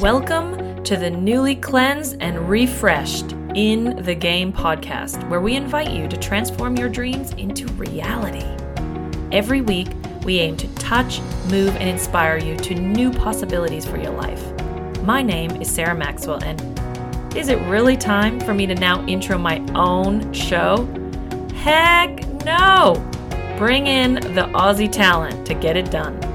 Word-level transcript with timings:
Welcome 0.00 0.82
to 0.84 0.96
the 0.96 1.10
newly 1.10 1.54
cleansed 1.54 2.16
and 2.18 2.48
refreshed 2.48 3.32
In 3.54 4.02
the 4.02 4.14
Game 4.14 4.52
podcast, 4.52 5.28
where 5.28 5.40
we 5.40 5.54
invite 5.54 5.90
you 5.90 6.08
to 6.08 6.16
transform 6.16 6.76
your 6.76 6.88
dreams 6.88 7.32
into 7.32 7.66
reality. 7.74 8.44
Every 9.30 9.60
week, 9.60 9.88
we 10.24 10.40
aim 10.40 10.56
to 10.56 10.66
touch, 10.76 11.20
move, 11.50 11.76
and 11.76 11.88
inspire 11.88 12.38
you 12.38 12.56
to 12.56 12.74
new 12.74 13.12
possibilities 13.12 13.84
for 13.84 13.98
your 13.98 14.12
life. 14.12 14.42
My 15.02 15.22
name 15.22 15.50
is 15.62 15.70
Sarah 15.70 15.94
Maxwell, 15.94 16.42
and 16.42 17.36
is 17.36 17.48
it 17.48 17.60
really 17.68 17.96
time 17.96 18.40
for 18.40 18.54
me 18.54 18.66
to 18.66 18.74
now 18.74 19.06
intro 19.06 19.36
my 19.36 19.58
own 19.74 20.32
show? 20.32 20.86
Heck 21.54 22.26
no! 22.44 22.94
Bring 23.56 23.86
in 23.86 24.14
the 24.14 24.48
Aussie 24.54 24.90
talent 24.90 25.46
to 25.46 25.54
get 25.54 25.76
it 25.76 25.90
done. 25.90 26.31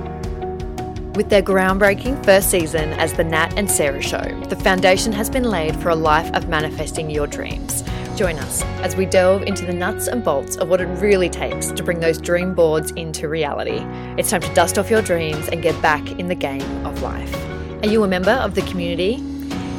With 1.18 1.30
their 1.30 1.42
groundbreaking 1.42 2.24
first 2.24 2.52
season 2.52 2.94
as 2.94 3.12
The 3.12 3.24
Nat 3.24 3.58
and 3.58 3.68
Sarah 3.68 4.04
Show, 4.04 4.22
the 4.50 4.56
foundation 4.56 5.12
has 5.14 5.32
been 5.32 5.46
laid 5.46 5.76
for 5.78 5.90
a 5.90 5.96
life 5.96 6.32
of 6.36 6.48
manifesting 6.48 7.10
your 7.10 7.26
dreams. 7.26 7.84
Join 8.16 8.38
us 8.38 8.62
as 8.84 8.96
we 8.96 9.08
delve 9.08 9.42
into 9.42 9.66
the 9.66 9.74
nuts 9.74 10.08
and 10.08 10.24
bolts 10.24 10.58
of 10.58 10.70
what 10.70 10.80
it 10.80 10.86
really 10.86 11.28
takes 11.28 11.72
to 11.72 11.82
bring 11.82 12.00
those 12.00 12.22
dream 12.22 12.54
boards 12.54 12.92
into 12.92 13.30
reality. 13.30 13.80
It's 14.20 14.30
time 14.30 14.42
to 14.42 14.54
dust 14.54 14.78
off 14.78 14.92
your 14.92 15.02
dreams 15.02 15.48
and 15.48 15.64
get 15.64 15.82
back 15.82 16.08
in 16.20 16.28
the 16.28 16.36
game 16.36 16.86
of 16.86 17.02
life. 17.02 17.36
Are 17.82 17.88
you 17.88 18.04
a 18.04 18.08
member 18.08 18.30
of 18.30 18.54
the 18.54 18.62
community? 18.62 19.16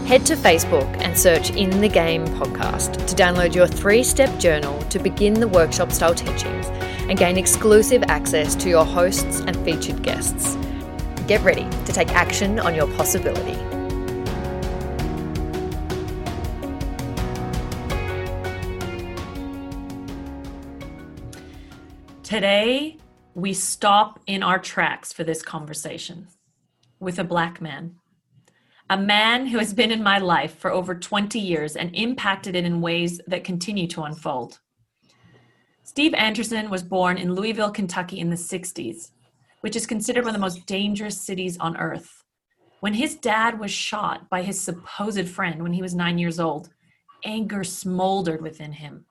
Head 0.08 0.26
to 0.26 0.34
Facebook 0.34 0.92
and 1.00 1.16
search 1.16 1.50
In 1.50 1.80
the 1.80 1.88
Game 1.88 2.26
podcast 2.26 2.94
to 3.06 3.14
download 3.14 3.54
your 3.54 3.68
three 3.68 4.02
step 4.02 4.40
journal 4.40 4.76
to 4.90 4.98
begin 4.98 5.34
the 5.34 5.46
workshop 5.46 5.92
style 5.92 6.16
teachings 6.16 6.66
and 7.08 7.16
gain 7.16 7.36
exclusive 7.36 8.02
access 8.08 8.56
to 8.56 8.68
your 8.68 8.84
hosts 8.84 9.38
and 9.38 9.56
featured 9.64 10.02
guests. 10.02 10.56
Get 11.28 11.42
ready 11.42 11.68
to 11.84 11.92
take 11.92 12.08
action 12.14 12.58
on 12.58 12.74
your 12.74 12.86
possibility. 12.96 13.52
Today, 22.22 22.96
we 23.34 23.52
stop 23.52 24.20
in 24.26 24.42
our 24.42 24.58
tracks 24.58 25.12
for 25.12 25.22
this 25.22 25.42
conversation 25.42 26.28
with 26.98 27.18
a 27.18 27.24
black 27.24 27.60
man. 27.60 27.96
A 28.88 28.96
man 28.96 29.48
who 29.48 29.58
has 29.58 29.74
been 29.74 29.90
in 29.90 30.02
my 30.02 30.16
life 30.16 30.56
for 30.58 30.70
over 30.70 30.94
20 30.94 31.38
years 31.38 31.76
and 31.76 31.94
impacted 31.94 32.56
it 32.56 32.64
in 32.64 32.80
ways 32.80 33.20
that 33.26 33.44
continue 33.44 33.86
to 33.88 34.04
unfold. 34.04 34.60
Steve 35.82 36.14
Anderson 36.14 36.70
was 36.70 36.82
born 36.82 37.18
in 37.18 37.34
Louisville, 37.34 37.70
Kentucky 37.70 38.18
in 38.18 38.30
the 38.30 38.36
60s 38.36 39.10
which 39.60 39.76
is 39.76 39.86
considered 39.86 40.24
one 40.24 40.34
of 40.34 40.34
the 40.34 40.44
most 40.46 40.66
dangerous 40.66 41.20
cities 41.20 41.58
on 41.58 41.76
earth. 41.76 42.24
When 42.80 42.94
his 42.94 43.16
dad 43.16 43.58
was 43.58 43.70
shot 43.70 44.28
by 44.28 44.42
his 44.42 44.60
supposed 44.60 45.28
friend 45.28 45.62
when 45.62 45.72
he 45.72 45.82
was 45.82 45.94
nine 45.94 46.18
years 46.18 46.38
old, 46.38 46.70
anger 47.24 47.64
smoldered 47.64 48.40
within 48.40 48.72
him. 48.72 49.04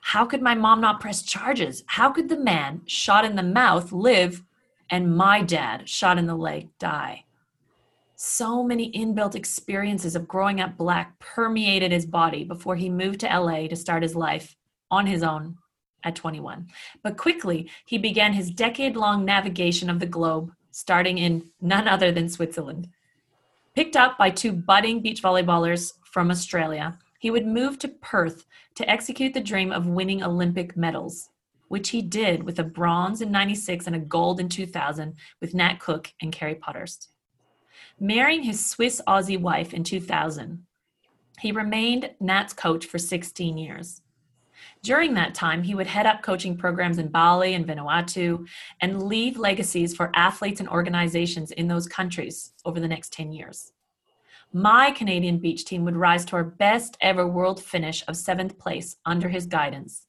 How 0.00 0.24
could 0.24 0.42
my 0.42 0.54
mom 0.54 0.80
not 0.80 1.00
press 1.00 1.22
charges? 1.22 1.82
How 1.86 2.10
could 2.10 2.28
the 2.28 2.36
man 2.36 2.82
shot 2.86 3.24
in 3.24 3.36
the 3.36 3.42
mouth 3.42 3.92
live 3.92 4.42
and 4.90 5.16
my 5.16 5.42
dad 5.42 5.88
shot 5.88 6.18
in 6.18 6.26
the 6.26 6.34
leg 6.34 6.68
die? 6.78 7.24
So 8.14 8.62
many 8.62 8.92
inbuilt 8.92 9.34
experiences 9.34 10.14
of 10.14 10.28
growing 10.28 10.60
up 10.60 10.76
black 10.76 11.18
permeated 11.18 11.90
his 11.90 12.06
body 12.06 12.44
before 12.44 12.76
he 12.76 12.88
moved 12.88 13.20
to 13.20 13.26
LA 13.26 13.66
to 13.66 13.74
start 13.74 14.02
his 14.02 14.14
life 14.14 14.54
on 14.90 15.06
his 15.06 15.22
own 15.22 15.56
at 16.04 16.16
21. 16.16 16.68
But 17.02 17.16
quickly, 17.16 17.70
he 17.86 17.98
began 17.98 18.32
his 18.32 18.50
decade 18.50 18.96
long 18.96 19.24
navigation 19.24 19.90
of 19.90 19.98
the 19.98 20.06
globe, 20.06 20.52
starting 20.70 21.18
in 21.18 21.50
none 21.60 21.88
other 21.88 22.12
than 22.12 22.28
Switzerland. 22.28 22.88
Picked 23.74 23.96
up 23.96 24.18
by 24.18 24.30
two 24.30 24.52
budding 24.52 25.00
beach 25.00 25.22
volleyballers 25.22 25.94
from 26.04 26.30
Australia, 26.30 26.98
he 27.18 27.30
would 27.30 27.46
move 27.46 27.78
to 27.78 27.88
Perth 27.88 28.44
to 28.74 28.88
execute 28.88 29.32
the 29.32 29.40
dream 29.40 29.72
of 29.72 29.86
winning 29.86 30.22
Olympic 30.22 30.76
medals, 30.76 31.30
which 31.68 31.90
he 31.90 32.02
did 32.02 32.42
with 32.42 32.58
a 32.58 32.64
bronze 32.64 33.22
in 33.22 33.30
96 33.30 33.86
and 33.86 33.96
a 33.96 34.00
gold 34.00 34.40
in 34.40 34.48
2000 34.48 35.14
with 35.40 35.54
Nat 35.54 35.78
Cook 35.78 36.12
and 36.20 36.32
Kerri 36.32 36.58
Pottharst. 36.58 37.08
Marrying 37.98 38.42
his 38.42 38.64
Swiss 38.64 39.00
Aussie 39.06 39.40
wife 39.40 39.72
in 39.72 39.84
2000, 39.84 40.66
he 41.40 41.52
remained 41.52 42.10
Nat's 42.20 42.52
coach 42.52 42.86
for 42.86 42.98
16 42.98 43.56
years. 43.56 44.02
During 44.82 45.14
that 45.14 45.34
time, 45.34 45.62
he 45.62 45.74
would 45.74 45.86
head 45.86 46.06
up 46.06 46.22
coaching 46.22 46.56
programs 46.56 46.98
in 46.98 47.08
Bali 47.08 47.54
and 47.54 47.66
Vanuatu 47.66 48.46
and 48.80 49.02
leave 49.04 49.38
legacies 49.38 49.94
for 49.94 50.10
athletes 50.14 50.60
and 50.60 50.68
organizations 50.68 51.50
in 51.52 51.68
those 51.68 51.86
countries 51.86 52.52
over 52.64 52.80
the 52.80 52.88
next 52.88 53.12
10 53.12 53.32
years. 53.32 53.72
My 54.52 54.90
Canadian 54.90 55.38
beach 55.38 55.64
team 55.64 55.84
would 55.84 55.96
rise 55.96 56.24
to 56.26 56.36
our 56.36 56.44
best 56.44 56.98
ever 57.00 57.26
world 57.26 57.62
finish 57.62 58.04
of 58.06 58.16
seventh 58.16 58.58
place 58.58 58.96
under 59.06 59.28
his 59.28 59.46
guidance. 59.46 60.06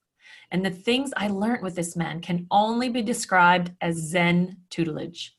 And 0.51 0.65
the 0.65 0.69
things 0.69 1.13
I 1.15 1.29
learned 1.29 1.63
with 1.63 1.75
this 1.75 1.95
man 1.95 2.19
can 2.19 2.47
only 2.51 2.89
be 2.89 3.01
described 3.01 3.71
as 3.79 3.95
Zen 3.95 4.57
tutelage. 4.69 5.37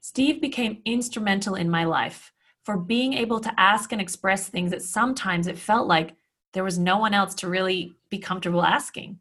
Steve 0.00 0.40
became 0.40 0.80
instrumental 0.86 1.54
in 1.54 1.68
my 1.68 1.84
life 1.84 2.32
for 2.64 2.78
being 2.78 3.12
able 3.12 3.40
to 3.40 3.60
ask 3.60 3.92
and 3.92 4.00
express 4.00 4.48
things 4.48 4.70
that 4.70 4.82
sometimes 4.82 5.46
it 5.46 5.58
felt 5.58 5.86
like 5.86 6.16
there 6.52 6.64
was 6.64 6.78
no 6.78 6.98
one 6.98 7.14
else 7.14 7.34
to 7.36 7.48
really 7.48 7.94
be 8.10 8.18
comfortable 8.18 8.64
asking. 8.64 9.18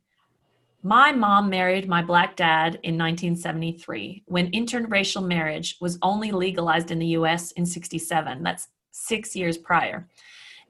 My 0.83 1.11
mom 1.11 1.49
married 1.49 1.87
my 1.87 2.01
black 2.01 2.35
dad 2.35 2.75
in 2.83 2.97
1973 2.97 4.23
when 4.27 4.51
interracial 4.51 5.25
marriage 5.25 5.75
was 5.81 5.97
only 6.01 6.31
legalized 6.31 6.91
in 6.91 6.99
the 6.99 7.07
US 7.07 7.51
in 7.51 7.65
67. 7.65 8.43
That's 8.43 8.67
six 8.91 9.35
years 9.35 9.57
prior. 9.57 10.07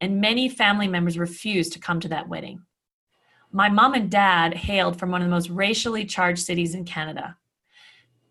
And 0.01 0.21
many 0.21 0.49
family 0.49 0.87
members 0.87 1.17
refused 1.17 1.73
to 1.73 1.79
come 1.79 1.99
to 1.99 2.07
that 2.09 2.29
wedding. 2.29 2.61
My 3.51 3.69
mom 3.69 3.93
and 3.93 4.09
dad 4.09 4.53
hailed 4.53 4.99
from 4.99 5.11
one 5.11 5.21
of 5.21 5.27
the 5.27 5.33
most 5.33 5.49
racially 5.49 6.05
charged 6.05 6.39
cities 6.43 6.75
in 6.75 6.83
Canada, 6.83 7.37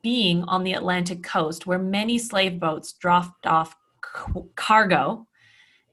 being 0.02 0.42
on 0.44 0.62
the 0.62 0.74
Atlantic 0.74 1.22
coast 1.22 1.66
where 1.66 1.78
many 1.78 2.18
slave 2.18 2.60
boats 2.60 2.92
dropped 2.92 3.46
off 3.46 3.76
cargo 4.54 5.26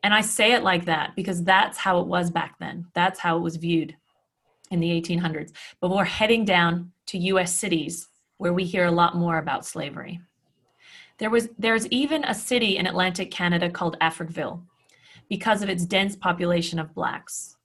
and 0.03 0.13
I 0.13 0.21
say 0.21 0.51
it 0.51 0.63
like 0.63 0.85
that 0.85 1.15
because 1.15 1.43
that's 1.43 1.77
how 1.77 1.99
it 1.99 2.07
was 2.07 2.29
back 2.29 2.59
then. 2.59 2.85
That's 2.93 3.19
how 3.19 3.37
it 3.37 3.41
was 3.41 3.55
viewed 3.55 3.95
in 4.69 4.81
the 4.81 5.01
1800s. 5.01 5.53
But 5.79 5.91
we're 5.91 6.03
heading 6.03 6.43
down 6.43 6.91
to 7.07 7.17
US 7.17 7.55
cities 7.55 8.09
where 8.37 8.53
we 8.53 8.65
hear 8.65 8.85
a 8.85 8.91
lot 8.91 9.15
more 9.15 9.37
about 9.37 9.65
slavery. 9.65 10.19
There 11.19 11.29
was 11.29 11.49
there's 11.57 11.87
even 11.87 12.23
a 12.25 12.33
city 12.33 12.77
in 12.77 12.87
Atlantic 12.87 13.31
Canada 13.31 13.69
called 13.69 13.97
Africville 14.01 14.61
because 15.29 15.61
of 15.61 15.69
its 15.69 15.85
dense 15.85 16.15
population 16.15 16.79
of 16.79 16.93
blacks. 16.93 17.55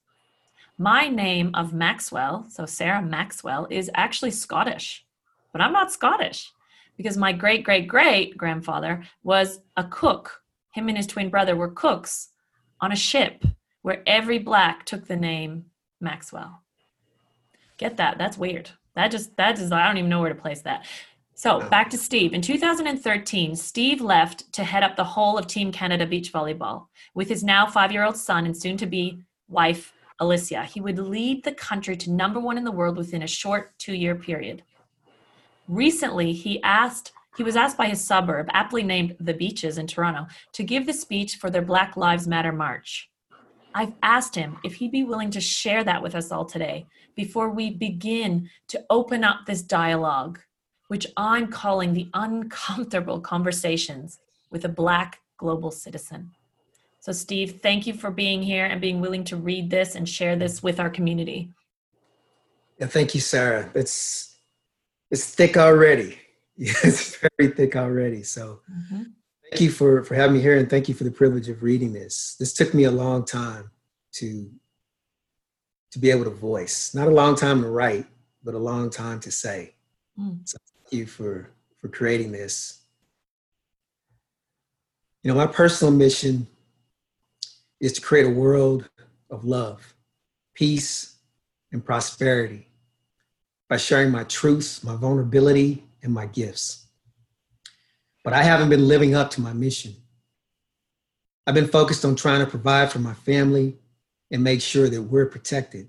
My 0.77 1.09
name 1.09 1.51
of 1.55 1.73
Maxwell, 1.73 2.47
so 2.49 2.67
Sarah 2.67 3.03
Maxwell, 3.03 3.67
is 3.69 3.91
actually 3.95 4.31
Scottish, 4.31 5.05
but 5.51 5.61
I'm 5.61 5.73
not 5.73 5.91
Scottish 5.91 6.53
because 6.97 7.17
my 7.17 7.33
great 7.33 7.65
great 7.65 7.89
great 7.89 8.37
grandfather 8.37 9.03
was 9.25 9.61
a 9.77 9.83
cook 9.85 10.43
him 10.79 10.89
and 10.89 10.97
his 10.97 11.07
twin 11.07 11.29
brother 11.29 11.57
were 11.57 11.71
cooks 11.71 12.29
on 12.81 12.93
a 12.93 12.97
ship 12.97 13.45
where 13.83 14.03
every 14.07 14.39
black 14.39 14.85
took 14.85 15.07
the 15.07 15.17
name 15.17 15.67
Maxwell. 16.01 16.63
Get 17.77 17.97
that? 17.97 18.19
That's 18.19 18.39
weird. 18.39 18.71
That 18.95 19.11
just 19.11 19.37
that 19.37 19.59
is 19.59 19.73
I 19.73 19.87
don't 19.87 19.99
even 19.99 20.11
know 20.11 20.21
where 20.21 20.33
to 20.33 20.41
place 20.41 20.63
that. 20.63 20.87
So 21.35 21.61
back 21.69 21.89
to 21.91 21.99
Steve. 21.99 22.35
In 22.35 22.43
2013, 22.43 23.55
Steve 23.55 24.01
left 24.01 24.53
to 24.55 24.65
head 24.65 24.83
up 24.83 24.97
the 24.97 25.05
whole 25.05 25.39
of 25.39 25.47
Team 25.47 25.71
Canada 25.71 26.05
Beach 26.05 26.33
Volleyball 26.33 26.87
with 27.15 27.29
his 27.29 27.45
now 27.45 27.65
five-year-old 27.65 28.17
son 28.17 28.45
and 28.45 28.57
soon-to-be 28.57 29.21
wife 29.49 29.93
Alicia. 30.19 30.65
He 30.65 30.81
would 30.81 30.99
lead 30.99 31.45
the 31.45 31.53
country 31.53 31.97
to 31.99 32.11
number 32.11 32.41
one 32.41 32.59
in 32.59 32.65
the 32.65 32.73
world 32.73 32.97
within 32.97 33.23
a 33.23 33.29
short 33.29 33.79
two-year 33.79 34.17
period. 34.17 34.65
Recently, 35.69 36.33
he 36.33 36.61
asked 36.65 37.13
he 37.37 37.43
was 37.43 37.57
asked 37.57 37.77
by 37.77 37.87
his 37.87 38.05
suburb, 38.05 38.49
aptly 38.53 38.83
named 38.83 39.17
The 39.21 39.35
Beaches 39.35 39.79
in 39.79 39.87
Toronto, 39.87 40.27
to 40.53 40.65
give 40.65 40.87
the 40.87 40.93
speech 40.93 41.37
for 41.37 41.51
their 41.51 41.63
Black 41.63 41.97
Lives 41.97 42.27
Matter 42.27 42.53
march. 42.53 43.09
I've 43.75 43.93
asked 44.03 44.35
him 44.35 44.59
if 44.65 44.75
he'd 44.75 44.91
be 44.91 45.05
willing 45.05 45.31
to 45.31 45.41
share 45.41 45.85
that 45.85 46.03
with 46.03 46.15
us 46.15 46.33
all 46.33 46.45
today 46.45 46.87
before 47.15 47.51
we 47.51 47.71
begin 47.71 48.49
to 48.69 48.85
open 48.91 49.23
up 49.23 49.47
this 49.47 49.63
dialogue, 49.63 50.41
which 50.89 51.07
I'm 51.17 51.49
calling 51.49 51.93
the 51.93 52.09
uncomfortable 52.15 53.21
conversations 53.21 54.19
with 54.51 54.65
a 54.65 54.69
Black 54.69 55.21
global 55.37 55.71
citizen. 55.71 56.33
So, 57.01 57.13
Steve, 57.13 57.61
thank 57.63 57.87
you 57.87 57.95
for 57.95 58.11
being 58.11 58.43
here 58.43 58.65
and 58.65 58.81
being 58.81 59.01
willing 59.01 59.25
to 59.25 59.37
read 59.37 59.71
this 59.71 59.95
and 59.95 60.09
share 60.09 60.35
this 60.35 60.63
with 60.63 60.81
our 60.81 60.91
community. 60.91 61.51
Yeah, 62.79 62.87
thank 62.87 63.15
you, 63.15 63.21
Sarah. 63.21 63.71
It's 63.75 64.37
it's 65.11 65.35
thick 65.35 65.57
already. 65.57 66.19
Yeah, 66.61 66.73
it's 66.83 67.17
very 67.39 67.53
thick 67.53 67.77
already. 67.77 68.25
So 68.25 68.63
mm-hmm. 68.69 69.03
thank 69.45 69.61
you 69.61 69.71
for 69.71 70.03
for 70.03 70.17
having 70.17 70.35
me 70.35 70.43
here 70.43 70.59
and 70.59 70.69
thank 70.69 70.89
you 70.89 70.95
for 70.95 71.05
the 71.05 71.11
privilege 71.11 71.49
of 71.49 71.63
reading 71.63 71.93
this. 71.93 72.35
This 72.41 72.53
took 72.53 72.75
me 72.75 72.83
a 72.83 72.91
long 72.91 73.25
time 73.25 73.71
to 74.15 74.51
to 75.93 75.99
be 76.01 76.11
able 76.11 76.25
to 76.25 76.31
voice. 76.31 76.97
Not 76.97 77.07
a 77.07 77.13
long 77.13 77.37
time 77.37 77.63
to 77.63 77.69
write, 77.69 78.07
but 78.43 78.55
a 78.55 78.59
long 78.59 78.91
time 78.91 79.21
to 79.21 79.31
say. 79.31 79.77
Mm. 80.19 80.41
So 80.49 80.59
thank 80.75 80.93
you 80.93 81.07
for 81.07 81.51
for 81.81 81.87
creating 81.87 82.33
this. 82.33 82.81
You 85.23 85.31
know, 85.31 85.37
my 85.37 85.47
personal 85.47 85.95
mission 85.95 86.49
is 87.79 87.93
to 87.93 88.01
create 88.01 88.27
a 88.27 88.31
world 88.31 88.91
of 89.31 89.45
love, 89.45 89.95
peace, 90.55 91.19
and 91.71 91.85
prosperity 91.85 92.67
by 93.69 93.77
sharing 93.77 94.11
my 94.11 94.25
truths, 94.25 94.83
my 94.83 94.97
vulnerability, 94.97 95.85
and 96.03 96.13
my 96.13 96.27
gifts. 96.27 96.87
But 98.25 98.33
I 98.33 98.43
haven't 98.43 98.69
been 98.69 98.89
living 98.89 99.15
up 99.15 99.31
to 99.33 99.41
my 99.41 99.53
mission. 99.53 99.95
I've 101.47 101.55
been 101.55 101.69
focused 101.69 102.05
on 102.05 102.15
trying 102.15 102.45
to 102.45 102.51
provide 102.51 102.93
for 102.93 102.99
my 102.99 103.15
family 103.15 103.79
and 104.31 104.45
make 104.45 104.61
sure 104.61 104.89
that 104.89 105.03
we're 105.03 105.27
protected. 105.27 105.89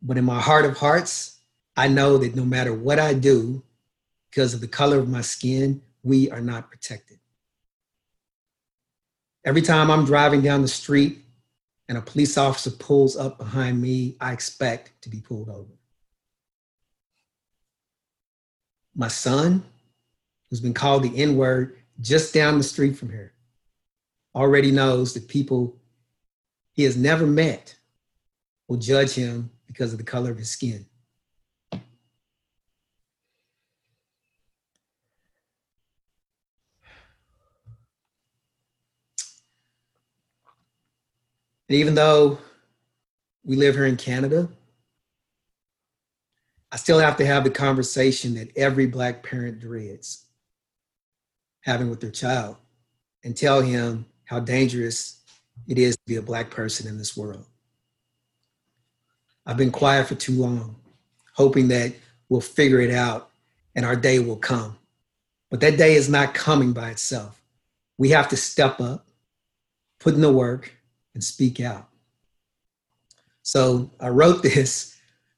But 0.00 0.18
in 0.18 0.24
my 0.24 0.40
heart 0.40 0.64
of 0.64 0.78
hearts, 0.78 1.40
I 1.76 1.88
know 1.88 2.18
that 2.18 2.36
no 2.36 2.44
matter 2.44 2.72
what 2.72 2.98
I 2.98 3.14
do, 3.14 3.62
because 4.30 4.54
of 4.54 4.60
the 4.60 4.68
color 4.68 4.98
of 4.98 5.08
my 5.08 5.20
skin, 5.20 5.82
we 6.02 6.30
are 6.30 6.40
not 6.40 6.70
protected. 6.70 7.18
Every 9.44 9.62
time 9.62 9.90
I'm 9.90 10.04
driving 10.04 10.40
down 10.40 10.62
the 10.62 10.68
street 10.68 11.18
and 11.88 11.98
a 11.98 12.02
police 12.02 12.38
officer 12.38 12.70
pulls 12.70 13.16
up 13.16 13.38
behind 13.38 13.82
me, 13.82 14.16
I 14.20 14.32
expect 14.32 15.02
to 15.02 15.08
be 15.08 15.20
pulled 15.20 15.48
over. 15.48 15.72
My 18.94 19.08
son, 19.08 19.64
who's 20.48 20.60
been 20.60 20.74
called 20.74 21.02
the 21.02 21.16
N 21.16 21.36
word 21.36 21.76
just 22.00 22.34
down 22.34 22.58
the 22.58 22.64
street 22.64 22.96
from 22.96 23.10
here, 23.10 23.32
already 24.34 24.70
knows 24.70 25.14
that 25.14 25.28
people 25.28 25.76
he 26.72 26.84
has 26.84 26.96
never 26.96 27.26
met 27.26 27.76
will 28.68 28.78
judge 28.78 29.12
him 29.12 29.50
because 29.66 29.92
of 29.92 29.98
the 29.98 30.04
color 30.04 30.30
of 30.30 30.38
his 30.38 30.50
skin. 30.50 30.86
And 31.72 31.82
even 41.78 41.94
though 41.94 42.38
we 43.44 43.56
live 43.56 43.74
here 43.74 43.86
in 43.86 43.96
Canada, 43.96 44.48
I 46.72 46.76
still 46.76 46.98
have 46.98 47.18
to 47.18 47.26
have 47.26 47.44
the 47.44 47.50
conversation 47.50 48.34
that 48.34 48.56
every 48.56 48.86
Black 48.86 49.22
parent 49.22 49.60
dreads 49.60 50.24
having 51.60 51.90
with 51.90 52.00
their 52.00 52.10
child 52.10 52.56
and 53.22 53.36
tell 53.36 53.60
him 53.60 54.06
how 54.24 54.40
dangerous 54.40 55.20
it 55.68 55.76
is 55.76 55.94
to 55.94 56.02
be 56.06 56.16
a 56.16 56.22
Black 56.22 56.50
person 56.50 56.88
in 56.88 56.96
this 56.96 57.14
world. 57.14 57.44
I've 59.44 59.58
been 59.58 59.70
quiet 59.70 60.06
for 60.06 60.14
too 60.14 60.32
long, 60.32 60.76
hoping 61.34 61.68
that 61.68 61.92
we'll 62.30 62.40
figure 62.40 62.80
it 62.80 62.94
out 62.94 63.30
and 63.74 63.84
our 63.84 63.96
day 63.96 64.18
will 64.18 64.36
come. 64.36 64.78
But 65.50 65.60
that 65.60 65.76
day 65.76 65.94
is 65.94 66.08
not 66.08 66.32
coming 66.32 66.72
by 66.72 66.88
itself. 66.88 67.42
We 67.98 68.08
have 68.10 68.28
to 68.30 68.36
step 68.36 68.80
up, 68.80 69.06
put 70.00 70.14
in 70.14 70.22
the 70.22 70.32
work, 70.32 70.72
and 71.12 71.22
speak 71.22 71.60
out. 71.60 71.88
So 73.42 73.90
I 74.00 74.08
wrote 74.08 74.42
this 74.42 74.91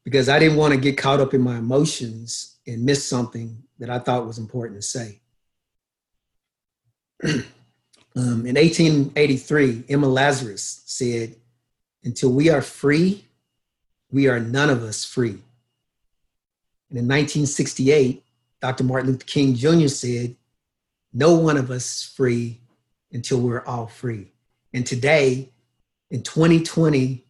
because 0.04 0.28
I 0.28 0.38
didn't 0.38 0.58
want 0.58 0.74
to 0.74 0.80
get 0.80 0.98
caught 0.98 1.20
up 1.20 1.34
in 1.34 1.40
my 1.40 1.56
emotions 1.56 2.56
and 2.66 2.84
miss 2.84 3.06
something 3.06 3.62
that 3.78 3.90
I 3.90 3.98
thought 3.98 4.26
was 4.26 4.38
important 4.38 4.80
to 4.80 4.86
say. 4.86 5.20
um, 7.24 7.44
in 8.14 8.54
1883, 8.56 9.84
Emma 9.88 10.06
Lazarus 10.06 10.82
said, 10.84 11.36
Until 12.04 12.30
we 12.30 12.50
are 12.50 12.62
free, 12.62 13.24
we 14.10 14.28
are 14.28 14.38
none 14.38 14.70
of 14.70 14.82
us 14.82 15.04
free. 15.04 15.38
And 16.90 16.98
in 16.98 17.08
1968, 17.08 18.22
Dr. 18.60 18.84
Martin 18.84 19.10
Luther 19.10 19.24
King 19.24 19.54
Jr. 19.54 19.88
said, 19.88 20.36
No 21.12 21.34
one 21.34 21.56
of 21.56 21.70
us 21.70 21.84
is 21.84 22.02
free 22.02 22.60
until 23.10 23.40
we're 23.40 23.64
all 23.64 23.86
free. 23.86 24.32
And 24.72 24.86
today, 24.86 25.50
in 26.10 26.22
2020, 26.22 27.24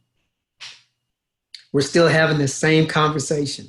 we're 1.74 1.80
still 1.80 2.06
having 2.06 2.38
the 2.38 2.46
same 2.46 2.86
conversation. 2.86 3.66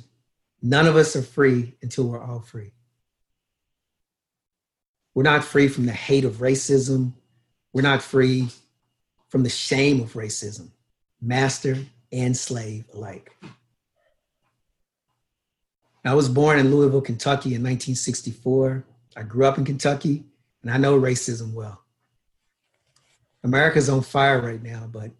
None 0.62 0.86
of 0.86 0.94
us 0.94 1.16
are 1.16 1.22
free 1.22 1.74
until 1.82 2.04
we're 2.04 2.22
all 2.22 2.38
free. 2.38 2.70
We're 5.12 5.24
not 5.24 5.42
free 5.42 5.66
from 5.66 5.86
the 5.86 5.92
hate 5.92 6.24
of 6.24 6.34
racism. 6.34 7.14
We're 7.72 7.82
not 7.82 8.02
free 8.02 8.50
from 9.26 9.42
the 9.42 9.48
shame 9.48 10.00
of 10.00 10.12
racism, 10.12 10.70
master 11.20 11.78
and 12.12 12.36
slave 12.36 12.84
alike. 12.94 13.36
I 16.04 16.14
was 16.14 16.28
born 16.28 16.60
in 16.60 16.70
Louisville, 16.70 17.00
Kentucky 17.00 17.56
in 17.56 17.62
1964. 17.62 18.84
I 19.16 19.22
grew 19.24 19.46
up 19.46 19.58
in 19.58 19.64
Kentucky 19.64 20.22
and 20.62 20.70
I 20.70 20.76
know 20.76 20.96
racism 20.96 21.54
well. 21.54 21.82
America's 23.42 23.88
on 23.88 24.02
fire 24.02 24.40
right 24.40 24.62
now, 24.62 24.88
but 24.92 25.10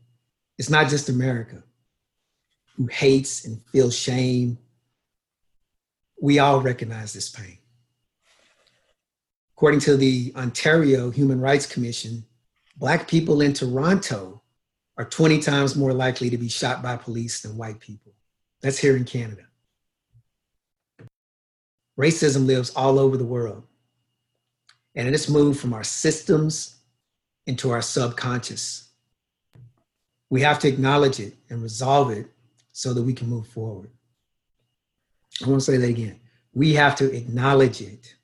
it's 0.56 0.70
not 0.70 0.88
just 0.88 1.08
America 1.08 1.64
who 2.76 2.86
hates 2.86 3.44
and 3.44 3.60
feels 3.72 3.96
shame. 3.96 4.58
We 6.20 6.38
all 6.38 6.60
recognize 6.60 7.12
this 7.12 7.30
pain. 7.30 7.58
According 9.56 9.80
to 9.80 9.96
the 9.96 10.32
Ontario 10.36 11.10
Human 11.10 11.40
Rights 11.40 11.66
Commission, 11.66 12.24
Black 12.78 13.08
people 13.08 13.40
in 13.40 13.54
Toronto 13.54 14.42
are 14.98 15.04
20 15.04 15.40
times 15.40 15.76
more 15.76 15.94
likely 15.94 16.28
to 16.28 16.36
be 16.36 16.48
shot 16.48 16.82
by 16.82 16.96
police 16.96 17.40
than 17.40 17.56
white 17.56 17.80
people. 17.80 18.12
That's 18.60 18.78
here 18.78 18.96
in 18.96 19.04
Canada. 19.04 19.42
Racism 21.98 22.44
lives 22.44 22.70
all 22.70 22.98
over 22.98 23.16
the 23.16 23.24
world. 23.24 23.64
And 24.94 25.08
it's 25.08 25.28
moved 25.28 25.58
from 25.58 25.72
our 25.72 25.84
systems 25.84 26.76
into 27.46 27.70
our 27.70 27.80
subconscious. 27.80 28.90
We 30.28 30.42
have 30.42 30.58
to 30.60 30.68
acknowledge 30.68 31.20
it 31.20 31.34
and 31.48 31.62
resolve 31.62 32.10
it 32.10 32.30
so 32.76 32.92
that 32.92 33.02
we 33.02 33.14
can 33.14 33.26
move 33.26 33.46
forward. 33.46 33.88
I 35.42 35.48
want 35.48 35.62
to 35.62 35.64
say 35.64 35.78
that 35.78 35.88
again. 35.88 36.20
We 36.52 36.74
have 36.74 36.94
to 36.96 37.10
acknowledge 37.10 37.80
it 37.80 38.14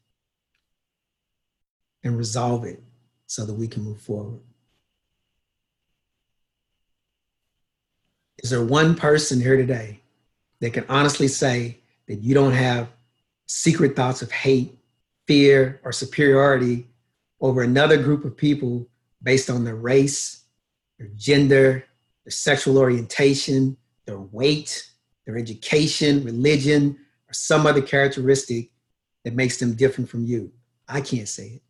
and 2.04 2.18
resolve 2.18 2.64
it 2.64 2.82
so 3.26 3.46
that 3.46 3.54
we 3.54 3.66
can 3.66 3.82
move 3.82 3.98
forward. 3.98 4.42
Is 8.42 8.50
there 8.50 8.62
one 8.62 8.94
person 8.94 9.40
here 9.40 9.56
today 9.56 10.00
that 10.60 10.74
can 10.74 10.84
honestly 10.86 11.28
say 11.28 11.78
that 12.06 12.16
you 12.16 12.34
don't 12.34 12.52
have 12.52 12.88
secret 13.46 13.96
thoughts 13.96 14.20
of 14.20 14.30
hate, 14.30 14.78
fear, 15.26 15.80
or 15.82 15.92
superiority 15.92 16.88
over 17.40 17.62
another 17.62 17.96
group 17.96 18.26
of 18.26 18.36
people 18.36 18.86
based 19.22 19.48
on 19.48 19.64
their 19.64 19.76
race, 19.76 20.42
their 20.98 21.08
gender, 21.16 21.86
their 22.26 22.32
sexual 22.32 22.76
orientation, 22.76 23.78
their 24.06 24.18
weight, 24.18 24.90
their 25.26 25.38
education, 25.38 26.24
religion, 26.24 26.98
or 27.28 27.32
some 27.32 27.66
other 27.66 27.82
characteristic 27.82 28.70
that 29.24 29.34
makes 29.34 29.58
them 29.58 29.74
different 29.74 30.10
from 30.10 30.24
you. 30.24 30.52
I 30.88 31.00
can't 31.00 31.28
say 31.28 31.46
it. 31.46 31.62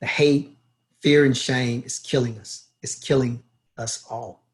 The 0.00 0.06
hate, 0.06 0.56
fear, 1.00 1.24
and 1.24 1.36
shame 1.36 1.82
is 1.84 1.98
killing 1.98 2.38
us. 2.38 2.68
It's 2.82 2.94
killing 2.94 3.42
us 3.76 4.04
all. 4.10 4.44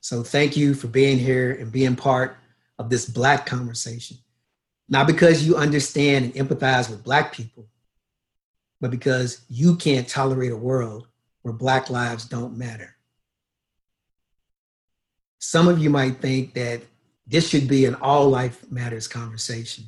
So 0.00 0.22
thank 0.22 0.56
you 0.56 0.74
for 0.74 0.88
being 0.88 1.18
here 1.18 1.52
and 1.52 1.70
being 1.70 1.96
part 1.96 2.36
of 2.78 2.90
this 2.90 3.06
Black 3.08 3.46
conversation. 3.46 4.16
Not 4.88 5.06
because 5.06 5.46
you 5.46 5.56
understand 5.56 6.24
and 6.24 6.34
empathize 6.34 6.90
with 6.90 7.04
Black 7.04 7.32
people, 7.32 7.68
but 8.80 8.90
because 8.90 9.42
you 9.48 9.76
can't 9.76 10.08
tolerate 10.08 10.52
a 10.52 10.56
world 10.56 11.06
where 11.42 11.54
Black 11.54 11.90
lives 11.90 12.24
don't 12.24 12.56
matter. 12.56 12.96
Some 15.40 15.68
of 15.68 15.78
you 15.78 15.88
might 15.88 16.20
think 16.20 16.52
that 16.54 16.82
this 17.26 17.48
should 17.48 17.66
be 17.66 17.86
an 17.86 17.94
all 17.96 18.28
life 18.28 18.70
matters 18.70 19.08
conversation. 19.08 19.84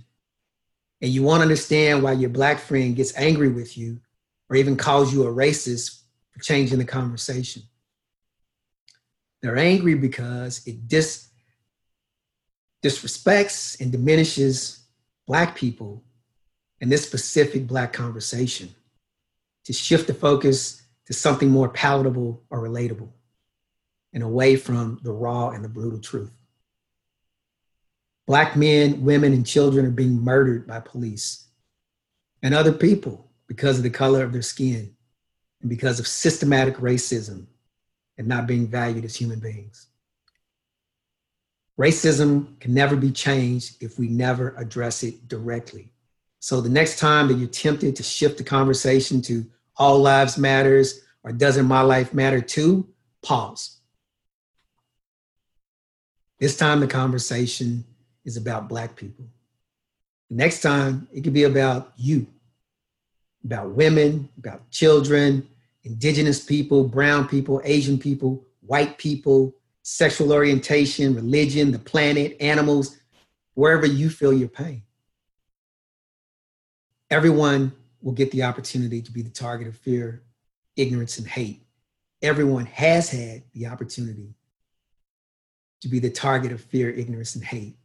And 1.03 1.11
you 1.11 1.23
won't 1.23 1.43
understand 1.43 2.03
why 2.03 2.13
your 2.13 2.31
Black 2.31 2.59
friend 2.59 2.97
gets 2.97 3.17
angry 3.17 3.51
with 3.51 3.77
you 3.77 4.01
or 4.49 4.57
even 4.57 4.77
calls 4.77 5.13
you 5.13 5.25
a 5.25 5.33
racist 5.33 6.01
for 6.31 6.41
changing 6.41 6.79
the 6.79 6.85
conversation. 6.87 7.63
They're 9.43 9.59
angry 9.59 9.95
because 9.95 10.67
it 10.67 10.89
dis- 10.89 11.29
disrespects 12.83 13.79
and 13.79 13.93
diminishes 13.93 14.87
Black 15.27 15.55
people 15.55 16.03
in 16.81 16.89
this 16.89 17.05
specific 17.05 17.67
Black 17.67 17.93
conversation 17.93 18.75
to 19.65 19.73
shift 19.75 20.07
the 20.07 20.15
focus 20.15 20.83
to 21.07 21.13
something 21.13 21.51
more 21.51 21.69
palatable 21.69 22.43
or 22.49 22.61
relatable 22.61 23.11
and 24.13 24.23
away 24.23 24.57
from 24.57 25.01
the 25.03 25.13
raw 25.13 25.51
and 25.51 25.65
the 25.65 25.69
brutal 25.69 25.99
truth. 25.99 26.33
Black 28.27 28.57
men, 28.57 29.05
women, 29.05 29.33
and 29.33 29.47
children 29.47 29.87
are 29.87 29.91
being 29.91 30.23
murdered 30.23 30.67
by 30.67 30.81
police 30.81 31.47
and 32.43 32.55
other 32.55 32.73
people 32.73 33.31
because 33.47 33.79
of 33.79 33.83
the 33.83 33.91
color 33.91 34.23
of 34.23 34.33
their 34.33 34.43
skin 34.43 34.95
and 35.61 35.71
because 35.71 35.99
of 35.99 36.07
systematic 36.07 36.77
racism 36.77 37.47
and 38.19 38.27
not 38.27 38.47
being 38.47 38.67
valued 38.67 39.05
as 39.05 39.17
human 39.17 39.41
beings. 39.41 39.89
Racism 41.79 42.61
can 42.61 42.75
never 42.75 42.97
be 42.97 43.11
changed 43.11 43.83
if 43.83 43.99
we 43.99 44.09
never 44.09 44.55
address 44.57 45.03
it 45.03 45.27
directly. 45.27 45.91
So 46.39 46.61
the 46.61 46.69
next 46.69 46.99
time 46.99 47.29
that 47.29 47.35
you're 47.35 47.49
tempted 47.49 47.97
to 47.97 48.03
shift 48.03 48.39
the 48.39 48.45
conversation 48.45 49.23
to 49.23 49.47
all 49.77 49.99
lives 49.99 50.37
matters 50.37 51.01
or 51.25 51.33
doesn't 51.33 51.67
my 51.67 51.81
life 51.81 52.13
matter 52.13 52.41
too, 52.41 52.89
pause. 53.23 53.79
This 56.43 56.57
time 56.57 56.81
the 56.81 56.89
conversation 56.89 57.85
is 58.25 58.37
about 58.37 58.69
black 58.69 58.97
people. 58.97 59.25
Next 60.29 60.61
time 60.61 61.07
it 61.13 61.23
could 61.23 61.33
be 61.33 61.45
about 61.45 61.93
you, 61.97 62.27
about 63.45 63.71
women, 63.71 64.29
about 64.37 64.69
children, 64.71 65.47
indigenous 65.85 66.45
people, 66.45 66.83
brown 66.83 67.29
people, 67.29 67.61
Asian 67.63 67.97
people, 67.97 68.45
white 68.61 68.99
people, 68.99 69.55
sexual 69.83 70.33
orientation, 70.33 71.15
religion, 71.15 71.71
the 71.71 71.79
planet, 71.79 72.37
animals, 72.41 72.99
wherever 73.55 73.87
you 73.87 74.11
feel 74.11 74.33
your 74.33 74.49
pain 74.49 74.83
everyone 77.13 77.71
will 78.01 78.13
get 78.13 78.31
the 78.31 78.43
opportunity 78.43 79.03
to 79.03 79.13
be 79.13 79.21
the 79.21 79.29
target 79.29 79.69
of 79.69 79.77
fear, 79.77 80.23
ignorance, 80.77 81.19
and 81.19 81.29
hate. 81.29 81.63
Everyone 82.23 82.65
has 82.65 83.11
had 83.11 83.43
the 83.53 83.67
opportunity 83.67 84.35
to 85.83 85.89
be 85.89 85.99
the 85.99 86.11
target 86.11 86.53
of 86.53 86.61
fear, 86.61 86.91
ignorance, 86.91 87.35
and 87.35 87.45
hate. 87.45 87.77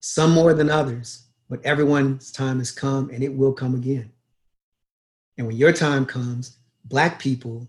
Some 0.00 0.32
more 0.32 0.54
than 0.54 0.70
others, 0.70 1.26
but 1.48 1.64
everyone's 1.64 2.32
time 2.32 2.58
has 2.58 2.70
come 2.70 3.10
and 3.10 3.22
it 3.22 3.32
will 3.32 3.52
come 3.52 3.74
again. 3.74 4.10
And 5.36 5.46
when 5.46 5.56
your 5.56 5.72
time 5.72 6.06
comes, 6.06 6.56
Black 6.84 7.18
people 7.18 7.68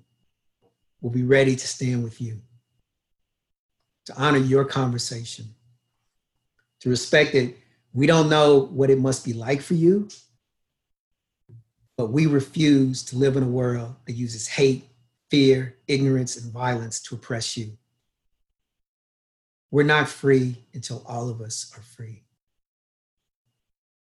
will 1.01 1.09
be 1.09 1.23
ready 1.23 1.55
to 1.55 1.67
stand 1.67 2.03
with 2.03 2.19
you, 2.19 2.41
to 4.05 4.15
honor 4.17 4.37
your 4.37 4.65
conversation, 4.65 5.45
to 6.81 6.89
respect 6.89 7.33
that 7.33 7.53
we 7.93 8.07
don't 8.07 8.29
know 8.29 8.59
what 8.59 8.89
it 8.89 8.99
must 8.99 9.23
be 9.23 9.33
like 9.33 9.61
for 9.61 9.73
you, 9.73 10.07
but 11.97 12.07
we 12.11 12.25
refuse 12.27 13.03
to 13.03 13.17
live 13.17 13.37
in 13.37 13.43
a 13.43 13.47
world 13.47 13.95
that 14.05 14.13
uses 14.13 14.47
hate, 14.47 14.85
fear, 15.29 15.75
ignorance, 15.87 16.37
and 16.37 16.51
violence 16.51 16.99
to 17.01 17.15
oppress 17.15 17.55
you. 17.55 17.77
We're 19.75 19.83
not 19.83 20.07
free 20.07 20.55
until 20.73 21.03
all 21.05 21.27
of 21.27 21.41
us 21.41 21.69
are 21.75 21.81
free. 21.81 22.23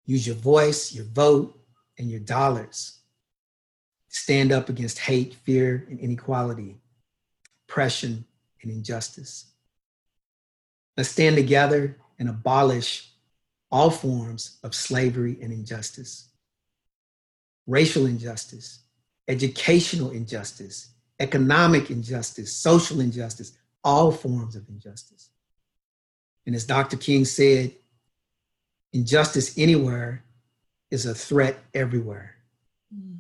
Use 0.07 0.27
your 0.27 0.37
voice, 0.37 0.95
your 0.95 1.05
vote, 1.05 1.55
and 1.99 2.11
your 2.11 2.21
dollars. 2.21 3.01
Stand 4.09 4.53
up 4.53 4.71
against 4.71 5.01
hate, 5.01 5.35
fear, 5.35 5.87
and 5.91 6.01
inequality, 6.01 6.79
oppression, 7.69 8.25
and 8.63 8.73
injustice. 8.73 9.53
Let's 10.97 11.11
stand 11.11 11.37
together 11.37 11.95
and 12.19 12.31
abolish 12.31 13.11
all 13.71 13.91
forms 13.91 14.57
of 14.63 14.75
slavery 14.75 15.37
and 15.43 15.53
injustice 15.53 16.31
racial 17.67 18.07
injustice, 18.07 18.79
educational 19.29 20.11
injustice, 20.11 20.89
economic 21.19 21.91
injustice, 21.91 22.51
social 22.51 22.99
injustice, 23.03 23.53
all 23.85 24.11
forms 24.11 24.57
of 24.57 24.67
injustice. 24.71 25.29
And 26.47 26.55
as 26.55 26.65
Dr. 26.65 26.97
King 26.97 27.25
said, 27.25 27.73
injustice 28.93 29.57
anywhere 29.59 30.25
is 30.91 31.07
a 31.07 31.15
threat 31.15 31.59
everywhere. 31.75 32.37
Mm. 32.95 33.19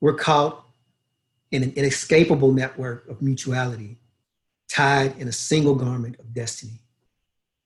We're 0.00 0.14
caught 0.14 0.64
in 1.50 1.62
an 1.62 1.72
inescapable 1.76 2.52
network 2.52 3.08
of 3.08 3.22
mutuality, 3.22 3.98
tied 4.68 5.16
in 5.18 5.28
a 5.28 5.32
single 5.32 5.74
garment 5.74 6.18
of 6.18 6.34
destiny. 6.34 6.80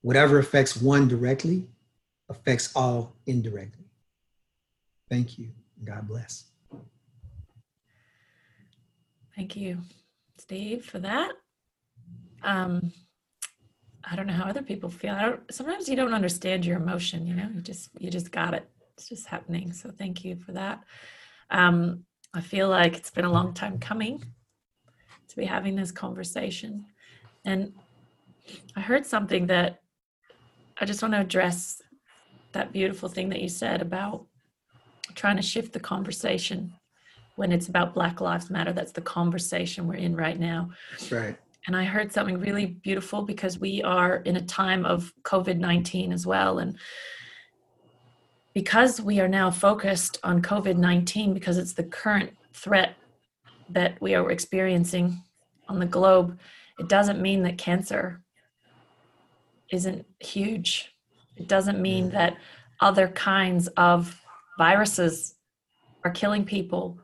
Whatever 0.02 0.38
affects 0.38 0.76
one 0.76 1.08
directly 1.08 1.66
affects 2.28 2.70
all 2.76 3.16
indirectly. 3.26 3.86
Thank 5.10 5.38
you. 5.38 5.48
God 5.84 6.06
bless. 6.06 6.44
Thank 9.34 9.56
you, 9.56 9.78
Steve, 10.36 10.84
for 10.84 10.98
that. 10.98 11.32
Um, 12.42 12.92
I 14.10 14.16
don't 14.16 14.26
know 14.26 14.32
how 14.32 14.44
other 14.44 14.62
people 14.62 14.90
feel. 14.90 15.14
I 15.14 15.22
don't, 15.22 15.52
sometimes 15.52 15.88
you 15.88 15.96
don't 15.96 16.14
understand 16.14 16.64
your 16.64 16.76
emotion, 16.78 17.26
you 17.26 17.34
know, 17.34 17.48
you 17.54 17.60
just, 17.60 17.90
you 17.98 18.10
just 18.10 18.32
got 18.32 18.54
it. 18.54 18.68
It's 18.96 19.08
just 19.08 19.26
happening. 19.26 19.72
So 19.72 19.90
thank 19.90 20.24
you 20.24 20.36
for 20.36 20.52
that. 20.52 20.82
Um, 21.50 22.04
I 22.34 22.40
feel 22.40 22.68
like 22.68 22.96
it's 22.96 23.10
been 23.10 23.24
a 23.24 23.32
long 23.32 23.54
time 23.54 23.78
coming 23.78 24.22
to 25.28 25.36
be 25.36 25.44
having 25.44 25.76
this 25.76 25.92
conversation. 25.92 26.86
And 27.44 27.72
I 28.76 28.80
heard 28.80 29.06
something 29.06 29.46
that 29.48 29.80
I 30.80 30.84
just 30.84 31.02
want 31.02 31.14
to 31.14 31.20
address 31.20 31.82
that 32.52 32.72
beautiful 32.72 33.08
thing 33.08 33.28
that 33.30 33.42
you 33.42 33.48
said 33.48 33.82
about 33.82 34.26
trying 35.14 35.36
to 35.36 35.42
shift 35.42 35.72
the 35.72 35.80
conversation 35.80 36.72
when 37.36 37.52
it's 37.52 37.68
about 37.68 37.94
Black 37.94 38.20
Lives 38.20 38.50
Matter. 38.50 38.72
That's 38.72 38.92
the 38.92 39.00
conversation 39.00 39.86
we're 39.86 39.94
in 39.94 40.16
right 40.16 40.38
now. 40.38 40.70
That's 40.90 41.12
right. 41.12 41.36
And 41.68 41.76
I 41.76 41.84
heard 41.84 42.10
something 42.10 42.40
really 42.40 42.64
beautiful 42.64 43.20
because 43.20 43.58
we 43.58 43.82
are 43.82 44.16
in 44.16 44.36
a 44.36 44.40
time 44.40 44.86
of 44.86 45.12
COVID 45.24 45.58
19 45.58 46.12
as 46.12 46.26
well. 46.26 46.60
And 46.60 46.78
because 48.54 49.02
we 49.02 49.20
are 49.20 49.28
now 49.28 49.50
focused 49.50 50.18
on 50.24 50.40
COVID 50.40 50.78
19, 50.78 51.34
because 51.34 51.58
it's 51.58 51.74
the 51.74 51.84
current 51.84 52.30
threat 52.54 52.94
that 53.68 54.00
we 54.00 54.14
are 54.14 54.30
experiencing 54.30 55.22
on 55.68 55.78
the 55.78 55.84
globe, 55.84 56.38
it 56.78 56.88
doesn't 56.88 57.20
mean 57.20 57.42
that 57.42 57.58
cancer 57.58 58.22
isn't 59.70 60.06
huge. 60.20 60.94
It 61.36 61.48
doesn't 61.48 61.82
mean 61.82 62.08
that 62.12 62.38
other 62.80 63.08
kinds 63.08 63.68
of 63.76 64.18
viruses 64.56 65.34
are 66.02 66.12
killing 66.12 66.46
people, 66.46 66.98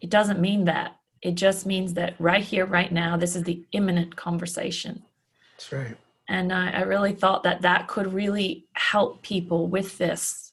it 0.00 0.10
doesn't 0.10 0.40
mean 0.40 0.64
that. 0.64 0.96
It 1.24 1.36
just 1.36 1.64
means 1.64 1.94
that 1.94 2.14
right 2.18 2.44
here, 2.44 2.66
right 2.66 2.92
now, 2.92 3.16
this 3.16 3.34
is 3.34 3.44
the 3.44 3.64
imminent 3.72 4.14
conversation. 4.14 5.02
That's 5.56 5.72
right. 5.72 5.96
And 6.28 6.52
I, 6.52 6.70
I 6.70 6.80
really 6.82 7.14
thought 7.14 7.42
that 7.44 7.62
that 7.62 7.88
could 7.88 8.12
really 8.12 8.66
help 8.74 9.22
people 9.22 9.66
with 9.66 9.96
this 9.96 10.52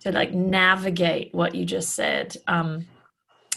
to 0.00 0.12
like 0.12 0.34
navigate 0.34 1.34
what 1.34 1.54
you 1.54 1.64
just 1.64 1.94
said 1.94 2.36
um, 2.46 2.86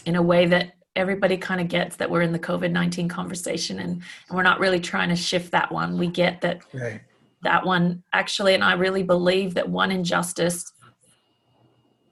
in 0.05 0.15
a 0.15 0.21
way 0.21 0.45
that 0.45 0.75
everybody 0.95 1.35
kind 1.35 1.59
of 1.59 1.67
gets 1.67 1.97
that 1.97 2.09
we're 2.09 2.21
in 2.21 2.31
the 2.31 2.39
COVID 2.39 2.71
19 2.71 3.09
conversation 3.09 3.79
and, 3.79 3.91
and 3.91 4.37
we're 4.37 4.43
not 4.43 4.59
really 4.61 4.79
trying 4.79 5.09
to 5.09 5.15
shift 5.17 5.51
that 5.51 5.71
one. 5.73 5.97
We 5.97 6.07
get 6.07 6.39
that 6.41 6.61
right. 6.73 7.01
that 7.41 7.65
one 7.65 8.01
actually, 8.13 8.53
and 8.53 8.63
I 8.63 8.73
really 8.73 9.03
believe 9.03 9.55
that 9.55 9.67
one 9.67 9.91
injustice 9.91 10.71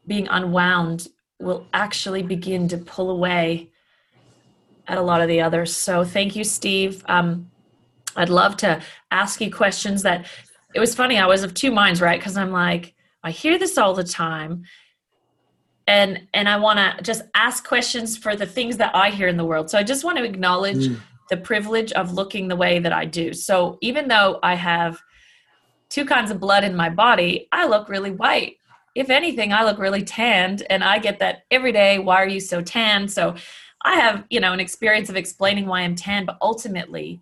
being 0.06 0.28
unwound 0.28 1.08
will 1.40 1.66
actually 1.74 2.24
begin 2.24 2.68
to 2.68 2.78
pull 2.78 3.10
away 3.10 3.72
at 4.92 4.98
a 4.98 5.02
lot 5.02 5.22
of 5.22 5.30
the 5.30 5.42
others. 5.42 5.76
So 5.76 6.04
thank 6.04 6.36
you, 6.36 6.44
Steve. 6.44 7.04
Um, 7.08 7.50
I'd 8.18 8.30
love 8.30 8.58
to 8.58 8.82
ask 9.10 9.40
you 9.40 9.50
questions 9.50 10.04
that 10.04 10.28
it 10.76 10.82
was 10.82 10.94
funny. 10.94 11.18
I 11.18 11.26
was 11.26 11.44
of 11.44 11.54
two 11.54 11.72
minds, 11.72 12.02
right? 12.02 12.20
Because 12.20 12.36
I'm 12.36 12.52
like, 12.52 12.94
I 13.24 13.32
hear 13.32 13.58
this 13.58 13.78
all 13.78 13.94
the 13.94 14.04
time. 14.04 14.64
And 15.88 16.28
and 16.34 16.50
I 16.50 16.58
want 16.58 16.78
to 16.80 17.04
just 17.04 17.24
ask 17.36 17.66
questions 17.66 18.18
for 18.18 18.36
the 18.36 18.46
things 18.46 18.78
that 18.78 18.94
I 18.94 19.12
hear 19.12 19.30
in 19.30 19.38
the 19.38 19.46
world. 19.46 19.70
So 19.70 19.78
I 19.78 19.84
just 19.84 20.04
want 20.04 20.18
to 20.18 20.24
acknowledge 20.26 20.90
mm. 20.90 21.00
the 21.30 21.38
privilege 21.38 21.94
of 21.94 22.14
looking 22.14 22.50
the 22.50 22.56
way 22.56 22.80
that 22.80 22.94
I 22.94 23.06
do. 23.06 23.34
So 23.34 23.78
even 23.82 24.10
though 24.10 24.40
I 24.44 24.56
have 24.56 25.00
two 25.90 26.06
kinds 26.06 26.32
of 26.32 26.40
blood 26.40 26.64
in 26.66 26.76
my 26.76 26.90
body, 26.90 27.48
I 27.52 27.66
look 27.66 27.88
really 27.88 28.12
white 28.12 28.58
if 28.94 29.10
anything, 29.10 29.54
I 29.54 29.64
look 29.64 29.80
really 29.80 30.04
tanned 30.04 30.64
and 30.70 30.84
I 30.84 31.00
get 31.00 31.20
that 31.20 31.44
every 31.50 31.72
day. 31.72 32.00
Why 32.00 32.18
are 32.18 32.28
you 32.28 32.40
so 32.40 32.62
tan? 32.62 33.08
So 33.08 33.36
I 33.84 33.96
have, 33.96 34.26
you 34.30 34.40
know, 34.40 34.54
an 34.54 34.60
experience 34.60 35.10
of 35.10 35.16
explaining 35.16 35.66
why 35.66 35.82
I'm 35.82 35.96
tan, 35.96 36.26
but 36.26 36.38
ultimately, 36.42 37.22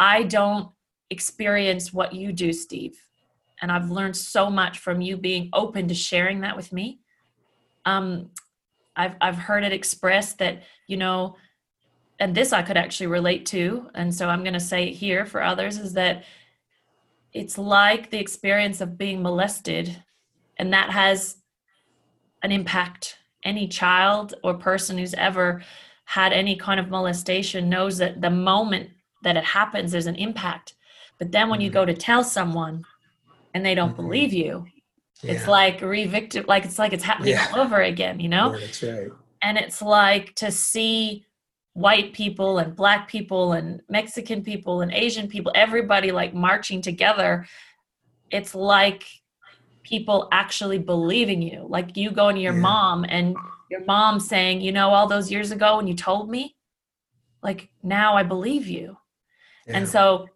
I 0.00 0.24
don't 0.24 0.70
experience 1.10 1.92
what 1.92 2.12
you 2.12 2.32
do, 2.32 2.52
Steve. 2.52 2.98
And 3.60 3.70
I've 3.70 3.90
learned 3.90 4.16
so 4.16 4.50
much 4.50 4.78
from 4.78 5.00
you 5.00 5.16
being 5.16 5.50
open 5.52 5.86
to 5.88 5.94
sharing 5.94 6.40
that 6.40 6.56
with 6.56 6.72
me. 6.72 7.00
Um, 7.84 8.30
I've 8.96 9.14
I've 9.20 9.38
heard 9.38 9.64
it 9.64 9.72
expressed 9.72 10.38
that 10.38 10.62
you 10.88 10.96
know, 10.96 11.36
and 12.18 12.34
this 12.34 12.52
I 12.52 12.62
could 12.62 12.76
actually 12.76 13.06
relate 13.06 13.46
to, 13.46 13.88
and 13.94 14.12
so 14.14 14.28
I'm 14.28 14.42
going 14.42 14.52
to 14.54 14.60
say 14.60 14.88
it 14.88 14.94
here 14.94 15.24
for 15.24 15.42
others 15.42 15.78
is 15.78 15.92
that 15.94 16.24
it's 17.32 17.56
like 17.56 18.10
the 18.10 18.18
experience 18.18 18.80
of 18.80 18.98
being 18.98 19.22
molested 19.22 20.02
and 20.58 20.72
that 20.72 20.90
has 20.90 21.36
an 22.42 22.52
impact 22.52 23.16
any 23.44 23.66
child 23.66 24.34
or 24.44 24.54
person 24.54 24.98
who's 24.98 25.14
ever 25.14 25.62
had 26.12 26.32
any 26.32 26.56
kind 26.56 26.78
of 26.78 26.90
molestation 26.90 27.70
knows 27.70 27.96
that 27.96 28.20
the 28.20 28.30
moment 28.30 28.90
that 29.22 29.36
it 29.36 29.44
happens 29.44 29.92
there's 29.92 30.06
an 30.06 30.16
impact 30.16 30.74
but 31.18 31.32
then 31.32 31.48
when 31.48 31.58
mm-hmm. 31.58 31.64
you 31.64 31.70
go 31.70 31.84
to 31.84 31.94
tell 31.94 32.22
someone 32.22 32.84
and 33.54 33.64
they 33.64 33.74
don't 33.74 33.92
mm-hmm. 33.92 34.02
believe 34.02 34.32
you 34.32 34.66
yeah. 35.22 35.32
it's 35.32 35.46
like 35.46 35.80
re-victim 35.80 36.44
like 36.46 36.64
it's 36.64 36.78
like 36.78 36.92
it's 36.92 37.04
happening 37.04 37.32
yeah. 37.32 37.46
all 37.52 37.60
over 37.60 37.80
again 37.80 38.20
you 38.20 38.28
know 38.28 38.52
yeah, 38.52 38.60
that's 38.60 38.82
right 38.82 39.10
and 39.42 39.56
it's 39.56 39.80
like 39.80 40.34
to 40.34 40.50
see 40.50 41.24
white 41.74 42.12
people 42.12 42.58
and 42.58 42.76
black 42.76 43.08
people 43.08 43.52
and 43.52 43.80
mexican 43.88 44.42
people 44.42 44.82
and 44.82 44.92
asian 44.92 45.26
people 45.26 45.50
everybody 45.54 46.12
like 46.12 46.34
marching 46.34 46.82
together 46.82 47.46
it's 48.30 48.54
like 48.54 49.04
people 49.82 50.28
actually 50.32 50.78
believing 50.78 51.42
you. 51.42 51.66
Like 51.68 51.96
you 51.96 52.10
going 52.10 52.36
to 52.36 52.40
your 52.40 52.54
Yeah. 52.54 52.60
mom 52.60 53.04
and 53.08 53.36
your 53.72 53.84
mom 53.86 54.20
saying, 54.20 54.60
you 54.60 54.70
know, 54.70 54.90
all 54.90 55.08
those 55.08 55.32
years 55.32 55.50
ago 55.50 55.78
when 55.78 55.88
you 55.88 55.94
told 55.94 56.30
me, 56.30 56.54
like 57.42 57.70
now 57.82 58.14
I 58.14 58.22
believe 58.22 58.66
you. 58.68 58.98
Yeah. 59.66 59.78
And 59.78 59.88
so 59.88 60.28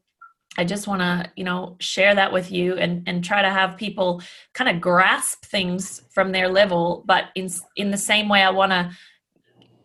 I 0.57 0.65
just 0.65 0.89
want 0.89 1.03
to, 1.03 1.31
you 1.37 1.45
know, 1.45 1.77
share 1.79 2.15
that 2.15 2.33
with 2.33 2.51
you 2.51 2.75
and 2.77 3.07
and 3.07 3.23
try 3.23 3.43
to 3.43 3.51
have 3.51 3.77
people 3.77 4.23
kind 4.55 4.71
of 4.71 4.81
grasp 4.81 5.45
things 5.45 6.03
from 6.11 6.33
their 6.33 6.49
level, 6.49 7.05
but 7.07 7.27
in 7.35 7.51
in 7.77 7.91
the 7.91 7.99
same 7.99 8.29
way 8.29 8.43
I 8.43 8.51
want 8.51 8.73
to 8.73 8.91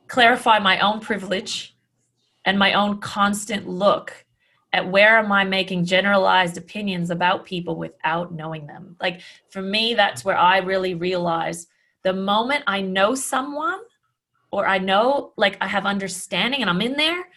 clarify 0.08 0.60
my 0.60 0.80
own 0.80 1.02
privilege 1.02 1.76
and 2.46 2.58
my 2.58 2.74
own 2.74 3.00
constant 3.00 3.68
look 3.68 4.26
at 4.74 4.90
where 4.90 5.18
am 5.18 5.32
I 5.34 5.44
making 5.44 5.84
generalized 5.84 6.58
opinions 6.58 7.10
about 7.10 7.46
people 7.46 7.76
without 7.76 8.34
knowing 8.34 8.66
them. 8.66 8.96
Like 9.02 9.20
for 9.50 9.62
me 9.62 9.94
that's 9.94 10.24
where 10.24 10.38
I 10.38 10.60
really 10.60 10.94
realize 10.94 11.68
the 12.04 12.14
moment 12.14 12.64
I 12.68 12.82
know 12.82 13.16
someone 13.16 13.80
or 14.52 14.68
I 14.68 14.78
know 14.80 15.34
like 15.38 15.58
I 15.62 15.68
have 15.68 15.86
understanding 15.86 16.62
and 16.62 16.70
I'm 16.70 16.82
in 16.82 16.94
there, 16.94 17.28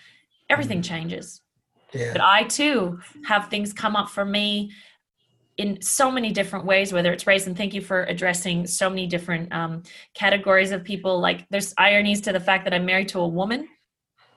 everything 0.49 0.83
changes 0.83 1.41
yeah. 1.95 2.13
but 2.13 2.21
I 2.21 2.45
too 2.45 3.01
have 3.25 3.49
things 3.49 3.73
come 3.73 3.97
up 3.97 4.11
for 4.11 4.25
me 4.25 4.73
in 5.57 5.81
so 5.81 6.11
many 6.11 6.33
different 6.33 6.65
ways, 6.65 6.93
whether 6.93 7.13
it's 7.13 7.27
race. 7.27 7.47
And 7.47 7.57
thank 7.57 7.75
you 7.75 7.81
for 7.81 8.03
addressing 8.05 8.67
so 8.67 8.91
many 8.91 9.07
different 9.07 9.53
um, 9.53 9.85
categories 10.13 10.73
of 10.73 10.83
people. 10.83 11.21
Like 11.21 11.47
there's 11.51 11.73
ironies 11.79 12.21
to 12.23 12.33
the 12.33 12.41
fact 12.41 12.65
that 12.65 12.75
I'm 12.75 12.85
married 12.85 13.09
to 13.11 13.21
a 13.21 13.29
woman 13.29 13.69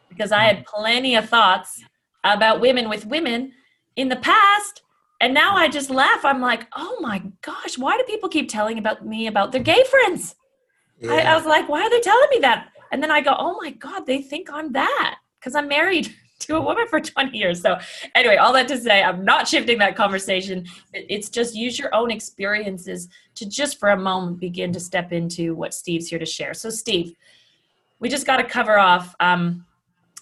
because 0.10 0.32
I 0.32 0.44
had 0.44 0.66
plenty 0.66 1.16
of 1.16 1.28
thoughts 1.28 1.82
about 2.24 2.62
women 2.62 2.88
with 2.88 3.06
women 3.06 3.54
in 3.96 4.10
the 4.10 4.16
past. 4.18 4.84
And 5.20 5.34
now 5.34 5.56
I 5.56 5.68
just 5.68 5.90
laugh. 5.90 6.24
I'm 6.24 6.42
like, 6.42 6.68
oh 6.76 6.98
my 7.00 7.24
gosh, 7.42 7.78
why 7.78 7.98
do 7.98 8.04
people 8.04 8.30
keep 8.30 8.50
telling 8.50 8.78
about 8.78 9.06
me 9.06 9.28
about 9.28 9.52
their 9.52 9.64
gay 9.64 9.84
friends? 9.90 10.36
I, 11.04 11.22
I 11.22 11.36
was 11.36 11.46
like, 11.46 11.70
why 11.70 11.82
are 11.82 11.90
they 11.90 12.00
telling 12.00 12.30
me 12.30 12.40
that? 12.40 12.70
And 12.92 13.02
then 13.02 13.12
I 13.12 13.22
go, 13.22 13.36
oh 13.38 13.58
my 13.62 13.72
God, 13.72 14.06
they 14.06 14.22
think 14.22 14.50
I'm 14.52 14.72
that 14.74 15.18
because 15.40 15.56
I'm 15.56 15.68
married 15.68 16.14
to 16.40 16.56
a 16.56 16.62
woman 16.62 16.88
for 16.88 17.00
20 17.00 17.38
years. 17.38 17.62
So, 17.62 17.78
anyway, 18.16 18.36
all 18.36 18.54
that 18.54 18.68
to 18.70 18.78
say, 18.78 19.02
I'm 19.02 19.26
not 19.26 19.48
shifting 19.48 19.80
that 19.80 19.96
conversation. 19.96 20.66
It's 20.94 21.30
just 21.30 21.56
use 21.56 21.80
your 21.80 21.94
own 21.94 22.12
experiences 22.12 23.10
to 23.36 23.50
just 23.50 23.80
for 23.80 23.90
a 23.90 23.98
moment 23.98 24.40
begin 24.40 24.72
to 24.74 24.80
step 24.80 25.12
into 25.12 25.56
what 25.56 25.74
Steve's 25.74 26.08
here 26.08 26.20
to 26.20 26.26
share. 26.26 26.54
So, 26.54 26.70
Steve, 26.70 27.16
we 28.00 28.10
just 28.10 28.28
got 28.28 28.38
to 28.38 28.44
cover 28.44 28.78
off 28.78 29.16
um, 29.20 29.66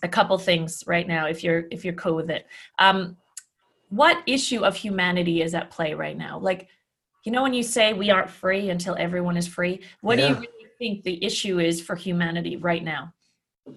a 0.04 0.08
couple 0.08 0.38
things 0.38 0.84
right 0.88 1.08
now, 1.08 1.28
if 1.28 1.44
you're 1.44 1.66
if 1.72 1.84
you're 1.84 1.94
cool 1.94 2.16
with 2.16 2.30
it. 2.30 2.48
Um, 2.80 3.18
what 3.90 4.22
issue 4.26 4.64
of 4.64 4.76
humanity 4.76 5.42
is 5.42 5.54
at 5.54 5.72
play 5.72 5.94
right 5.94 6.18
now? 6.18 6.40
Like, 6.40 6.68
you 7.24 7.32
know, 7.32 7.44
when 7.44 7.54
you 7.54 7.64
say 7.64 7.94
we 7.94 8.12
aren't 8.12 8.30
free 8.30 8.70
until 8.70 8.96
everyone 8.96 9.38
is 9.38 9.48
free, 9.48 9.82
what 10.02 10.18
do 10.18 10.28
you 10.28 10.36
really 10.36 10.48
think 10.78 11.04
the 11.04 11.24
issue 11.24 11.60
is 11.60 11.82
for 11.82 11.96
humanity 11.96 12.58
right 12.58 12.84
now? 12.84 13.14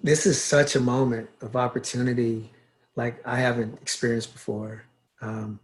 this 0.03 0.25
is 0.25 0.41
such 0.41 0.75
a 0.75 0.79
moment 0.79 1.29
of 1.41 1.55
opportunity 1.55 2.51
like 2.95 3.25
I 3.25 3.37
haven't 3.37 3.79
experienced 3.81 4.33
before. 4.33 4.83
Um, 5.21 5.59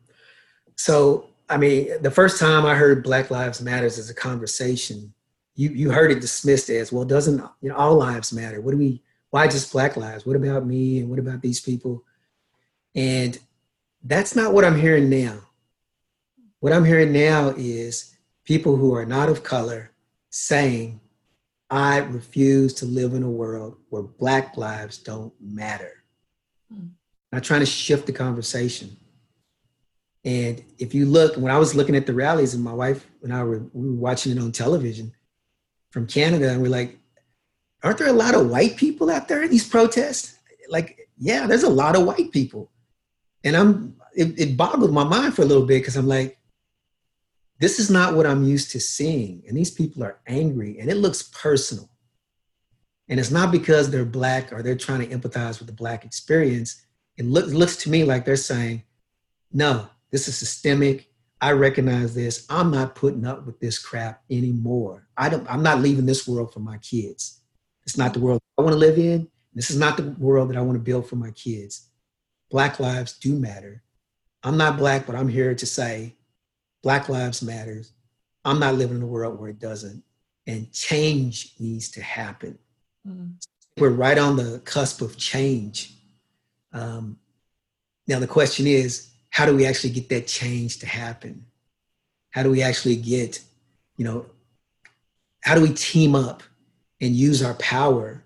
so, 0.76 1.30
I 1.50 1.58
mean, 1.58 2.02
the 2.02 2.12
first 2.12 2.40
time 2.40 2.66
I 2.66 2.76
heard 2.76 3.04
Black 3.04 3.30
Lives 3.30 3.62
Matters 3.62 4.00
as 4.00 4.10
a 4.10 4.16
conversation, 4.16 5.14
you 5.56 5.70
you 5.70 5.92
heard 5.92 6.12
it 6.12 6.22
dismissed 6.22 6.70
as 6.70 6.92
well. 6.92 7.06
Doesn't 7.06 7.42
you 7.62 7.70
know 7.70 7.76
all 7.76 7.96
lives 7.96 8.34
matter? 8.34 8.62
What 8.62 8.72
do 8.72 8.78
we? 8.78 9.02
Why 9.30 9.48
just 9.48 9.72
Black 9.72 9.96
lives? 9.96 10.26
What 10.26 10.36
about 10.36 10.66
me? 10.66 11.00
And 11.00 11.10
what 11.10 11.20
about 11.20 11.42
these 11.42 11.62
people? 11.62 12.04
And 12.96 13.38
that's 14.06 14.36
not 14.36 14.54
what 14.54 14.64
I'm 14.64 14.80
hearing 14.80 15.10
now. 15.10 15.40
What 16.60 16.74
I'm 16.74 16.86
hearing 16.86 17.12
now 17.12 17.54
is 17.58 18.16
people 18.46 18.76
who 18.76 18.94
are 18.94 19.06
not 19.06 19.30
of 19.30 19.44
color 19.44 19.92
saying 20.30 21.00
I 21.70 21.98
refuse 21.98 22.74
to 22.76 22.86
live 22.86 23.16
in 23.16 23.24
a 23.24 23.30
world 23.30 23.78
where 23.90 24.04
Black 24.04 24.58
lives 24.58 25.00
don't 25.00 25.34
matter. 25.42 26.04
Hmm. 26.72 26.88
Not 27.32 27.44
trying 27.44 27.62
to 27.62 27.66
shift 27.66 28.06
the 28.06 28.14
conversation. 28.14 28.96
And 30.24 30.64
if 30.78 30.94
you 30.94 31.06
look, 31.06 31.36
when 31.36 31.52
I 31.52 31.58
was 31.58 31.76
looking 31.76 31.96
at 31.96 32.06
the 32.06 32.14
rallies, 32.14 32.54
and 32.54 32.64
my 32.64 32.74
wife 32.74 33.06
and 33.24 33.34
I 33.34 33.44
were, 33.44 33.60
we 33.74 33.90
were 33.90 33.96
watching 33.96 34.32
it 34.32 34.40
on 34.40 34.52
television 34.52 35.14
from 35.92 36.08
Canada, 36.08 36.52
and 36.52 36.62
we're 36.62 36.70
like, 36.70 36.98
aren't 37.84 37.98
there 37.98 38.08
a 38.08 38.14
lot 38.14 38.36
of 38.36 38.50
white 38.50 38.78
people 38.78 39.10
out 39.10 39.28
there 39.28 39.44
in 39.44 39.50
these 39.50 39.68
protests? 39.68 40.38
Like, 40.70 41.10
yeah, 41.18 41.48
there's 41.48 41.64
a 41.64 41.70
lot 41.70 41.96
of 41.96 42.06
white 42.06 42.32
people. 42.32 42.72
And 43.46 43.56
I'm, 43.56 43.96
it, 44.16 44.38
it 44.38 44.58
boggled 44.58 44.92
my 44.92 45.04
mind 45.06 45.36
for 45.36 45.44
a 45.44 45.46
little 45.46 45.66
bit 45.66 45.82
because 45.82 45.96
I'm 45.96 46.08
like, 46.08 46.38
this 47.60 47.80
is 47.80 47.90
not 47.90 48.16
what 48.16 48.26
I'm 48.26 48.44
used 48.44 48.72
to 48.72 48.80
seeing. 48.80 49.44
And 49.48 49.56
these 49.56 49.72
people 49.72 50.04
are 50.04 50.20
angry 50.28 50.80
and 50.80 50.90
it 50.90 50.96
looks 50.96 51.24
personal. 51.24 51.90
And 53.08 53.20
it's 53.20 53.32
not 53.32 53.52
because 53.52 53.90
they're 53.90 54.04
black 54.04 54.52
or 54.52 54.62
they're 54.62 54.76
trying 54.76 55.08
to 55.08 55.16
empathize 55.16 55.60
with 55.60 55.68
the 55.68 55.74
black 55.74 56.04
experience. 56.04 56.86
It 57.18 57.26
look, 57.26 57.46
looks 57.48 57.78
to 57.78 57.90
me 57.90 58.04
like 58.04 58.26
they're 58.26 58.36
saying, 58.36 58.84
no, 59.54 59.88
this 60.12 60.28
is 60.28 60.38
systemic. 60.38 61.08
I 61.40 61.52
recognize 61.52 62.16
this. 62.16 62.46
I'm 62.50 62.72
not 62.72 62.96
putting 62.96 63.26
up 63.26 63.46
with 63.46 63.60
this 63.60 63.78
crap 63.78 64.24
anymore. 64.32 65.08
I 65.16 65.30
don't, 65.30 65.50
I'm 65.50 65.62
not 65.62 65.82
leaving 65.82 66.06
this 66.06 66.28
world 66.28 66.52
for 66.52 66.62
my 66.62 66.78
kids. 66.80 67.42
It's 67.86 67.98
not 67.98 68.14
the 68.14 68.20
world 68.20 68.42
I 68.58 68.64
want 68.64 68.74
to 68.74 68.80
live 68.80 68.98
in. 68.98 69.30
This 69.54 69.70
is 69.70 69.78
not 69.78 69.98
the 69.98 70.16
world 70.18 70.50
that 70.50 70.58
I 70.58 70.62
want 70.62 70.76
to 70.76 70.84
build 70.84 71.08
for 71.08 71.16
my 71.16 71.32
kids. 71.32 71.90
Black 72.50 72.80
lives 72.80 73.14
do 73.14 73.36
matter. 73.36 73.84
I'm 74.46 74.58
not 74.58 74.78
black, 74.78 75.08
but 75.08 75.16
I'm 75.16 75.28
here 75.28 75.56
to 75.56 75.66
say 75.66 76.14
Black 76.84 77.10
Lives 77.10 77.42
Matters. 77.42 77.94
I'm 78.46 78.60
not 78.60 78.76
living 78.76 78.98
in 78.98 79.02
a 79.02 79.08
world 79.08 79.40
where 79.40 79.50
it 79.50 79.60
doesn't. 79.60 80.04
And 80.46 80.72
change 80.72 81.56
needs 81.58 81.90
to 81.92 82.02
happen. 82.04 82.60
We're 83.78 83.90
right 83.90 84.20
on 84.20 84.36
the 84.36 84.62
cusp 84.64 85.02
of 85.02 85.18
change. 85.18 85.96
Um, 86.72 87.18
now, 88.08 88.20
the 88.20 88.28
question 88.28 88.68
is 88.68 89.10
how 89.32 89.48
do 89.48 89.56
we 89.56 89.66
actually 89.66 89.90
get 89.90 90.10
that 90.10 90.28
change 90.28 90.78
to 90.80 90.86
happen? 90.86 91.44
How 92.30 92.44
do 92.44 92.52
we 92.52 92.62
actually 92.62 92.98
get, 92.98 93.42
you 93.98 94.06
know, 94.06 94.28
how 95.42 95.56
do 95.56 95.62
we 95.62 95.74
team 95.74 96.14
up 96.16 96.44
and 97.02 97.16
use 97.16 97.42
our 97.42 97.56
power 97.56 98.24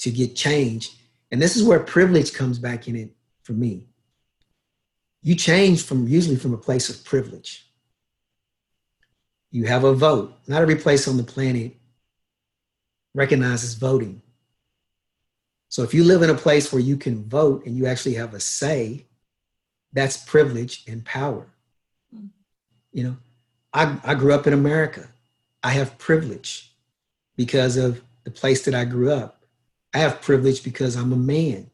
to 0.00 0.10
get 0.10 0.36
change? 0.36 0.90
And 1.30 1.40
this 1.40 1.56
is 1.56 1.64
where 1.64 1.80
privilege 1.80 2.34
comes 2.34 2.58
back 2.58 2.88
in 2.88 2.96
it 2.96 3.10
for 3.42 3.52
me. 3.52 3.88
You 5.22 5.34
change 5.34 5.82
from 5.84 6.08
usually 6.08 6.36
from 6.36 6.54
a 6.54 6.58
place 6.58 6.88
of 6.88 7.04
privilege 7.04 7.66
you 9.52 9.66
have 9.66 9.84
a 9.84 9.92
vote. 9.92 10.34
Not 10.48 10.62
every 10.62 10.76
place 10.76 11.06
on 11.06 11.18
the 11.18 11.22
planet 11.22 11.76
recognizes 13.14 13.74
voting. 13.74 14.22
So 15.68 15.82
if 15.82 15.94
you 15.94 16.04
live 16.04 16.22
in 16.22 16.30
a 16.30 16.34
place 16.34 16.72
where 16.72 16.80
you 16.80 16.96
can 16.96 17.28
vote 17.28 17.64
and 17.66 17.76
you 17.76 17.86
actually 17.86 18.14
have 18.14 18.34
a 18.34 18.40
say, 18.40 19.06
that's 19.92 20.16
privilege 20.16 20.84
and 20.88 21.04
power. 21.04 21.46
Mm. 22.14 22.30
You 22.92 23.04
know, 23.04 23.16
I, 23.72 23.98
I 24.02 24.14
grew 24.14 24.32
up 24.32 24.46
in 24.46 24.54
America. 24.54 25.08
I 25.62 25.70
have 25.70 25.98
privilege 25.98 26.74
because 27.36 27.76
of 27.76 28.02
the 28.24 28.30
place 28.30 28.64
that 28.64 28.74
I 28.74 28.84
grew 28.84 29.10
up. 29.12 29.44
I 29.94 29.98
have 29.98 30.22
privilege 30.22 30.64
because 30.64 30.96
I'm 30.96 31.12
a 31.12 31.16
man 31.16 31.70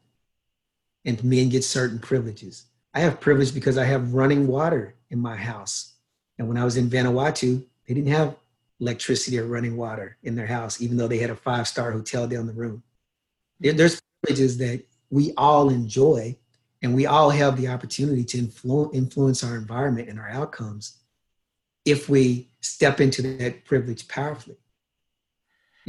and 1.05 1.23
men 1.23 1.49
get 1.49 1.63
certain 1.63 1.99
privileges. 1.99 2.65
I 2.93 2.99
have 3.01 3.19
privilege 3.19 3.53
because 3.53 3.77
I 3.77 3.85
have 3.85 4.13
running 4.13 4.47
water 4.47 4.95
in 5.09 5.19
my 5.19 5.35
house. 5.35 5.93
And 6.37 6.47
when 6.47 6.57
I 6.57 6.65
was 6.65 6.77
in 6.77 6.89
Vanuatu, 6.89 7.63
they 7.87 7.93
didn't 7.93 8.11
have 8.11 8.35
electricity 8.79 9.39
or 9.39 9.45
running 9.45 9.75
water 9.75 10.17
in 10.23 10.35
their 10.35 10.47
house, 10.47 10.81
even 10.81 10.97
though 10.97 11.07
they 11.07 11.17
had 11.17 11.29
a 11.29 11.35
five 11.35 11.67
star 11.67 11.91
hotel 11.91 12.27
down 12.27 12.47
the 12.47 12.53
road. 12.53 12.81
There's 13.59 14.01
privileges 14.23 14.57
that 14.59 14.83
we 15.09 15.33
all 15.35 15.69
enjoy, 15.69 16.37
and 16.81 16.95
we 16.95 17.05
all 17.05 17.29
have 17.29 17.57
the 17.57 17.67
opportunity 17.67 18.23
to 18.23 18.37
influ- 18.37 18.93
influence 18.93 19.43
our 19.43 19.55
environment 19.55 20.07
and 20.09 20.19
our 20.19 20.29
outcomes 20.29 20.97
if 21.85 22.07
we 22.07 22.49
step 22.61 23.01
into 23.01 23.21
that 23.21 23.65
privilege 23.65 24.07
powerfully. 24.07 24.57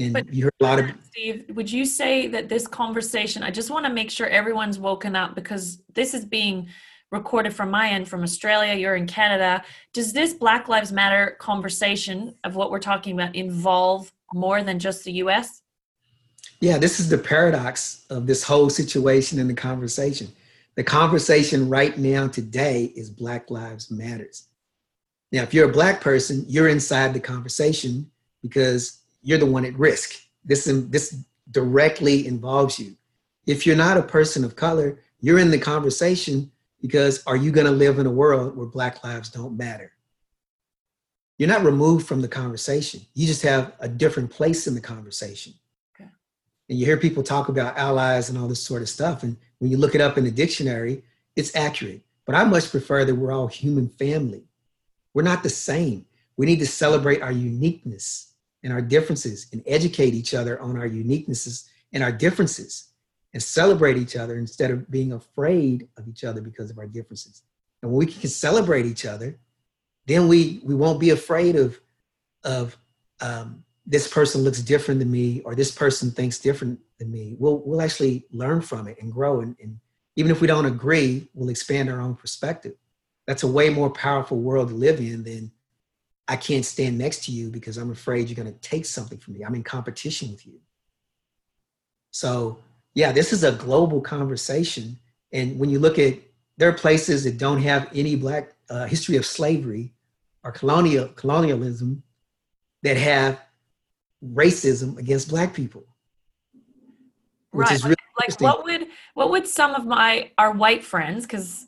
And 0.01 0.15
But- 0.15 0.33
you 0.33 0.45
heard 0.45 0.53
a 0.61 0.65
lot 0.65 0.79
of 0.79 0.91
Steve, 1.11 1.45
would 1.51 1.71
you 1.71 1.85
say 1.85 2.27
that 2.29 2.49
this 2.49 2.67
conversation, 2.67 3.43
I 3.43 3.51
just 3.51 3.71
want 3.71 3.85
to 3.85 3.93
make 3.93 4.11
sure 4.11 4.27
everyone's 4.27 4.79
woken 4.79 5.15
up 5.15 5.35
because 5.35 5.83
this 5.95 6.15
is 6.15 6.25
being 6.25 6.69
recorded 7.11 7.53
from 7.55 7.71
my 7.71 7.91
end 7.91 8.09
from 8.09 8.23
Australia, 8.23 8.75
you're 8.75 8.95
in 8.95 9.07
Canada. 9.07 9.63
Does 9.93 10.13
this 10.13 10.33
Black 10.33 10.69
Lives 10.69 10.93
Matter 10.93 11.37
conversation 11.39 12.35
of 12.45 12.55
what 12.55 12.71
we're 12.71 12.79
talking 12.79 13.15
about 13.19 13.35
involve 13.35 14.13
more 14.33 14.63
than 14.63 14.79
just 14.79 15.05
the 15.05 15.13
US? 15.25 15.63
Yeah, 16.61 16.79
this 16.79 17.01
is 17.01 17.09
the 17.09 17.19
paradox 17.19 18.05
of 18.11 18.27
this 18.27 18.45
whole 18.45 18.71
situation 18.71 19.39
and 19.39 19.51
the 19.51 19.55
conversation. 19.55 20.29
The 20.77 20.85
conversation 20.85 21.69
right 21.69 21.99
now 21.99 22.29
today 22.29 22.85
is 22.97 23.11
Black 23.11 23.51
Lives 23.51 23.91
Matters. 23.91 24.47
Now, 25.33 25.43
if 25.43 25.53
you're 25.53 25.69
a 25.69 25.73
black 25.73 26.01
person, 26.01 26.45
you're 26.49 26.69
inside 26.69 27.13
the 27.13 27.21
conversation 27.21 28.11
because 28.41 29.00
you're 29.23 29.39
the 29.39 29.47
one 29.47 29.65
at 29.65 29.79
risk. 29.79 30.21
This 30.45 30.65
this 30.65 31.17
directly 31.51 32.27
involves 32.27 32.79
you. 32.79 32.97
If 33.47 33.67
you're 33.67 33.77
not 33.77 33.97
a 33.97 34.03
person 34.03 34.45
of 34.45 34.57
color, 34.57 34.99
you're 35.21 35.39
in 35.39 35.51
the 35.51 35.59
conversation 35.59 36.51
because 36.81 37.23
are 37.27 37.37
you 37.37 37.51
going 37.51 37.67
to 37.67 37.73
live 37.73 37.99
in 37.99 38.07
a 38.07 38.11
world 38.11 38.57
where 38.57 38.67
black 38.67 39.05
lives 39.05 39.29
don't 39.29 39.57
matter? 39.57 39.93
you're 41.41 41.49
not 41.49 41.65
removed 41.65 42.07
from 42.07 42.21
the 42.21 42.29
conversation. 42.29 43.01
You 43.15 43.27
just 43.27 43.41
have 43.45 43.73
a 43.81 43.89
different 43.89 44.29
place 44.29 44.67
in 44.67 44.75
the 44.75 44.81
conversation. 44.83 45.55
Okay. 45.97 46.11
And 46.69 46.79
you 46.79 46.85
hear 46.85 46.99
people 46.99 47.23
talk 47.23 47.49
about 47.49 47.79
allies 47.79 48.29
and 48.29 48.37
all 48.37 48.47
this 48.47 48.63
sort 48.63 48.83
of 48.83 48.91
stuff. 48.91 49.23
And 49.23 49.39
when 49.59 49.71
you 49.71 49.79
look 49.79 49.95
it 49.95 50.03
up 50.03 50.19
in 50.19 50.25
the 50.25 50.31
dictionary, 50.31 51.03
it's 51.37 51.57
accurate. 51.57 52.03
But 52.27 52.35
I 52.35 52.45
much 52.45 52.71
prefer 52.71 53.07
that 53.07 53.15
we're 53.15 53.33
all 53.33 53.47
human 53.47 53.89
family. 53.89 54.45
We're 55.15 55.23
not 55.23 55.43
the 55.43 55.49
same. 55.49 56.05
We 56.37 56.45
need 56.45 56.59
to 56.59 56.67
celebrate 56.67 57.23
our 57.23 57.33
uniqueness 57.33 58.30
and 58.63 58.73
our 58.73 58.83
differences 58.83 59.47
and 59.53 59.63
educate 59.67 60.15
each 60.15 60.35
other 60.35 60.61
on 60.61 60.77
our 60.77 60.89
uniquenesses 60.89 61.69
and 61.93 62.03
our 62.03 62.13
differences 62.13 62.89
and 63.33 63.43
celebrate 63.43 63.97
each 63.97 64.17
other 64.17 64.37
instead 64.37 64.71
of 64.71 64.91
being 64.91 65.13
afraid 65.13 65.89
of 65.97 66.09
each 66.09 66.25
other 66.25 66.41
because 66.41 66.71
of 66.71 66.79
our 66.79 66.87
differences. 66.87 67.43
And 67.83 67.91
when 67.91 67.99
we 67.99 68.07
can 68.07 68.29
celebrate 68.29 68.87
each 68.87 69.07
other, 69.07 69.39
then 70.07 70.29
we 70.29 70.61
we 70.65 70.75
won't 70.75 71.01
be 71.01 71.11
afraid 71.11 71.57
of 71.57 71.81
of 72.45 72.77
um, 73.21 73.65
this 73.87 74.09
person 74.09 74.43
looks 74.43 74.61
different 74.61 75.01
than 75.01 75.11
me 75.11 75.41
or 75.45 75.55
this 75.55 75.71
person 75.71 76.11
thinks 76.11 76.39
different 76.39 76.81
than 76.99 77.11
me. 77.11 77.37
We'll 77.39 77.59
we'll 77.65 77.83
actually 77.83 78.27
learn 78.33 78.61
from 78.61 78.89
it 78.89 78.99
and 79.01 79.13
grow 79.13 79.41
and, 79.41 79.57
and 79.61 79.79
even 80.17 80.33
if 80.33 80.41
we 80.41 80.47
don't 80.47 80.67
agree, 80.67 81.29
we'll 81.35 81.49
expand 81.49 81.89
our 81.89 82.01
own 82.01 82.15
perspective. 82.15 82.75
That's 83.27 83.43
a 83.43 83.47
way 83.47 83.71
more 83.71 83.91
powerful 83.91 84.39
world 84.39 84.69
to 84.69 84.75
live 84.75 84.99
in 84.99 85.23
than 85.23 85.53
I 86.31 86.37
can't 86.37 86.65
stand 86.65 86.97
next 86.97 87.25
to 87.25 87.33
you 87.33 87.51
because 87.51 87.77
I'm 87.77 87.91
afraid 87.91 88.29
you're 88.29 88.37
going 88.37 88.55
to 88.55 88.61
take 88.61 88.87
something 88.87 89.19
from 89.19 89.35
me. 89.35 89.43
I'm 89.45 89.57
in 89.57 89.65
competition 89.65 90.31
with 90.31 90.47
you. 90.47 90.61
So, 92.13 92.61
yeah, 92.95 93.11
this 93.11 93.33
is 93.33 93.43
a 93.43 93.51
global 93.51 94.01
conversation. 94.01 94.97
And 95.33 95.59
when 95.59 95.71
you 95.71 95.81
look 95.81 95.99
at, 95.99 96.15
there 96.57 96.69
are 96.69 96.73
places 96.73 97.25
that 97.25 97.37
don't 97.37 97.61
have 97.63 97.91
any 97.93 98.15
black 98.15 98.53
uh, 98.69 98.87
history 98.87 99.17
of 99.17 99.27
slavery 99.27 99.93
or 100.45 100.53
colonial 100.53 101.09
colonialism 101.09 102.05
that 102.85 102.97
have 102.97 103.41
racism 104.25 104.99
against 104.99 105.31
black 105.31 105.53
people. 105.53 105.85
Right. 107.53 107.83
really 107.83 107.97
like 108.21 108.41
what 108.41 108.63
would 108.63 108.87
what 109.15 109.31
would 109.31 109.49
some 109.49 109.75
of 109.75 109.85
my 109.85 110.31
our 110.39 110.53
white 110.53 110.85
friends 110.85 111.25
because 111.25 111.67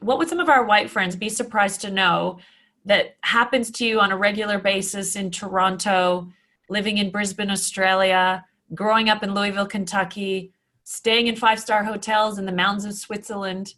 what 0.00 0.18
would 0.18 0.28
some 0.28 0.40
of 0.40 0.50
our 0.50 0.64
white 0.64 0.90
friends 0.90 1.16
be 1.16 1.30
surprised 1.30 1.80
to 1.80 1.90
know 1.90 2.40
that 2.84 3.16
happens 3.22 3.70
to 3.72 3.86
you 3.86 4.00
on 4.00 4.12
a 4.12 4.16
regular 4.16 4.58
basis 4.58 5.16
in 5.16 5.30
Toronto, 5.30 6.28
living 6.68 6.98
in 6.98 7.10
Brisbane, 7.10 7.50
Australia, 7.50 8.44
growing 8.74 9.08
up 9.08 9.22
in 9.22 9.34
Louisville, 9.34 9.66
Kentucky, 9.66 10.52
staying 10.84 11.26
in 11.26 11.36
five 11.36 11.58
star 11.58 11.84
hotels 11.84 12.38
in 12.38 12.46
the 12.46 12.52
mountains 12.52 12.84
of 12.84 12.94
Switzerland, 12.94 13.74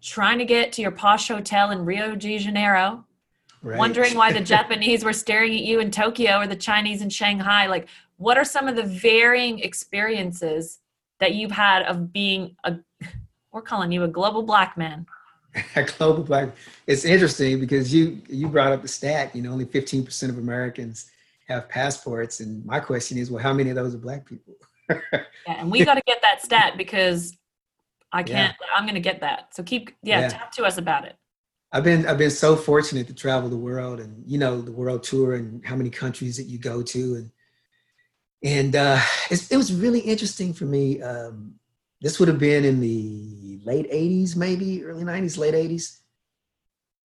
trying 0.00 0.38
to 0.38 0.44
get 0.44 0.72
to 0.72 0.82
your 0.82 0.90
posh 0.90 1.28
hotel 1.28 1.70
in 1.70 1.84
Rio 1.84 2.14
de 2.14 2.38
Janeiro, 2.38 3.04
right. 3.62 3.78
wondering 3.78 4.14
why 4.14 4.32
the 4.32 4.40
Japanese 4.54 5.04
were 5.04 5.12
staring 5.12 5.52
at 5.52 5.62
you 5.62 5.80
in 5.80 5.90
Tokyo 5.90 6.38
or 6.38 6.46
the 6.46 6.56
Chinese 6.56 7.02
in 7.02 7.10
Shanghai. 7.10 7.66
Like, 7.66 7.88
what 8.16 8.38
are 8.38 8.44
some 8.44 8.68
of 8.68 8.76
the 8.76 8.82
varying 8.82 9.58
experiences 9.58 10.80
that 11.18 11.34
you've 11.34 11.52
had 11.52 11.82
of 11.82 12.12
being 12.12 12.56
a 12.64 12.76
we're 13.52 13.62
calling 13.62 13.90
you 13.90 14.04
a 14.04 14.08
global 14.08 14.42
black 14.42 14.76
man 14.76 15.06
global 15.98 16.22
black. 16.22 16.50
It's 16.86 17.04
interesting 17.04 17.60
because 17.60 17.92
you 17.92 18.20
you 18.28 18.48
brought 18.48 18.72
up 18.72 18.82
the 18.82 18.88
stat 18.88 19.34
you 19.34 19.42
know 19.42 19.52
only 19.52 19.64
15% 19.64 20.28
of 20.28 20.38
americans 20.38 21.10
have 21.48 21.68
passports. 21.68 22.40
And 22.40 22.64
my 22.64 22.80
question 22.80 23.18
is 23.18 23.30
well 23.30 23.42
how 23.42 23.52
many 23.52 23.70
of 23.70 23.76
those 23.76 23.94
are 23.94 23.98
black 23.98 24.26
people? 24.26 24.54
Yeah 25.48 25.60
and 25.60 25.70
we 25.70 25.84
got 25.84 25.94
to 25.94 26.02
get 26.06 26.20
that 26.22 26.42
stat 26.42 26.76
because 26.76 27.36
i 28.12 28.20
can't 28.22 28.54
yeah. 28.60 28.66
i'm 28.74 28.86
gonna 28.86 29.00
get 29.00 29.20
that. 29.20 29.54
So 29.54 29.62
keep 29.62 29.90
yeah, 30.02 30.20
yeah. 30.20 30.28
talk 30.28 30.50
to 30.52 30.64
us 30.64 30.78
about 30.78 31.04
it. 31.04 31.16
I've 31.72 31.84
been 31.84 32.06
I've 32.06 32.18
been 32.18 32.30
so 32.30 32.56
fortunate 32.56 33.06
to 33.08 33.14
travel 33.14 33.48
the 33.48 33.56
world 33.56 34.00
and 34.00 34.22
you 34.26 34.38
know 34.38 34.60
the 34.60 34.72
world 34.72 35.02
tour 35.02 35.34
and 35.34 35.64
how 35.64 35.76
many 35.76 35.90
countries 35.90 36.36
that 36.36 36.44
you 36.44 36.58
go 36.58 36.82
to. 36.82 37.14
And 37.16 37.30
and 38.42 38.76
uh, 38.76 39.00
it 39.30 39.56
was 39.56 39.72
really 39.72 40.00
interesting 40.00 40.52
for 40.52 40.64
me. 40.64 41.02
Um, 41.02 41.54
this 42.00 42.18
would 42.18 42.28
have 42.28 42.38
been 42.38 42.64
in 42.64 42.80
the 42.80 43.60
late 43.64 43.90
'80s, 43.90 44.36
maybe 44.36 44.84
early 44.84 45.04
'90s, 45.04 45.38
late 45.38 45.54
'80s, 45.54 45.98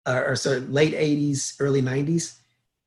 uh, 0.07 0.23
or 0.27 0.37
sorry, 0.37 0.61
late 0.61 0.95
'80s, 0.95 1.57
early 1.61 1.83
'90s. 1.83 2.37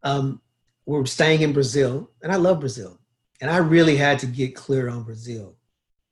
Um, 0.04 0.42
we 0.86 0.98
are 0.98 1.06
staying 1.06 1.42
in 1.42 1.54
Brazil, 1.54 2.10
and 2.22 2.32
I 2.32 2.36
love 2.36 2.60
Brazil, 2.60 3.00
and 3.42 3.50
I 3.50 3.58
really 3.58 3.96
had 3.96 4.20
to 4.20 4.26
get 4.26 4.56
clear 4.56 4.90
on 4.90 5.04
Brazil, 5.04 5.56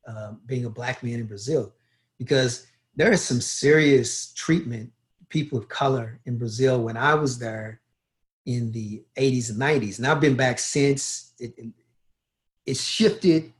um, 0.07 0.41
being 0.45 0.65
a 0.65 0.69
black 0.69 1.03
man 1.03 1.19
in 1.19 1.25
Brazil, 1.25 1.73
because 2.17 2.67
there 2.95 3.11
is 3.11 3.21
some 3.21 3.41
serious 3.41 4.33
treatment 4.33 4.91
people 5.29 5.57
of 5.57 5.67
color 5.69 6.19
in 6.25 6.37
Brazil 6.37 6.83
when 6.83 6.97
I 6.97 7.15
was 7.15 7.39
there 7.39 7.81
in 8.45 8.71
the 8.71 9.03
80s 9.17 9.49
and 9.49 9.59
90s, 9.59 9.97
and 9.97 10.07
I've 10.07 10.21
been 10.21 10.35
back 10.35 10.59
since. 10.59 11.33
It, 11.39 11.53
it 12.65 12.77
shifted. 12.77 13.53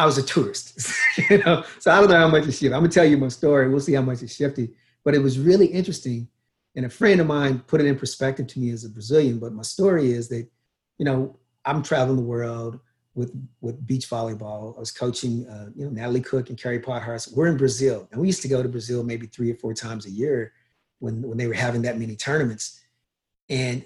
I 0.00 0.06
was 0.06 0.16
a 0.16 0.22
tourist, 0.22 0.80
you 1.30 1.38
know, 1.44 1.62
so 1.78 1.90
I 1.90 2.00
don't 2.00 2.08
know 2.08 2.16
how 2.16 2.28
much 2.28 2.44
it 2.44 2.52
shifted. 2.52 2.72
I'm 2.72 2.80
gonna 2.80 2.88
tell 2.88 3.04
you 3.04 3.18
my 3.18 3.28
story. 3.28 3.68
We'll 3.68 3.80
see 3.80 3.92
how 3.92 4.00
much 4.00 4.22
it 4.22 4.30
shifted, 4.30 4.70
but 5.04 5.14
it 5.14 5.18
was 5.18 5.38
really 5.38 5.66
interesting. 5.66 6.26
And 6.74 6.86
a 6.86 6.88
friend 6.88 7.20
of 7.20 7.26
mine 7.26 7.58
put 7.66 7.82
it 7.82 7.86
in 7.86 7.98
perspective 7.98 8.46
to 8.46 8.60
me 8.60 8.70
as 8.70 8.84
a 8.84 8.88
Brazilian. 8.88 9.38
But 9.38 9.52
my 9.52 9.62
story 9.62 10.12
is 10.12 10.28
that, 10.28 10.48
you 10.96 11.04
know, 11.04 11.36
I'm 11.66 11.82
traveling 11.82 12.16
the 12.16 12.22
world 12.22 12.80
with 13.14 13.30
with 13.60 13.86
beach 13.86 14.08
volleyball. 14.08 14.74
I 14.74 14.80
was 14.80 14.90
coaching, 14.90 15.46
uh, 15.46 15.68
you 15.76 15.84
know, 15.84 15.90
Natalie 15.90 16.22
Cook 16.22 16.48
and 16.48 16.58
Kerri 16.58 16.82
Pottharst. 16.82 17.36
We're 17.36 17.48
in 17.48 17.58
Brazil, 17.58 18.08
and 18.10 18.22
we 18.22 18.26
used 18.26 18.40
to 18.40 18.48
go 18.48 18.62
to 18.62 18.68
Brazil 18.70 19.04
maybe 19.04 19.26
three 19.26 19.50
or 19.50 19.56
four 19.56 19.74
times 19.74 20.06
a 20.06 20.10
year 20.10 20.54
when 21.00 21.20
when 21.20 21.36
they 21.36 21.46
were 21.46 21.52
having 21.52 21.82
that 21.82 21.98
many 21.98 22.16
tournaments. 22.16 22.80
And 23.50 23.84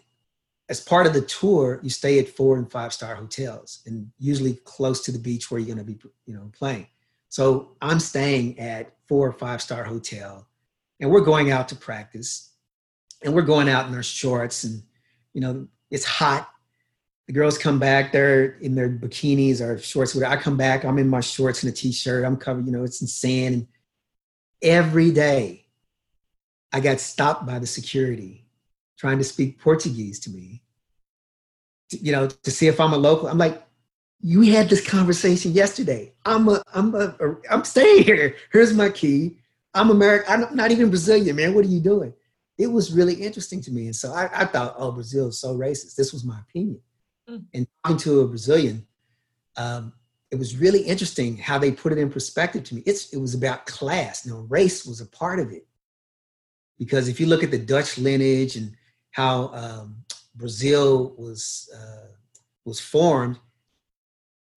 as 0.68 0.80
part 0.80 1.06
of 1.06 1.12
the 1.12 1.20
tour, 1.20 1.80
you 1.82 1.90
stay 1.90 2.18
at 2.18 2.28
four 2.28 2.56
and 2.56 2.70
five 2.70 2.92
star 2.92 3.14
hotels 3.14 3.80
and 3.86 4.10
usually 4.18 4.54
close 4.64 5.02
to 5.04 5.12
the 5.12 5.18
beach 5.18 5.50
where 5.50 5.60
you're 5.60 5.74
going 5.74 5.84
to 5.86 5.92
be, 5.92 5.98
you 6.26 6.34
know, 6.34 6.50
playing. 6.56 6.86
So 7.28 7.76
I'm 7.82 8.00
staying 8.00 8.58
at 8.58 8.94
four 9.06 9.28
or 9.28 9.32
five 9.32 9.60
star 9.60 9.84
hotel 9.84 10.46
and 11.00 11.10
we're 11.10 11.20
going 11.20 11.50
out 11.50 11.68
to 11.68 11.76
practice 11.76 12.52
and 13.22 13.34
we're 13.34 13.42
going 13.42 13.68
out 13.68 13.88
in 13.88 13.94
our 13.94 14.02
shorts 14.02 14.64
and, 14.64 14.82
you 15.34 15.40
know, 15.40 15.68
it's 15.90 16.04
hot. 16.04 16.48
The 17.26 17.32
girls 17.32 17.58
come 17.58 17.78
back, 17.78 18.12
they're 18.12 18.56
in 18.58 18.74
their 18.74 18.88
bikinis 18.88 19.60
or 19.60 19.78
shorts. 19.78 20.20
I 20.20 20.36
come 20.36 20.56
back, 20.56 20.84
I'm 20.84 20.98
in 20.98 21.08
my 21.08 21.20
shorts 21.20 21.62
and 21.62 21.72
a 21.72 21.76
t-shirt. 21.76 22.24
I'm 22.24 22.36
covered, 22.36 22.66
you 22.66 22.72
know, 22.72 22.84
it's 22.84 23.00
in 23.00 23.06
sand. 23.06 23.54
And 23.54 23.66
every 24.62 25.10
day 25.10 25.66
I 26.72 26.80
got 26.80 27.00
stopped 27.00 27.46
by 27.46 27.58
the 27.58 27.66
security 27.66 28.43
trying 28.98 29.18
to 29.18 29.24
speak 29.24 29.60
Portuguese 29.60 30.20
to 30.20 30.30
me, 30.30 30.62
to, 31.90 31.98
you 31.98 32.12
know, 32.12 32.28
to 32.28 32.50
see 32.50 32.66
if 32.66 32.80
I'm 32.80 32.92
a 32.92 32.98
local. 32.98 33.28
I'm 33.28 33.38
like, 33.38 33.62
you 34.20 34.40
had 34.42 34.70
this 34.70 34.86
conversation 34.86 35.52
yesterday. 35.52 36.12
I'm 36.24 36.48
a, 36.48 36.62
I'm 36.74 36.94
a, 36.94 37.14
a 37.20 37.36
I'm 37.50 37.64
staying 37.64 38.04
here. 38.04 38.36
Here's 38.52 38.72
my 38.72 38.88
key. 38.88 39.38
I'm 39.74 39.90
American. 39.90 40.44
I'm 40.44 40.56
not 40.56 40.70
even 40.70 40.88
Brazilian, 40.88 41.36
man. 41.36 41.54
What 41.54 41.64
are 41.64 41.68
you 41.68 41.80
doing? 41.80 42.14
It 42.56 42.68
was 42.68 42.92
really 42.92 43.14
interesting 43.14 43.60
to 43.62 43.72
me. 43.72 43.86
And 43.86 43.96
so 43.96 44.12
I, 44.12 44.30
I 44.32 44.44
thought, 44.44 44.76
oh, 44.78 44.92
Brazil 44.92 45.28
is 45.28 45.40
so 45.40 45.54
racist. 45.56 45.96
This 45.96 46.12
was 46.12 46.24
my 46.24 46.38
opinion. 46.38 46.80
Mm. 47.28 47.44
And 47.52 47.66
talking 47.82 47.98
to 47.98 48.20
a 48.20 48.28
Brazilian, 48.28 48.86
um, 49.56 49.92
it 50.30 50.38
was 50.38 50.56
really 50.56 50.80
interesting 50.80 51.36
how 51.36 51.58
they 51.58 51.72
put 51.72 51.92
it 51.92 51.98
in 51.98 52.10
perspective 52.10 52.64
to 52.64 52.76
me. 52.76 52.82
It's, 52.86 53.12
it 53.12 53.18
was 53.18 53.34
about 53.34 53.66
class. 53.66 54.24
Know, 54.24 54.46
race 54.48 54.86
was 54.86 55.00
a 55.00 55.06
part 55.06 55.40
of 55.40 55.50
it. 55.52 55.66
Because 56.78 57.08
if 57.08 57.20
you 57.20 57.26
look 57.26 57.42
at 57.42 57.50
the 57.50 57.58
Dutch 57.58 57.98
lineage 57.98 58.56
and 58.56 58.76
how 59.14 59.52
um, 59.54 59.96
Brazil 60.34 61.14
was 61.16 61.70
uh, 61.72 62.08
was 62.64 62.80
formed, 62.80 63.38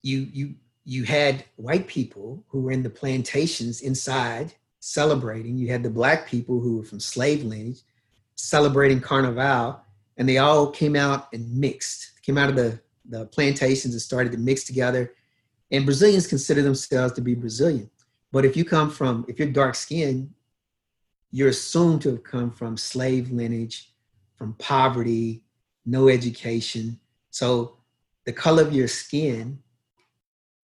you 0.02 0.28
you 0.34 0.56
you 0.84 1.04
had 1.04 1.46
white 1.58 1.86
people 1.88 2.44
who 2.48 2.62
were 2.62 2.72
in 2.72 2.82
the 2.82 2.90
plantations 2.90 3.82
inside 3.82 4.56
celebrating. 4.80 5.60
You 5.60 5.68
had 5.68 5.84
the 5.84 5.92
black 5.92 6.28
people 6.28 6.60
who 6.60 6.78
were 6.78 6.84
from 6.84 7.00
slave 7.00 7.44
lineage 7.44 7.82
celebrating 8.34 9.00
Carnival, 9.00 9.80
and 10.18 10.28
they 10.28 10.40
all 10.40 10.72
came 10.72 10.96
out 10.96 11.32
and 11.34 11.56
mixed. 11.56 12.20
Came 12.24 12.40
out 12.40 12.50
of 12.50 12.56
the 12.56 12.80
the 13.06 13.28
plantations 13.28 13.94
and 13.94 14.02
started 14.02 14.32
to 14.32 14.40
mix 14.40 14.64
together. 14.64 15.14
And 15.70 15.86
Brazilians 15.86 16.26
consider 16.26 16.64
themselves 16.64 17.14
to 17.14 17.22
be 17.22 17.36
Brazilian. 17.36 17.92
But 18.32 18.44
if 18.44 18.58
you 18.58 18.66
come 18.66 18.90
from, 18.90 19.24
if 19.28 19.38
you're 19.38 19.50
dark 19.50 19.76
skinned, 19.76 20.34
you're 21.32 21.50
assumed 21.50 22.02
to 22.02 22.10
have 22.10 22.24
come 22.24 22.50
from 22.50 22.76
slave 22.76 23.30
lineage 23.30 23.94
from 24.38 24.54
poverty, 24.54 25.44
no 25.86 26.10
education. 26.10 27.00
So 27.32 27.78
the 28.26 28.34
color 28.34 28.64
of 28.64 28.74
your 28.74 28.88
skin 28.88 29.60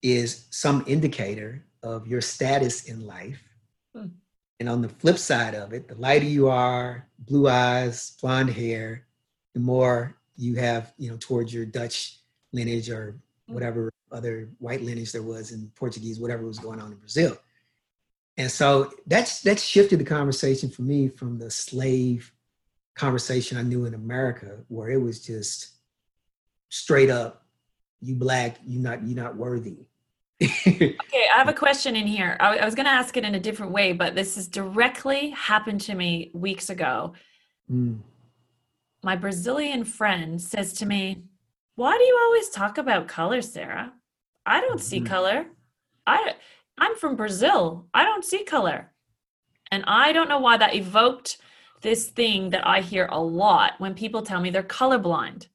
is 0.02 0.46
some 0.52 0.84
indicator 0.86 1.66
of 1.82 2.08
your 2.08 2.22
status 2.22 2.86
in 2.86 3.06
life. 3.06 3.42
Hmm. 3.96 4.08
And 4.60 4.70
on 4.70 4.82
the 4.82 4.90
flip 4.90 5.18
side 5.18 5.56
of 5.56 5.74
it, 5.74 5.88
the 5.88 5.96
lighter 5.96 6.26
you 6.26 6.50
are, 6.50 7.08
blue 7.20 7.50
eyes, 7.50 8.16
blonde 8.22 8.50
hair, 8.50 9.08
the 9.54 9.60
more 9.60 10.16
you 10.36 10.56
have, 10.56 10.94
you 10.98 11.10
know, 11.10 11.18
towards 11.20 11.54
your 11.54 11.66
Dutch 11.66 12.20
lineage 12.52 12.90
or 12.90 13.18
hmm. 13.48 13.54
whatever 13.54 13.90
other 14.12 14.50
white 14.60 14.82
lineage 14.82 15.12
there 15.12 15.24
was 15.24 15.52
in 15.52 15.72
Portuguese, 15.76 16.20
whatever 16.20 16.46
was 16.46 16.60
going 16.60 16.80
on 16.80 16.92
in 16.92 16.98
Brazil. 16.98 17.38
And 18.38 18.52
so 18.52 18.92
that's 19.08 19.42
that's 19.42 19.64
shifted 19.64 20.00
the 20.00 20.06
conversation 20.06 20.70
for 20.70 20.82
me 20.82 21.08
from 21.08 21.38
the 21.38 21.52
slave 21.52 22.33
conversation 22.96 23.58
I 23.58 23.64
knew 23.64 23.86
in 23.86 23.94
America 23.94 24.58
where 24.68 24.90
it 24.90 25.02
was 25.02 25.26
just 25.26 25.72
straight 26.70 27.10
up, 27.10 27.46
you 28.02 28.16
black, 28.16 28.58
you 28.66 28.80
not 28.80 29.04
you 29.04 29.16
not 29.16 29.36
worthy. 29.36 29.88
okay, 30.42 30.98
I 31.34 31.38
have 31.38 31.48
a 31.48 31.54
question 31.54 31.96
in 31.96 32.06
here. 32.06 32.36
I, 32.40 32.58
I 32.58 32.66
was 32.66 32.76
going 32.76 32.86
to 32.86 32.92
ask 32.92 33.16
it 33.16 33.24
in 33.24 33.36
a 33.36 33.40
different 33.40 33.72
way, 33.72 33.94
but 33.94 34.14
this 34.14 34.36
has 34.36 34.48
directly 34.48 35.30
happened 35.30 35.80
to 35.82 35.96
me 35.96 36.32
weeks 36.34 36.70
ago. 36.70 37.14
Mm. 37.72 38.00
My 39.04 39.16
Brazilian 39.16 39.86
friend 39.86 40.42
says 40.42 40.74
to 40.74 40.86
me, 40.86 41.24
"Why 41.76 41.98
do 41.98 42.04
you 42.04 42.20
always 42.26 42.50
talk 42.50 42.78
about 42.78 43.08
color, 43.08 43.42
Sarah? 43.42 43.94
I 44.46 44.60
don't 44.60 44.82
see 44.82 45.00
mm. 45.00 45.06
color. 45.06 45.46
I 46.06 46.34
I'm 46.78 46.96
from 46.98 47.16
Brazil. 47.16 47.88
I 47.94 48.04
don't 48.04 48.26
see 48.26 48.44
color." 48.44 48.92
And 49.72 49.84
I 49.88 50.14
don't 50.14 50.30
know 50.30 50.40
why 50.40 50.58
that 50.58 50.76
evoked 50.76 51.38
this 51.84 52.10
thing 52.10 52.50
that 52.50 52.66
I 52.66 52.82
hear 52.82 53.08
a 53.12 53.20
lot 53.22 53.74
when 53.78 53.94
people 53.94 54.24
tell 54.24 54.42
me 54.42 54.50
they're 54.50 54.64
colorblind. 54.64 55.48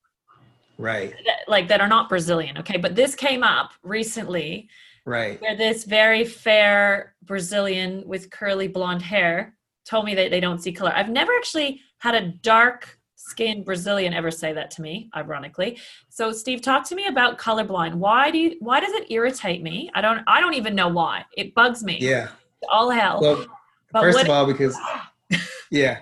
Right. 0.77 1.13
Like 1.49 1.67
that 1.69 1.81
are 1.81 1.89
not 1.89 2.09
brazilian 2.09 2.57
okay? 2.59 2.77
But 2.77 2.95
this 2.95 3.17
came 3.17 3.43
up 3.43 3.73
recently 3.83 4.69
right. 5.05 5.41
where 5.41 5.57
this 5.57 5.85
very 5.85 6.25
fair 6.25 7.15
brazilian 7.25 8.05
with 8.07 8.31
curly 8.31 8.69
blonde 8.69 9.03
hair 9.03 9.57
told 9.85 10.05
me 10.05 10.15
that 10.15 10.31
they 10.31 10.39
don't 10.39 10.63
see 10.63 10.71
color. 10.71 10.93
I've 10.95 11.09
never 11.09 11.33
actually 11.33 11.81
had 11.99 12.15
a 12.15 12.29
dark 12.29 12.97
skinned 13.17 13.65
brazilian 13.65 14.15
ever 14.15 14.31
say 14.31 14.53
that 14.53 14.71
to 14.73 14.83
me 14.83 15.11
ironically. 15.17 15.79
So 16.11 16.31
steve 16.31 16.63
talk 16.63 16.87
to 16.89 16.95
me 16.95 17.07
about 17.09 17.39
colorblind. 17.39 17.95
Why 17.95 18.31
do 18.31 18.39
you 18.39 18.57
why 18.61 18.79
does 18.79 18.93
it 18.93 19.11
irritate 19.11 19.63
me? 19.63 19.91
I 19.95 20.01
don't 20.01 20.23
i 20.29 20.41
don't 20.41 20.55
even 20.55 20.77
know 20.77 20.89
why. 20.89 21.25
It 21.37 21.55
bugs 21.57 21.83
me. 21.83 21.99
Yeah. 22.01 22.29
All 22.71 22.91
hell. 22.91 23.21
Well, 23.21 23.47
first 23.93 24.17
what, 24.17 24.27
of 24.27 24.31
all 24.31 24.47
because 24.47 24.79
yeah 25.71 25.99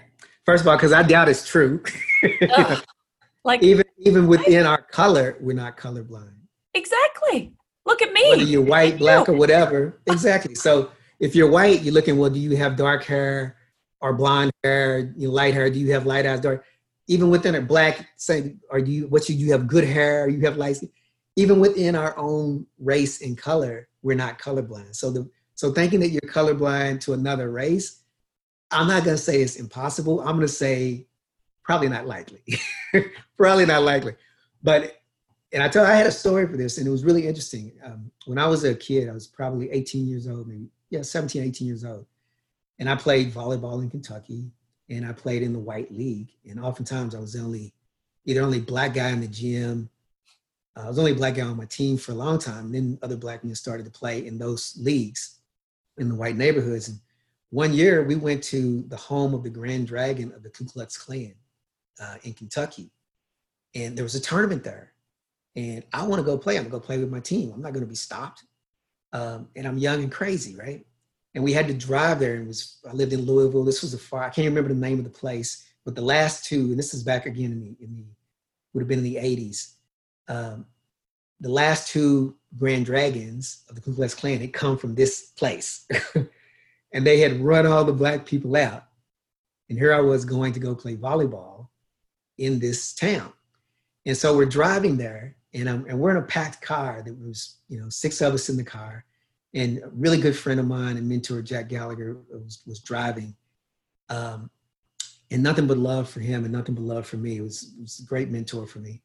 first 0.46 0.62
of 0.62 0.68
all 0.68 0.76
because 0.76 0.92
i 0.92 1.02
doubt 1.02 1.28
it's 1.28 1.46
true 1.46 1.82
like 3.44 3.62
even 3.62 3.84
even 3.98 4.26
within 4.26 4.66
our 4.66 4.82
color, 4.82 5.36
we're 5.40 5.56
not 5.56 5.76
colorblind. 5.76 6.34
Exactly. 6.74 7.54
Look 7.86 8.02
at 8.02 8.12
me. 8.12 8.30
Whether 8.30 8.42
you're 8.42 8.62
white, 8.62 8.98
black, 8.98 9.28
or 9.28 9.32
whatever. 9.32 10.00
exactly. 10.06 10.54
So 10.54 10.90
if 11.20 11.34
you're 11.34 11.50
white, 11.50 11.82
you're 11.82 11.94
looking, 11.94 12.18
well, 12.18 12.30
do 12.30 12.38
you 12.38 12.56
have 12.56 12.76
dark 12.76 13.04
hair 13.04 13.56
or 14.00 14.12
blonde 14.12 14.50
hair, 14.62 15.12
you 15.16 15.28
know, 15.28 15.34
light 15.34 15.54
hair? 15.54 15.70
Do 15.70 15.78
you 15.78 15.92
have 15.92 16.04
light 16.04 16.26
eyes, 16.26 16.40
dark? 16.40 16.64
Even 17.08 17.30
within 17.30 17.54
a 17.54 17.60
black, 17.60 18.08
say, 18.16 18.56
are 18.70 18.80
you 18.80 19.06
what 19.08 19.28
you 19.28 19.36
you 19.36 19.52
have 19.52 19.66
good 19.66 19.84
hair, 19.84 20.28
you 20.28 20.40
have 20.40 20.56
light 20.56 20.76
skin? 20.76 20.90
Even 21.36 21.60
within 21.60 21.94
our 21.94 22.16
own 22.18 22.66
race 22.78 23.22
and 23.22 23.38
color, 23.38 23.88
we're 24.02 24.16
not 24.16 24.38
colorblind. 24.38 24.94
So 24.94 25.10
the 25.10 25.30
so 25.54 25.72
thinking 25.72 26.00
that 26.00 26.08
you're 26.08 26.20
colorblind 26.22 27.00
to 27.02 27.14
another 27.14 27.50
race, 27.50 28.02
I'm 28.70 28.88
not 28.88 29.04
gonna 29.04 29.16
say 29.16 29.40
it's 29.40 29.56
impossible. 29.56 30.20
I'm 30.20 30.36
gonna 30.36 30.48
say 30.48 31.06
probably 31.62 31.88
not 31.88 32.06
likely. 32.06 32.42
probably 33.36 33.66
not 33.66 33.82
likely. 33.82 34.14
But 34.62 35.00
and 35.52 35.62
I 35.62 35.68
tell 35.68 35.86
I 35.86 35.94
had 35.94 36.06
a 36.06 36.12
story 36.12 36.46
for 36.46 36.56
this, 36.56 36.78
and 36.78 36.86
it 36.86 36.90
was 36.90 37.04
really 37.04 37.26
interesting. 37.26 37.72
Um, 37.84 38.10
when 38.26 38.38
I 38.38 38.46
was 38.46 38.64
a 38.64 38.74
kid, 38.74 39.08
I 39.08 39.12
was 39.12 39.26
probably 39.26 39.70
18 39.70 40.08
years 40.08 40.28
old, 40.28 40.48
maybe 40.48 40.68
yeah, 40.90 41.02
17, 41.02 41.42
18 41.42 41.66
years 41.66 41.84
old, 41.84 42.06
and 42.78 42.88
I 42.88 42.96
played 42.96 43.32
volleyball 43.32 43.82
in 43.82 43.90
Kentucky, 43.90 44.50
and 44.90 45.06
I 45.06 45.12
played 45.12 45.42
in 45.42 45.52
the 45.52 45.58
white 45.58 45.92
league, 45.92 46.30
and 46.48 46.60
oftentimes 46.60 47.14
I 47.14 47.20
was 47.20 47.32
the 47.32 47.40
only 47.40 47.72
either 48.26 48.42
only 48.42 48.60
black 48.60 48.94
guy 48.94 49.10
in 49.10 49.20
the 49.20 49.28
gym. 49.28 49.88
I 50.76 50.88
was 50.88 50.98
only 50.98 51.14
black 51.14 51.36
guy 51.36 51.42
on 51.42 51.56
my 51.56 51.64
team 51.64 51.96
for 51.96 52.12
a 52.12 52.16
long 52.16 52.38
time. 52.38 52.66
And 52.66 52.74
then 52.74 52.98
other 53.02 53.16
black 53.16 53.42
men 53.42 53.54
started 53.54 53.84
to 53.84 53.90
play 53.90 54.26
in 54.26 54.36
those 54.36 54.76
leagues 54.78 55.38
in 55.96 56.08
the 56.10 56.14
white 56.14 56.36
neighborhoods. 56.36 56.88
And 56.88 56.98
one 57.50 57.72
year 57.72 58.04
we 58.04 58.16
went 58.16 58.42
to 58.44 58.82
the 58.88 58.96
home 58.96 59.34
of 59.34 59.42
the 59.42 59.50
Grand 59.50 59.86
Dragon 59.86 60.32
of 60.32 60.42
the 60.42 60.50
Ku 60.50 60.64
Klux 60.64 60.96
Klan 60.96 61.34
uh, 62.00 62.16
in 62.24 62.34
Kentucky, 62.34 62.90
and 63.74 63.96
there 63.96 64.04
was 64.04 64.14
a 64.14 64.20
tournament 64.20 64.64
there, 64.64 64.92
and 65.54 65.84
I 65.92 66.06
want 66.06 66.20
to 66.20 66.24
go 66.24 66.38
play. 66.38 66.56
I'm 66.56 66.64
gonna 66.64 66.72
go 66.72 66.80
play 66.80 66.98
with 66.98 67.10
my 67.10 67.20
team. 67.20 67.52
I'm 67.54 67.62
not 67.62 67.72
gonna 67.72 67.86
be 67.86 67.94
stopped, 67.94 68.44
um, 69.12 69.48
and 69.56 69.66
I'm 69.66 69.78
young 69.78 70.02
and 70.02 70.12
crazy, 70.12 70.56
right? 70.56 70.84
And 71.34 71.44
we 71.44 71.52
had 71.52 71.68
to 71.68 71.74
drive 71.74 72.18
there. 72.18 72.36
And 72.36 72.48
was 72.48 72.78
I 72.88 72.92
lived 72.92 73.12
in 73.12 73.22
Louisville. 73.22 73.64
This 73.64 73.82
was 73.82 73.94
a 73.94 73.98
far. 73.98 74.24
I 74.24 74.30
can't 74.30 74.48
remember 74.48 74.70
the 74.70 74.80
name 74.80 74.98
of 74.98 75.04
the 75.04 75.10
place, 75.10 75.64
but 75.84 75.94
the 75.94 76.02
last 76.02 76.44
two, 76.46 76.60
and 76.60 76.78
this 76.78 76.94
is 76.94 77.02
back 77.02 77.26
again 77.26 77.52
in 77.52 77.60
the 77.60 77.76
in 77.84 77.96
the 77.96 78.04
would 78.76 78.82
have 78.82 78.88
been 78.88 78.98
in 78.98 79.04
the 79.04 79.16
80s. 79.16 79.72
Um, 80.28 80.66
the 81.40 81.48
last 81.48 81.88
two 81.88 82.36
Grand 82.58 82.84
Dragons 82.84 83.64
of 83.70 83.74
the 83.74 83.80
Ku 83.80 83.94
Klux 83.94 84.14
Klan 84.14 84.38
had 84.38 84.52
come 84.52 84.76
from 84.76 84.94
this 84.94 85.30
place. 85.30 85.86
and 86.96 87.06
they 87.06 87.20
had 87.20 87.42
run 87.42 87.66
all 87.66 87.84
the 87.84 87.92
black 87.92 88.24
people 88.24 88.56
out. 88.56 88.86
And 89.68 89.78
here 89.78 89.92
I 89.92 90.00
was 90.00 90.24
going 90.24 90.54
to 90.54 90.60
go 90.60 90.74
play 90.74 90.96
volleyball 90.96 91.68
in 92.38 92.58
this 92.58 92.94
town. 92.94 93.34
And 94.06 94.16
so 94.16 94.34
we're 94.34 94.46
driving 94.46 94.96
there, 94.96 95.36
and, 95.52 95.68
I'm, 95.68 95.84
and 95.90 95.98
we're 96.00 96.12
in 96.12 96.16
a 96.16 96.22
packed 96.22 96.62
car. 96.62 97.02
There 97.04 97.12
was, 97.12 97.58
you 97.68 97.78
know, 97.78 97.90
six 97.90 98.22
of 98.22 98.32
us 98.32 98.48
in 98.48 98.56
the 98.56 98.64
car, 98.64 99.04
and 99.52 99.76
a 99.82 99.90
really 99.90 100.18
good 100.18 100.34
friend 100.34 100.58
of 100.58 100.66
mine 100.66 100.96
and 100.96 101.06
mentor, 101.06 101.42
Jack 101.42 101.68
Gallagher, 101.68 102.16
was, 102.30 102.62
was 102.66 102.80
driving. 102.80 103.36
Um, 104.08 104.48
and 105.30 105.42
nothing 105.42 105.66
but 105.66 105.76
love 105.76 106.08
for 106.08 106.20
him 106.20 106.44
and 106.44 106.52
nothing 106.54 106.74
but 106.74 106.84
love 106.84 107.06
for 107.06 107.18
me. 107.18 107.36
It 107.36 107.42
was, 107.42 107.74
it 107.78 107.82
was 107.82 107.98
a 107.98 108.06
great 108.06 108.30
mentor 108.30 108.66
for 108.66 108.78
me. 108.78 109.02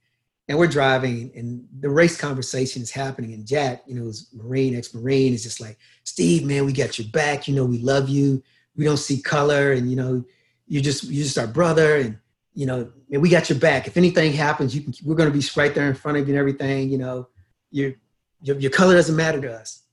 And 0.48 0.58
we're 0.58 0.68
driving, 0.68 1.32
and 1.36 1.66
the 1.80 1.90
race 1.90 2.20
conversation 2.20 2.82
is 2.82 2.92
happening. 2.92 3.34
And 3.34 3.48
Jack, 3.48 3.84
you 3.86 3.96
know, 3.96 4.08
is 4.08 4.28
Marine, 4.34 4.76
ex-Marine, 4.76 5.34
is 5.34 5.44
just 5.44 5.62
like, 5.62 5.78
Steve, 6.04 6.46
man, 6.46 6.66
we 6.66 6.74
got 6.74 6.98
your 6.98 7.08
back. 7.10 7.48
You 7.48 7.56
know, 7.56 7.64
we 7.64 7.78
love 7.78 8.10
you. 8.10 8.44
We 8.76 8.84
don't 8.84 8.98
see 8.98 9.22
color, 9.22 9.72
and 9.72 9.90
you 9.90 9.96
know, 9.96 10.26
you're 10.68 10.82
just 10.82 11.04
you're 11.06 11.24
just 11.24 11.38
our 11.38 11.48
brother. 11.48 11.98
And 11.98 12.18
you 12.54 12.66
know, 12.66 12.92
we 13.10 13.30
got 13.30 13.50
your 13.50 13.60
back. 13.60 13.88
If 13.88 13.98
anything 13.98 14.34
happens, 14.34 14.76
you 14.76 14.82
can, 14.82 14.94
we're 15.06 15.16
going 15.16 15.32
to 15.32 15.38
be 15.38 15.46
right 15.56 15.74
there 15.74 15.88
in 15.88 15.96
front 15.96 16.18
of 16.18 16.28
you 16.28 16.34
and 16.34 16.40
everything. 16.40 16.90
You 16.90 16.98
know, 16.98 17.28
your, 17.72 17.94
your, 18.42 18.60
your 18.60 18.72
color 18.72 18.94
doesn't 18.94 19.16
matter 19.16 19.40
to 19.40 19.54
us. 19.54 19.84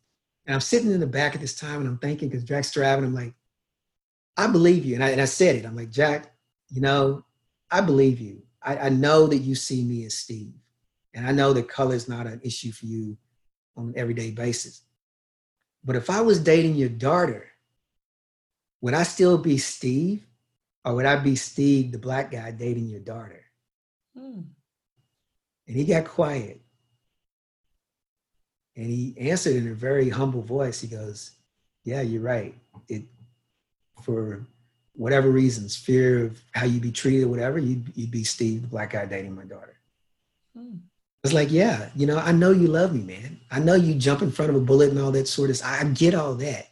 And 0.47 0.55
I'm 0.55 0.61
sitting 0.61 0.91
in 0.91 1.01
the 1.01 1.07
back 1.07 1.35
at 1.35 1.41
this 1.41 1.55
time 1.55 1.81
and 1.81 1.89
I'm 1.89 1.99
thinking, 1.99 2.29
because 2.29 2.43
Jack's 2.43 2.73
driving, 2.73 3.05
I'm 3.05 3.15
like, 3.15 3.35
I 4.37 4.47
believe 4.49 4.85
you. 4.85 4.95
And 4.95 5.05
I, 5.05 5.11
and 5.11 5.21
I 5.21 5.27
said 5.27 5.57
it. 5.57 5.67
I'm 5.67 5.77
like, 5.77 5.91
Jack, 5.91 6.33
you 6.71 6.81
know, 6.81 7.25
I 7.71 7.81
believe 7.81 8.19
you. 8.19 8.43
I, 8.63 8.77
I 8.77 8.89
know 8.89 9.27
that 9.27 9.39
you 9.39 9.55
see 9.55 9.85
me 9.85 10.05
as 10.05 10.15
Steve. 10.15 10.53
And 11.15 11.27
I 11.27 11.33
know 11.33 11.53
that 11.53 11.69
color 11.69 11.95
is 11.95 12.09
not 12.09 12.27
an 12.27 12.41
issue 12.45 12.73
for 12.73 12.87
you 12.87 13.17
on 13.77 13.89
an 13.89 13.95
everyday 13.97 14.31
basis. 14.31 14.83
But 15.85 15.97
if 15.97 16.11
I 16.11 16.21
was 16.21 16.41
dating 16.41 16.75
your 16.75 16.89
daughter, 16.89 17.47
would 18.81 18.95
I 18.95 19.03
still 19.05 19.39
be 19.39 19.59
Steve? 19.59 20.27
Or 20.85 20.95
would 20.95 21.07
I 21.07 21.17
be 21.17 21.37
Steve, 21.37 21.93
the 21.93 21.99
black 21.99 22.31
guy, 22.31 22.51
dating 22.51 22.89
your 22.89 23.01
daughter? 23.01 23.45
Hmm. 24.17 24.43
And 25.67 25.77
he 25.77 25.85
got 25.85 26.07
quiet. 26.07 26.61
And 28.77 28.87
he 28.87 29.15
answered 29.19 29.57
in 29.57 29.69
a 29.69 29.75
very 29.75 30.09
humble 30.09 30.43
voice. 30.43 30.81
He 30.81 30.89
goes, 30.89 31.33
Yeah, 31.85 32.01
you're 32.01 32.23
right. 32.23 32.55
It 32.89 33.03
for 34.03 34.47
whatever 34.99 35.31
reasons, 35.31 35.77
fear 35.77 36.27
of 36.27 36.43
how 36.51 36.65
you'd 36.65 36.83
be 36.83 36.91
treated, 36.91 37.27
whatever, 37.27 37.59
you'd, 37.59 37.85
you'd 37.95 38.11
be 38.11 38.25
Steve, 38.25 38.63
the 38.63 38.69
black 38.69 38.91
guy 38.91 39.07
dating 39.07 39.35
my 39.35 39.45
daughter. 39.45 39.79
Hmm. 40.57 40.79
It's 41.23 41.33
like, 41.33 41.53
yeah, 41.53 41.91
you 41.95 42.07
know, 42.07 42.19
I 42.19 42.33
know 42.33 42.51
you 42.51 42.67
love 42.67 42.93
me, 42.93 43.03
man. 43.03 43.41
I 43.51 43.61
know 43.61 43.75
you 43.75 43.95
jump 43.95 44.23
in 44.23 44.33
front 44.33 44.51
of 44.51 44.57
a 44.57 44.61
bullet 44.61 44.91
and 44.91 44.99
all 44.99 45.13
that 45.13 45.29
sort 45.29 45.51
of. 45.51 45.61
I 45.65 45.85
get 45.85 46.15
all 46.15 46.35
that. 46.35 46.69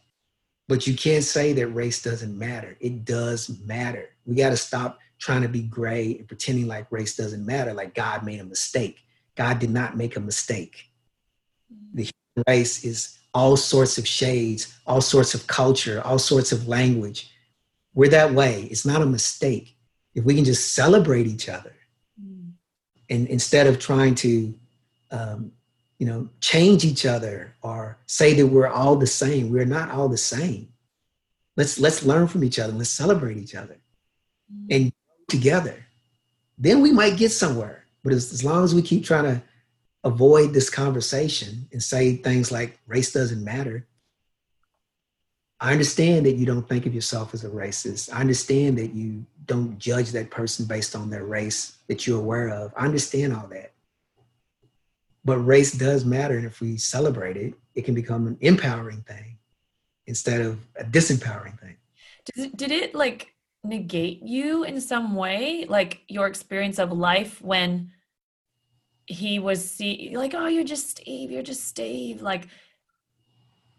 But 0.67 0.85
you 0.85 0.95
can't 0.95 1.23
say 1.23 1.53
that 1.53 1.67
race 1.67 2.01
doesn't 2.01 2.37
matter. 2.37 2.75
It 2.81 3.05
does 3.05 3.49
matter. 3.65 4.09
We 4.25 4.35
got 4.35 4.49
to 4.49 4.57
stop 4.57 4.99
trying 5.19 5.41
to 5.43 5.47
be 5.47 5.61
gray 5.61 6.17
and 6.17 6.27
pretending 6.27 6.67
like 6.67 6.91
race 6.91 7.15
doesn't 7.15 7.45
matter, 7.45 7.73
like 7.73 7.95
God 7.95 8.25
made 8.25 8.41
a 8.41 8.45
mistake. 8.45 8.99
God 9.35 9.59
did 9.59 9.69
not 9.69 9.95
make 9.95 10.17
a 10.17 10.19
mistake. 10.19 10.89
The 11.93 12.03
human 12.03 12.43
race 12.47 12.83
is 12.83 13.17
all 13.33 13.55
sorts 13.55 13.97
of 13.97 14.07
shades, 14.07 14.77
all 14.85 15.01
sorts 15.01 15.33
of 15.33 15.47
culture, 15.47 16.01
all 16.03 16.19
sorts 16.19 16.51
of 16.51 16.67
language. 16.67 17.31
We're 17.97 18.11
that 18.11 18.33
way. 18.33 18.67
It's 18.71 18.85
not 18.85 19.01
a 19.01 19.05
mistake. 19.17 19.75
If 20.13 20.23
we 20.23 20.35
can 20.35 20.45
just 20.45 20.75
celebrate 20.75 21.27
each 21.27 21.49
other, 21.49 21.73
and 23.09 23.27
instead 23.27 23.67
of 23.67 23.79
trying 23.79 24.15
to 24.15 24.53
um, 25.11 25.51
you 25.97 26.05
know, 26.05 26.29
change 26.41 26.85
each 26.85 27.05
other 27.05 27.55
or 27.61 27.97
say 28.05 28.33
that 28.33 28.47
we're 28.47 28.67
all 28.67 28.95
the 28.95 29.07
same. 29.07 29.49
We're 29.49 29.65
not 29.65 29.89
all 29.89 30.09
the 30.09 30.17
same. 30.17 30.69
Let's 31.55 31.79
let's 31.79 32.03
learn 32.03 32.27
from 32.27 32.43
each 32.43 32.59
other. 32.59 32.73
Let's 32.73 32.91
celebrate 32.91 33.37
each 33.37 33.55
other 33.55 33.77
mm-hmm. 34.53 34.67
and 34.69 34.93
together. 35.27 35.85
Then 36.57 36.81
we 36.81 36.91
might 36.91 37.17
get 37.17 37.31
somewhere. 37.31 37.85
But 38.03 38.13
as, 38.13 38.31
as 38.31 38.43
long 38.43 38.63
as 38.63 38.75
we 38.75 38.81
keep 38.81 39.03
trying 39.03 39.23
to 39.23 39.41
avoid 40.03 40.53
this 40.53 40.69
conversation 40.69 41.67
and 41.71 41.81
say 41.81 42.15
things 42.17 42.51
like 42.51 42.79
race 42.85 43.11
doesn't 43.11 43.43
matter, 43.43 43.87
I 45.59 45.71
understand 45.71 46.25
that 46.25 46.35
you 46.35 46.45
don't 46.45 46.67
think 46.67 46.85
of 46.85 46.93
yourself 46.93 47.33
as 47.33 47.43
a 47.43 47.49
racist. 47.49 48.13
I 48.13 48.21
understand 48.21 48.77
that 48.77 48.93
you 48.93 49.25
don't 49.45 49.79
judge 49.79 50.11
that 50.11 50.29
person 50.29 50.65
based 50.65 50.95
on 50.95 51.09
their 51.09 51.25
race 51.25 51.77
that 51.87 52.05
you're 52.05 52.19
aware 52.19 52.49
of. 52.49 52.73
I 52.75 52.85
understand 52.85 53.33
all 53.33 53.47
that 53.47 53.71
but 55.27 55.39
race 55.39 55.73
does 55.73 56.05
matter 56.05 56.37
and 56.37 56.45
if 56.45 56.61
we 56.61 56.77
celebrate 56.77 57.35
it 57.35 57.53
it 57.75 57.83
can 57.83 57.93
become 57.93 58.25
an 58.25 58.37
empowering 58.39 59.01
thing 59.01 59.37
instead 60.07 60.39
of 60.41 60.57
a 60.79 60.85
disempowering 60.85 61.59
thing 61.59 61.75
did 62.25 62.45
it, 62.45 62.57
did 62.57 62.71
it 62.71 62.95
like 62.95 63.33
negate 63.63 64.23
you 64.23 64.63
in 64.63 64.79
some 64.79 65.15
way 65.15 65.65
like 65.67 66.01
your 66.07 66.27
experience 66.27 66.79
of 66.79 66.91
life 66.93 67.41
when 67.41 67.91
he 69.05 69.37
was 69.37 69.69
see 69.69 70.13
like 70.15 70.33
oh 70.33 70.47
you're 70.47 70.63
just 70.63 70.89
steve 70.89 71.29
you're 71.29 71.43
just 71.43 71.65
steve 71.67 72.21
like 72.21 72.47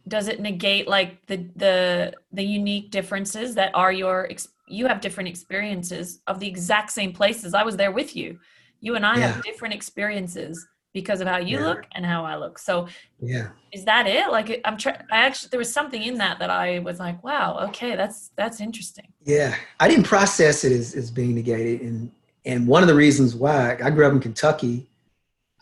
does 0.09 0.29
it 0.29 0.41
negate 0.41 0.89
like 0.89 1.25
the 1.27 1.49
the 1.57 2.13
the 2.33 2.43
unique 2.43 2.91
differences 2.91 3.55
that 3.55 3.75
are 3.75 3.93
your 3.93 4.29
you 4.67 4.87
have 4.87 5.01
different 5.01 5.29
experiences 5.29 6.21
of 6.27 6.41
the 6.41 6.49
exact 6.49 6.91
same 6.91 7.13
places? 7.13 7.55
I 7.55 7.63
was 7.63 7.77
there 7.77 7.93
with 7.93 8.17
you. 8.17 8.39
You 8.81 8.95
and 8.97 9.05
i 9.05 9.19
yeah. 9.19 9.33
have 9.33 9.45
different 9.45 9.75
experiences 9.75 10.67
because 10.95 11.21
of 11.21 11.29
how 11.29 11.37
you 11.37 11.59
yeah. 11.59 11.67
look 11.67 11.85
and 11.93 12.05
how 12.05 12.25
i 12.25 12.37
look. 12.37 12.59
So 12.59 12.89
yeah. 13.21 13.49
is 13.73 13.85
that 13.85 14.07
it? 14.07 14.31
Like 14.31 14.61
i'm 14.65 14.77
trying 14.77 14.99
i 15.11 15.19
actually 15.19 15.51
there 15.51 15.59
was 15.59 15.73
something 15.73 16.03
in 16.03 16.19
that 16.19 16.39
that 16.39 16.51
i 16.51 16.79
was 16.79 16.99
like 16.99 17.23
wow 17.23 17.59
okay 17.69 17.97
that's 17.97 18.31
that's 18.37 18.61
interesting. 18.61 19.09
Yeah. 19.25 19.55
I 19.81 19.89
didn't 19.89 20.05
process 20.05 20.65
it 20.65 20.73
as, 20.73 20.95
as 20.95 21.11
being 21.11 21.35
negated 21.35 21.83
and 21.83 22.11
and 22.45 22.67
one 22.67 22.83
of 22.83 22.89
the 22.89 22.95
reasons 22.95 23.35
why 23.35 23.79
i 23.83 23.91
grew 23.91 24.07
up 24.07 24.13
in 24.13 24.21
kentucky. 24.21 24.87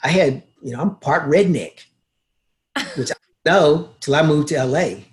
I 0.03 0.09
had 0.09 0.43
you 0.63 0.73
know 0.73 0.81
i'm 0.81 0.97
part 0.97 1.29
redneck 1.29 1.85
which 2.97 3.11
know 3.47 3.89
till 4.01 4.15
I 4.15 4.23
moved 4.23 4.49
to 4.49 4.63
LA. 4.63 5.05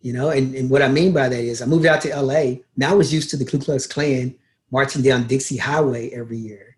You 0.00 0.12
know, 0.12 0.30
and, 0.30 0.54
and 0.54 0.70
what 0.70 0.82
I 0.82 0.88
mean 0.88 1.12
by 1.12 1.28
that 1.28 1.38
is 1.38 1.62
I 1.62 1.66
moved 1.66 1.86
out 1.86 2.00
to 2.00 2.20
LA. 2.20 2.56
Now 2.76 2.90
I 2.90 2.94
was 2.94 3.12
used 3.12 3.30
to 3.30 3.36
the 3.36 3.44
Ku 3.44 3.58
Klux 3.58 3.86
Klan 3.86 4.34
marching 4.70 5.02
down 5.02 5.26
Dixie 5.26 5.58
Highway 5.58 6.10
every 6.10 6.38
year 6.38 6.76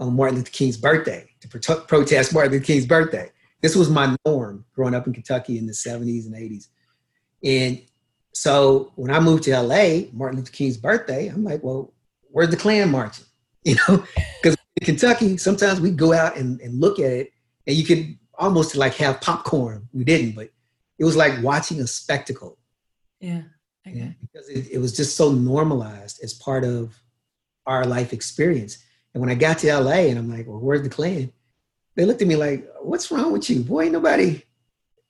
on 0.00 0.16
Martin 0.16 0.38
Luther 0.38 0.50
King's 0.50 0.76
birthday 0.76 1.28
to 1.40 1.48
pro- 1.48 1.80
protest 1.82 2.32
Martin 2.32 2.52
Luther 2.52 2.64
King's 2.64 2.86
birthday. 2.86 3.30
This 3.60 3.76
was 3.76 3.90
my 3.90 4.16
norm 4.24 4.64
growing 4.74 4.94
up 4.94 5.06
in 5.06 5.12
Kentucky 5.12 5.58
in 5.58 5.66
the 5.66 5.72
70s 5.72 6.26
and 6.26 6.34
80s. 6.34 6.68
And 7.44 7.82
so 8.32 8.92
when 8.96 9.10
I 9.10 9.20
moved 9.20 9.44
to 9.44 9.60
LA, 9.60 10.08
Martin 10.12 10.38
Luther 10.38 10.52
King's 10.52 10.78
birthday, 10.78 11.28
I'm 11.28 11.44
like, 11.44 11.62
well, 11.62 11.92
where's 12.30 12.50
the 12.50 12.56
Klan 12.56 12.90
marching? 12.90 13.26
You 13.62 13.76
know, 13.86 14.02
because 14.40 14.56
in 14.80 14.86
Kentucky, 14.86 15.36
sometimes 15.36 15.82
we 15.82 15.90
go 15.90 16.14
out 16.14 16.38
and, 16.38 16.58
and 16.62 16.80
look 16.80 16.98
at 16.98 17.10
it 17.12 17.32
and 17.66 17.76
you 17.76 17.84
can 17.84 18.18
almost 18.40 18.72
to 18.72 18.78
like 18.78 18.94
have 18.94 19.20
popcorn. 19.20 19.88
We 19.92 20.02
didn't, 20.02 20.34
but 20.34 20.50
it 20.98 21.04
was 21.04 21.16
like 21.16 21.42
watching 21.42 21.80
a 21.80 21.86
spectacle. 21.86 22.58
Yeah. 23.20 23.42
Okay. 23.86 23.98
Yeah, 23.98 24.08
because 24.20 24.48
it, 24.48 24.68
it 24.72 24.78
was 24.78 24.96
just 24.96 25.16
so 25.16 25.30
normalized 25.30 26.22
as 26.22 26.34
part 26.34 26.64
of 26.64 26.98
our 27.66 27.84
life 27.84 28.12
experience. 28.12 28.78
And 29.14 29.20
when 29.20 29.30
I 29.30 29.34
got 29.34 29.58
to 29.58 29.78
LA 29.78 30.08
and 30.08 30.18
I'm 30.18 30.30
like, 30.30 30.46
well, 30.46 30.58
where's 30.58 30.82
the 30.82 30.88
Klan? 30.88 31.32
They 31.96 32.04
looked 32.04 32.22
at 32.22 32.28
me 32.28 32.36
like, 32.36 32.66
what's 32.80 33.10
wrong 33.10 33.32
with 33.32 33.48
you? 33.50 33.60
Boy, 33.60 33.84
ain't 33.84 33.92
nobody, 33.92 34.42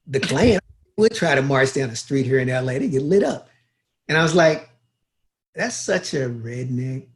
the 0.07 0.21
Klan 0.21 0.61
would 0.97 1.15
try 1.15 1.35
to 1.35 1.43
march 1.43 1.73
down 1.73 1.91
the 1.91 1.97
street 1.97 2.27
here 2.27 2.39
in 2.39 2.49
LA. 2.49 2.79
They 2.79 2.89
get 2.89 3.03
lit 3.03 3.23
up. 3.23 3.49
And 4.09 4.19
I 4.19 4.23
was 4.23 4.35
like, 4.35 4.69
that's 5.55 5.77
such 5.77 6.15
a 6.15 6.29
redneck, 6.29 7.07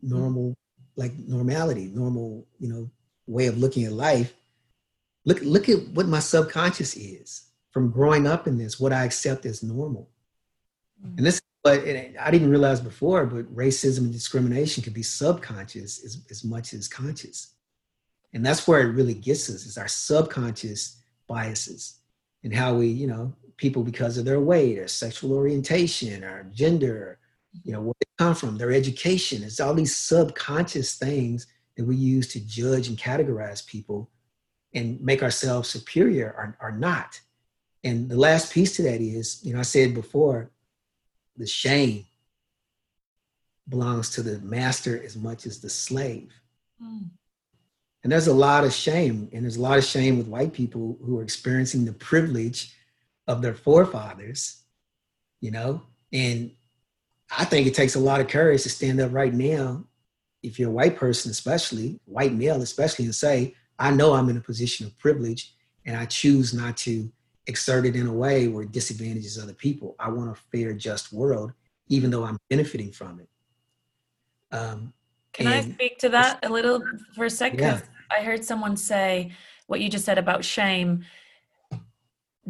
normal, 0.00 0.54
like 0.96 1.12
normality, 1.18 1.86
normal, 1.86 2.46
you 2.58 2.68
know, 2.68 2.90
way 3.26 3.46
of 3.46 3.58
looking 3.58 3.84
at 3.84 3.92
life 3.92 4.34
look 5.24 5.40
look 5.42 5.68
at 5.68 5.88
what 5.88 6.06
my 6.06 6.18
subconscious 6.18 6.96
is 6.96 7.44
from 7.70 7.90
growing 7.90 8.26
up 8.26 8.46
in 8.46 8.58
this 8.58 8.78
what 8.78 8.92
i 8.92 9.04
accept 9.04 9.46
as 9.46 9.62
normal. 9.62 10.08
Mm-hmm. 11.00 11.18
and 11.18 11.26
this 11.26 11.40
but 11.62 11.80
i 12.20 12.30
didn't 12.30 12.50
realize 12.50 12.80
before 12.80 13.24
but 13.26 13.54
racism 13.54 13.98
and 14.00 14.12
discrimination 14.12 14.82
can 14.82 14.92
be 14.92 15.02
subconscious 15.02 16.04
as, 16.04 16.24
as 16.30 16.44
much 16.44 16.74
as 16.74 16.88
conscious. 16.88 17.54
And 18.34 18.44
that's 18.44 18.66
where 18.66 18.80
it 18.80 18.92
really 18.94 19.14
gets 19.14 19.48
us 19.48 19.64
is 19.64 19.78
our 19.78 19.88
subconscious 19.88 21.00
biases 21.28 22.00
and 22.42 22.54
how 22.54 22.74
we 22.74 22.88
you 22.88 23.06
know 23.06 23.32
people 23.56 23.82
because 23.82 24.18
of 24.18 24.24
their 24.24 24.40
weight 24.40 24.78
or 24.78 24.88
sexual 24.88 25.32
orientation 25.32 26.24
or 26.24 26.50
gender 26.52 27.18
you 27.62 27.72
know 27.72 27.80
where 27.80 27.94
they 28.00 28.24
come 28.24 28.34
from 28.34 28.58
their 28.58 28.72
education. 28.72 29.42
It's 29.42 29.60
all 29.60 29.74
these 29.74 29.96
subconscious 29.96 30.96
things 30.96 31.46
that 31.76 31.84
we 31.84 31.96
use 31.96 32.28
to 32.28 32.40
judge 32.40 32.88
and 32.88 32.98
categorize 32.98 33.66
people 33.66 34.10
and 34.74 35.00
make 35.00 35.22
ourselves 35.22 35.68
superior 35.70 36.34
are, 36.36 36.56
are 36.60 36.76
not. 36.76 37.20
And 37.82 38.08
the 38.08 38.16
last 38.16 38.52
piece 38.52 38.76
to 38.76 38.82
that 38.82 39.00
is, 39.00 39.40
you 39.44 39.52
know, 39.52 39.60
I 39.60 39.62
said 39.62 39.94
before, 39.94 40.50
the 41.36 41.46
shame 41.46 42.06
belongs 43.68 44.10
to 44.10 44.22
the 44.22 44.38
master 44.40 45.00
as 45.02 45.16
much 45.16 45.46
as 45.46 45.60
the 45.60 45.70
slave. 45.70 46.32
Mm. 46.82 47.10
And 48.02 48.12
there's 48.12 48.26
a 48.26 48.34
lot 48.34 48.64
of 48.64 48.72
shame, 48.72 49.28
and 49.32 49.44
there's 49.44 49.56
a 49.56 49.62
lot 49.62 49.78
of 49.78 49.84
shame 49.84 50.18
with 50.18 50.28
white 50.28 50.52
people 50.52 50.98
who 51.02 51.18
are 51.18 51.22
experiencing 51.22 51.84
the 51.84 51.92
privilege 51.92 52.74
of 53.26 53.40
their 53.40 53.54
forefathers, 53.54 54.62
you 55.40 55.50
know. 55.50 55.82
And 56.12 56.52
I 57.36 57.46
think 57.46 57.66
it 57.66 57.74
takes 57.74 57.94
a 57.94 58.00
lot 58.00 58.20
of 58.20 58.28
courage 58.28 58.62
to 58.64 58.68
stand 58.68 59.00
up 59.00 59.12
right 59.12 59.32
now, 59.32 59.84
if 60.42 60.58
you're 60.58 60.68
a 60.68 60.72
white 60.72 60.96
person, 60.96 61.30
especially 61.30 61.98
white 62.04 62.34
male, 62.34 62.60
especially, 62.60 63.06
and 63.06 63.14
say, 63.14 63.54
I 63.78 63.90
know 63.90 64.14
I'm 64.14 64.28
in 64.28 64.36
a 64.36 64.40
position 64.40 64.86
of 64.86 64.96
privilege 64.98 65.54
and 65.86 65.96
I 65.96 66.06
choose 66.06 66.54
not 66.54 66.76
to 66.78 67.10
exert 67.46 67.86
it 67.86 67.96
in 67.96 68.06
a 68.06 68.12
way 68.12 68.48
where 68.48 68.62
it 68.62 68.72
disadvantages 68.72 69.38
other 69.38 69.52
people. 69.52 69.96
I 69.98 70.08
want 70.08 70.30
a 70.30 70.34
fair, 70.34 70.72
just 70.72 71.12
world, 71.12 71.52
even 71.88 72.10
though 72.10 72.24
I'm 72.24 72.38
benefiting 72.48 72.90
from 72.90 73.20
it. 73.20 73.28
Um, 74.56 74.92
Can 75.32 75.48
I 75.48 75.62
speak 75.62 75.98
to 75.98 76.08
that 76.10 76.44
a 76.44 76.48
little 76.48 76.82
for 77.14 77.24
a 77.24 77.30
second? 77.30 77.58
Yeah. 77.58 77.80
I 78.10 78.22
heard 78.22 78.44
someone 78.44 78.76
say 78.76 79.32
what 79.66 79.80
you 79.80 79.88
just 79.88 80.04
said 80.04 80.18
about 80.18 80.44
shame. 80.44 81.04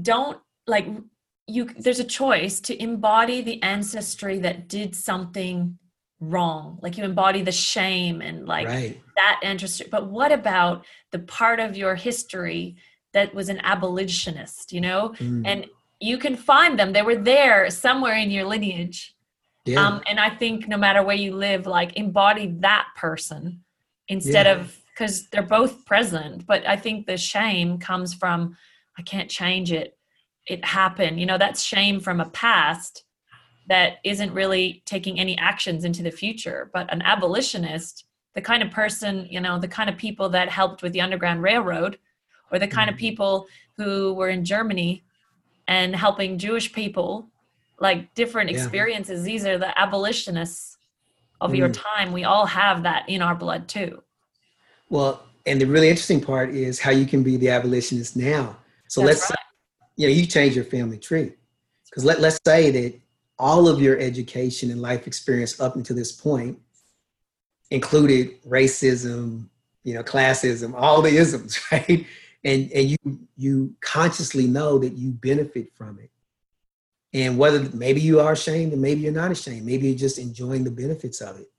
Don't 0.00 0.38
like 0.66 0.86
you 1.46 1.66
there's 1.78 2.00
a 2.00 2.04
choice 2.04 2.60
to 2.60 2.82
embody 2.82 3.42
the 3.42 3.62
ancestry 3.62 4.38
that 4.38 4.68
did 4.68 4.94
something 4.96 5.78
wrong 6.20 6.78
like 6.82 6.96
you 6.96 7.04
embody 7.04 7.42
the 7.42 7.52
shame 7.52 8.20
and 8.22 8.46
like 8.46 8.66
right. 8.66 9.00
that 9.16 9.40
interest 9.42 9.82
but 9.90 10.06
what 10.06 10.32
about 10.32 10.84
the 11.10 11.18
part 11.18 11.60
of 11.60 11.76
your 11.76 11.94
history 11.94 12.76
that 13.12 13.34
was 13.34 13.48
an 13.48 13.60
abolitionist 13.62 14.72
you 14.72 14.80
know 14.80 15.10
mm. 15.18 15.42
and 15.44 15.66
you 16.00 16.16
can 16.16 16.36
find 16.36 16.78
them 16.78 16.92
they 16.92 17.02
were 17.02 17.16
there 17.16 17.68
somewhere 17.70 18.14
in 18.14 18.30
your 18.30 18.44
lineage 18.44 19.14
yeah. 19.64 19.84
um, 19.84 20.00
and 20.06 20.20
i 20.20 20.30
think 20.30 20.68
no 20.68 20.76
matter 20.76 21.02
where 21.02 21.16
you 21.16 21.34
live 21.34 21.66
like 21.66 21.96
embody 21.96 22.54
that 22.60 22.86
person 22.96 23.62
instead 24.08 24.46
yeah. 24.46 24.52
of 24.52 24.80
because 24.94 25.26
they're 25.28 25.42
both 25.42 25.84
present 25.84 26.46
but 26.46 26.66
i 26.66 26.76
think 26.76 27.06
the 27.06 27.16
shame 27.16 27.78
comes 27.78 28.14
from 28.14 28.56
i 28.98 29.02
can't 29.02 29.30
change 29.30 29.72
it 29.72 29.98
it 30.46 30.64
happened 30.64 31.18
you 31.18 31.26
know 31.26 31.38
that's 31.38 31.62
shame 31.62 32.00
from 32.00 32.20
a 32.20 32.28
past 32.30 33.04
that 33.66 33.98
isn't 34.04 34.32
really 34.32 34.82
taking 34.84 35.18
any 35.18 35.36
actions 35.38 35.84
into 35.84 36.02
the 36.02 36.10
future. 36.10 36.70
But 36.72 36.92
an 36.92 37.02
abolitionist, 37.02 38.04
the 38.34 38.42
kind 38.42 38.62
of 38.62 38.70
person, 38.70 39.26
you 39.30 39.40
know, 39.40 39.58
the 39.58 39.68
kind 39.68 39.88
of 39.88 39.96
people 39.96 40.28
that 40.30 40.48
helped 40.48 40.82
with 40.82 40.92
the 40.92 41.00
Underground 41.00 41.42
Railroad, 41.42 41.98
or 42.52 42.58
the 42.58 42.68
kind 42.68 42.90
of 42.90 42.96
mm-hmm. 42.96 43.00
people 43.00 43.46
who 43.76 44.12
were 44.14 44.28
in 44.28 44.44
Germany 44.44 45.02
and 45.66 45.96
helping 45.96 46.38
Jewish 46.38 46.72
people, 46.72 47.28
like 47.80 48.14
different 48.14 48.50
yeah. 48.50 48.56
experiences. 48.58 49.22
These 49.22 49.46
are 49.46 49.58
the 49.58 49.78
abolitionists 49.78 50.76
of 51.40 51.52
mm. 51.52 51.56
your 51.56 51.68
time. 51.70 52.12
We 52.12 52.24
all 52.24 52.46
have 52.46 52.82
that 52.84 53.08
in 53.08 53.22
our 53.22 53.34
blood 53.34 53.66
too. 53.66 54.02
Well, 54.90 55.22
and 55.46 55.60
the 55.60 55.66
really 55.66 55.88
interesting 55.88 56.20
part 56.20 56.50
is 56.50 56.78
how 56.78 56.90
you 56.90 57.06
can 57.06 57.22
be 57.22 57.36
the 57.36 57.50
abolitionist 57.50 58.16
now. 58.16 58.56
So 58.88 59.00
That's 59.00 59.08
let's 59.08 59.22
right. 59.22 59.28
say, 59.30 59.34
you 59.96 60.08
know, 60.08 60.14
you 60.14 60.26
change 60.26 60.54
your 60.54 60.64
family 60.64 60.98
tree. 60.98 61.32
Because 61.90 62.04
let, 62.04 62.20
let's 62.20 62.38
say 62.46 62.70
that 62.70 63.00
all 63.38 63.68
of 63.68 63.80
your 63.80 63.98
education 63.98 64.70
and 64.70 64.80
life 64.80 65.06
experience 65.06 65.60
up 65.60 65.76
until 65.76 65.96
this 65.96 66.12
point 66.12 66.58
included 67.70 68.42
racism, 68.44 69.48
you 69.82 69.94
know, 69.94 70.02
classism, 70.02 70.74
all 70.76 71.02
the 71.02 71.16
isms, 71.16 71.60
right? 71.72 72.06
And 72.44 72.70
and 72.72 72.90
you 72.90 72.98
you 73.36 73.74
consciously 73.80 74.46
know 74.46 74.78
that 74.78 74.94
you 74.94 75.10
benefit 75.10 75.72
from 75.74 75.98
it. 75.98 76.10
And 77.12 77.38
whether 77.38 77.68
maybe 77.74 78.00
you 78.00 78.20
are 78.20 78.32
ashamed 78.32 78.72
and 78.72 78.82
maybe 78.82 79.00
you're 79.00 79.12
not 79.12 79.30
ashamed, 79.30 79.64
maybe 79.64 79.88
you're 79.88 79.98
just 79.98 80.18
enjoying 80.18 80.64
the 80.64 80.70
benefits 80.70 81.20
of 81.20 81.38
it. 81.38 81.50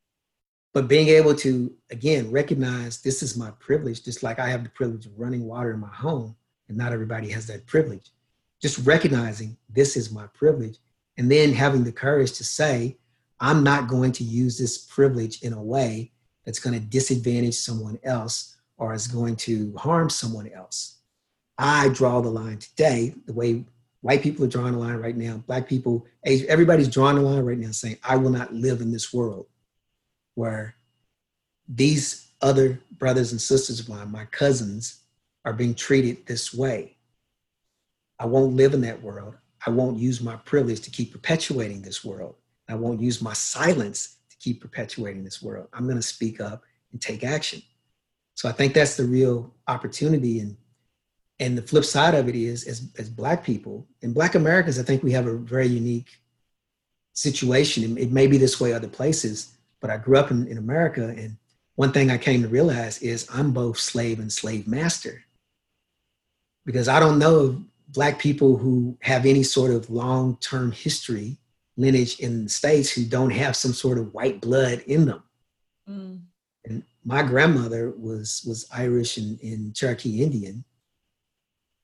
But 0.74 0.90
being 0.90 1.08
able 1.08 1.34
to 1.36 1.74
again 1.90 2.32
recognize 2.32 3.02
this 3.02 3.24
is 3.24 3.38
my 3.38 3.52
privilege, 3.60 4.04
just 4.04 4.24
like 4.24 4.40
I 4.40 4.50
have 4.50 4.64
the 4.64 4.70
privilege 4.70 5.06
of 5.06 5.18
running 5.18 5.46
water 5.46 5.72
in 5.72 5.80
my 5.80 5.94
home, 5.94 6.36
and 6.68 6.78
not 6.78 6.94
everybody 6.94 7.30
has 7.30 7.48
that 7.48 7.66
privilege. 7.66 8.12
Just 8.62 8.86
recognizing 8.86 9.58
this 9.70 9.98
is 9.98 10.12
my 10.12 10.28
privilege 10.28 10.78
and 11.18 11.32
then 11.32 11.54
having 11.54 11.84
the 11.84 11.92
courage 11.92 12.34
to 12.34 12.44
say, 12.44 12.98
I'm 13.40 13.64
not 13.64 13.88
going 13.88 14.12
to 14.14 14.24
use 14.24 14.58
this 14.58 14.78
privilege 14.78 15.42
in 15.42 15.54
a 15.54 15.62
way 15.62 16.12
that's 16.46 16.60
going 16.60 16.80
to 16.80 16.86
disadvantage 16.86 17.56
someone 17.56 18.00
else 18.04 18.56
or 18.78 18.94
is 18.94 19.08
going 19.08 19.36
to 19.38 19.74
harm 19.78 20.10
someone 20.10 20.50
else. 20.50 20.98
I 21.58 21.90
draw 21.90 22.22
the 22.22 22.30
line 22.30 22.58
today, 22.58 23.14
the 23.26 23.34
way 23.34 23.64
white 24.02 24.22
people 24.22 24.46
are 24.46 24.50
drawing 24.50 24.74
the 24.74 24.80
line 24.80 24.98
right 24.98 25.16
now, 25.16 25.38
black 25.48 25.68
people, 25.68 26.06
everybody's 26.26 26.90
drawing 26.90 27.16
the 27.16 27.22
line 27.22 27.44
right 27.44 27.58
now 27.58 27.72
saying, 27.72 27.98
I 28.04 28.18
will 28.18 28.30
not 28.30 28.54
live 28.54 28.82
in 28.82 28.92
this 28.92 29.14
world 29.14 29.48
where 30.36 30.76
these 31.68 32.28
other 32.42 32.80
brothers 32.92 33.32
and 33.32 33.42
sisters 33.42 33.80
of 33.80 33.90
mine, 33.90 34.12
my 34.12 34.26
cousins, 34.26 35.00
are 35.46 35.54
being 35.54 35.74
treated 35.74 36.26
this 36.26 36.54
way. 36.54 36.98
I 38.20 38.26
won't 38.26 38.56
live 38.56 38.74
in 38.74 38.82
that 38.82 39.02
world. 39.02 39.36
I 39.66 39.70
won't 39.70 39.98
use 39.98 40.22
my 40.22 40.36
privilege 40.38 40.82
to 40.82 40.92
keep 40.92 41.12
perpetuating 41.12 41.82
this 41.82 42.04
world. 42.04 42.36
I 42.70 42.76
won't 42.76 43.02
use 43.02 43.22
my 43.22 43.34
silence 43.34 44.18
to 44.30 44.38
keep 44.38 44.62
perpetuating 44.62 45.24
this 45.24 45.42
world. 45.42 45.68
I'm 45.74 45.86
going 45.86 45.98
to 45.98 46.02
speak 46.02 46.40
up 46.40 46.64
and 46.92 47.02
take 47.02 47.24
action. 47.24 47.62
So 48.36 48.50
I 48.50 48.52
think 48.52 48.74
that's 48.74 48.98
the 48.98 49.06
real 49.06 49.54
opportunity. 49.68 50.40
And 50.40 50.58
and 51.40 51.58
the 51.58 51.62
flip 51.62 51.84
side 51.84 52.16
of 52.16 52.30
it 52.30 52.36
is, 52.36 52.66
as 52.66 52.90
as 52.98 53.10
Black 53.10 53.44
people 53.44 53.86
and 54.02 54.14
Black 54.14 54.36
Americans, 54.36 54.80
I 54.80 54.84
think 54.84 55.04
we 55.04 55.12
have 55.12 55.28
a 55.28 55.36
very 55.36 55.68
unique 55.68 56.10
situation. 57.14 57.98
It 57.98 58.12
may 58.12 58.28
be 58.28 58.38
this 58.38 58.60
way 58.60 58.74
other 58.74 58.88
places, 58.88 59.58
but 59.82 59.90
I 59.90 59.98
grew 59.98 60.18
up 60.18 60.32
in, 60.32 60.48
in 60.48 60.58
America, 60.58 61.14
and 61.18 61.38
one 61.76 61.92
thing 61.92 62.10
I 62.10 62.18
came 62.18 62.42
to 62.42 62.48
realize 62.48 63.02
is 63.02 63.28
I'm 63.34 63.52
both 63.52 63.78
slave 63.80 64.20
and 64.20 64.32
slave 64.32 64.68
master. 64.68 65.24
Because 66.66 66.88
I 66.88 67.00
don't 67.00 67.20
know 67.20 67.64
Black 67.90 68.20
people 68.20 68.58
who 68.58 68.98
have 69.02 69.26
any 69.26 69.44
sort 69.44 69.72
of 69.72 69.90
long 69.90 70.38
term 70.38 70.72
history, 70.72 71.38
lineage 71.78 72.20
in 72.20 72.46
the 72.46 72.50
States 72.50 72.90
who 72.90 73.06
don't 73.06 73.32
have 73.32 73.56
some 73.56 73.74
sort 73.74 73.98
of 73.98 74.14
white 74.14 74.42
blood 74.42 74.84
in 74.88 75.06
them. 75.06 75.24
Mm. 75.90 76.22
And 76.66 76.84
my 77.04 77.22
grandmother 77.22 77.92
was, 77.92 78.44
was 78.48 78.68
Irish 78.74 79.18
and, 79.18 79.40
and 79.42 79.76
Cherokee 79.76 80.24
Indian. 80.24 80.64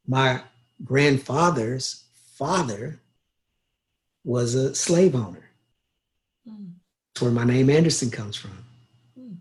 My 0.07 0.41
grandfather's 0.83 2.03
father 2.35 2.99
was 4.23 4.55
a 4.55 4.73
slave 4.73 5.15
owner. 5.15 5.49
Mm. 6.49 6.73
That's 7.13 7.21
where 7.21 7.31
my 7.31 7.43
name 7.43 7.69
Anderson 7.69 8.09
comes 8.09 8.35
from. 8.35 8.57
Mm. 9.19 9.37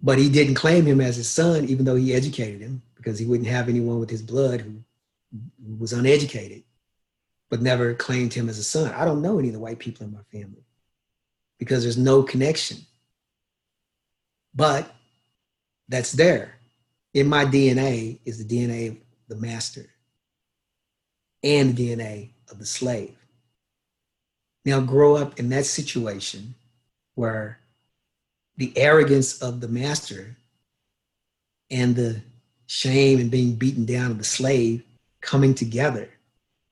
But 0.00 0.18
he 0.18 0.28
didn't 0.28 0.54
claim 0.54 0.86
him 0.86 1.00
as 1.00 1.16
his 1.16 1.28
son, 1.28 1.64
even 1.64 1.84
though 1.84 1.96
he 1.96 2.14
educated 2.14 2.60
him, 2.60 2.82
because 2.96 3.18
he 3.18 3.26
wouldn't 3.26 3.48
have 3.48 3.68
anyone 3.68 3.98
with 3.98 4.10
his 4.10 4.22
blood 4.22 4.60
who 4.60 4.76
was 5.78 5.92
uneducated, 5.92 6.62
but 7.50 7.62
never 7.62 7.94
claimed 7.94 8.32
him 8.32 8.48
as 8.48 8.58
a 8.58 8.64
son. 8.64 8.92
I 8.92 9.04
don't 9.04 9.22
know 9.22 9.38
any 9.38 9.48
of 9.48 9.54
the 9.54 9.60
white 9.60 9.78
people 9.78 10.06
in 10.06 10.12
my 10.12 10.22
family 10.32 10.64
because 11.58 11.82
there's 11.82 11.98
no 11.98 12.22
connection. 12.22 12.78
But 14.54 14.90
that's 15.88 16.12
there. 16.12 16.54
In 17.14 17.26
my 17.26 17.44
DNA 17.44 18.18
is 18.24 18.44
the 18.44 18.56
DNA 18.56 18.90
of 18.90 18.96
the 19.28 19.36
master 19.36 19.86
and 21.42 21.74
the 21.74 21.90
DNA 21.90 22.30
of 22.50 22.58
the 22.58 22.66
slave. 22.66 23.16
Now, 24.64 24.80
grow 24.80 25.16
up 25.16 25.38
in 25.38 25.48
that 25.50 25.66
situation 25.66 26.54
where 27.14 27.60
the 28.56 28.76
arrogance 28.76 29.40
of 29.40 29.60
the 29.60 29.68
master 29.68 30.36
and 31.70 31.94
the 31.94 32.20
shame 32.66 33.20
and 33.20 33.30
being 33.30 33.54
beaten 33.54 33.84
down 33.84 34.10
of 34.10 34.18
the 34.18 34.24
slave 34.24 34.82
coming 35.26 35.54
together. 35.54 36.08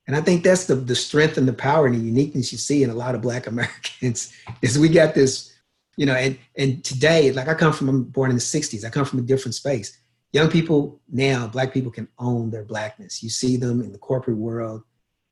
And 0.07 0.17
I 0.17 0.21
think 0.21 0.45
that's 0.45 0.67
the, 0.67 0.77
the 0.77 0.95
strength 0.95 1.37
and 1.37 1.49
the 1.49 1.53
power 1.53 1.87
and 1.87 1.95
the 1.95 2.01
uniqueness 2.01 2.53
you 2.53 2.59
see 2.59 2.83
in 2.83 2.91
a 2.91 2.95
lot 2.95 3.15
of 3.15 3.23
Black 3.23 3.47
Americans 3.55 4.33
is 4.63 4.79
we 4.79 4.89
got 4.89 5.15
this, 5.15 5.55
you 5.97 6.07
know, 6.07 6.15
and, 6.15 6.39
and 6.57 6.83
today, 6.85 7.33
like 7.33 7.49
I 7.49 7.55
come 7.55 7.73
from, 7.73 7.89
I'm 7.89 8.05
born 8.05 8.31
in 8.31 8.37
the 8.37 8.43
60s, 8.43 8.85
I 8.85 8.91
come 8.91 9.05
from 9.05 9.19
a 9.19 9.23
different 9.23 9.55
space. 9.55 9.99
Young 10.33 10.51
people 10.51 11.01
now, 11.11 11.47
Black 11.47 11.73
people 11.73 11.93
can 11.93 12.09
own 12.19 12.51
their 12.51 12.65
Blackness. 12.65 13.23
You 13.23 13.29
see 13.29 13.57
them 13.57 13.81
in 13.81 13.93
the 13.93 13.99
corporate 13.99 14.37
world, 14.37 14.83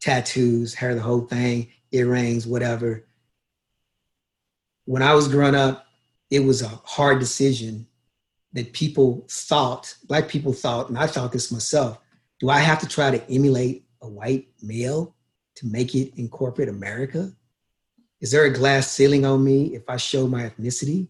tattoos, 0.00 0.74
hair, 0.74 0.94
the 0.94 1.00
whole 1.00 1.22
thing, 1.22 1.68
earrings, 1.90 2.46
whatever. 2.46 3.06
When 4.84 5.02
I 5.02 5.14
was 5.14 5.28
growing 5.28 5.54
up, 5.54 5.86
it 6.30 6.40
was 6.40 6.62
a 6.62 6.68
hard 6.68 7.18
decision 7.18 7.86
that 8.52 8.72
people 8.72 9.26
thought, 9.28 9.94
Black 10.04 10.28
people 10.28 10.52
thought, 10.52 10.88
and 10.88 10.98
I 10.98 11.06
thought 11.06 11.32
this 11.32 11.50
myself, 11.50 11.98
do 12.42 12.50
I 12.50 12.58
have 12.58 12.80
to 12.80 12.88
try 12.88 13.12
to 13.12 13.30
emulate 13.30 13.84
a 14.02 14.08
white 14.08 14.48
male 14.60 15.14
to 15.54 15.66
make 15.66 15.94
it 15.94 16.12
in 16.18 16.28
corporate 16.28 16.68
America? 16.68 17.32
Is 18.20 18.32
there 18.32 18.46
a 18.46 18.52
glass 18.52 18.90
ceiling 18.90 19.24
on 19.24 19.44
me 19.44 19.76
if 19.76 19.88
I 19.88 19.96
show 19.96 20.26
my 20.26 20.50
ethnicity? 20.50 21.06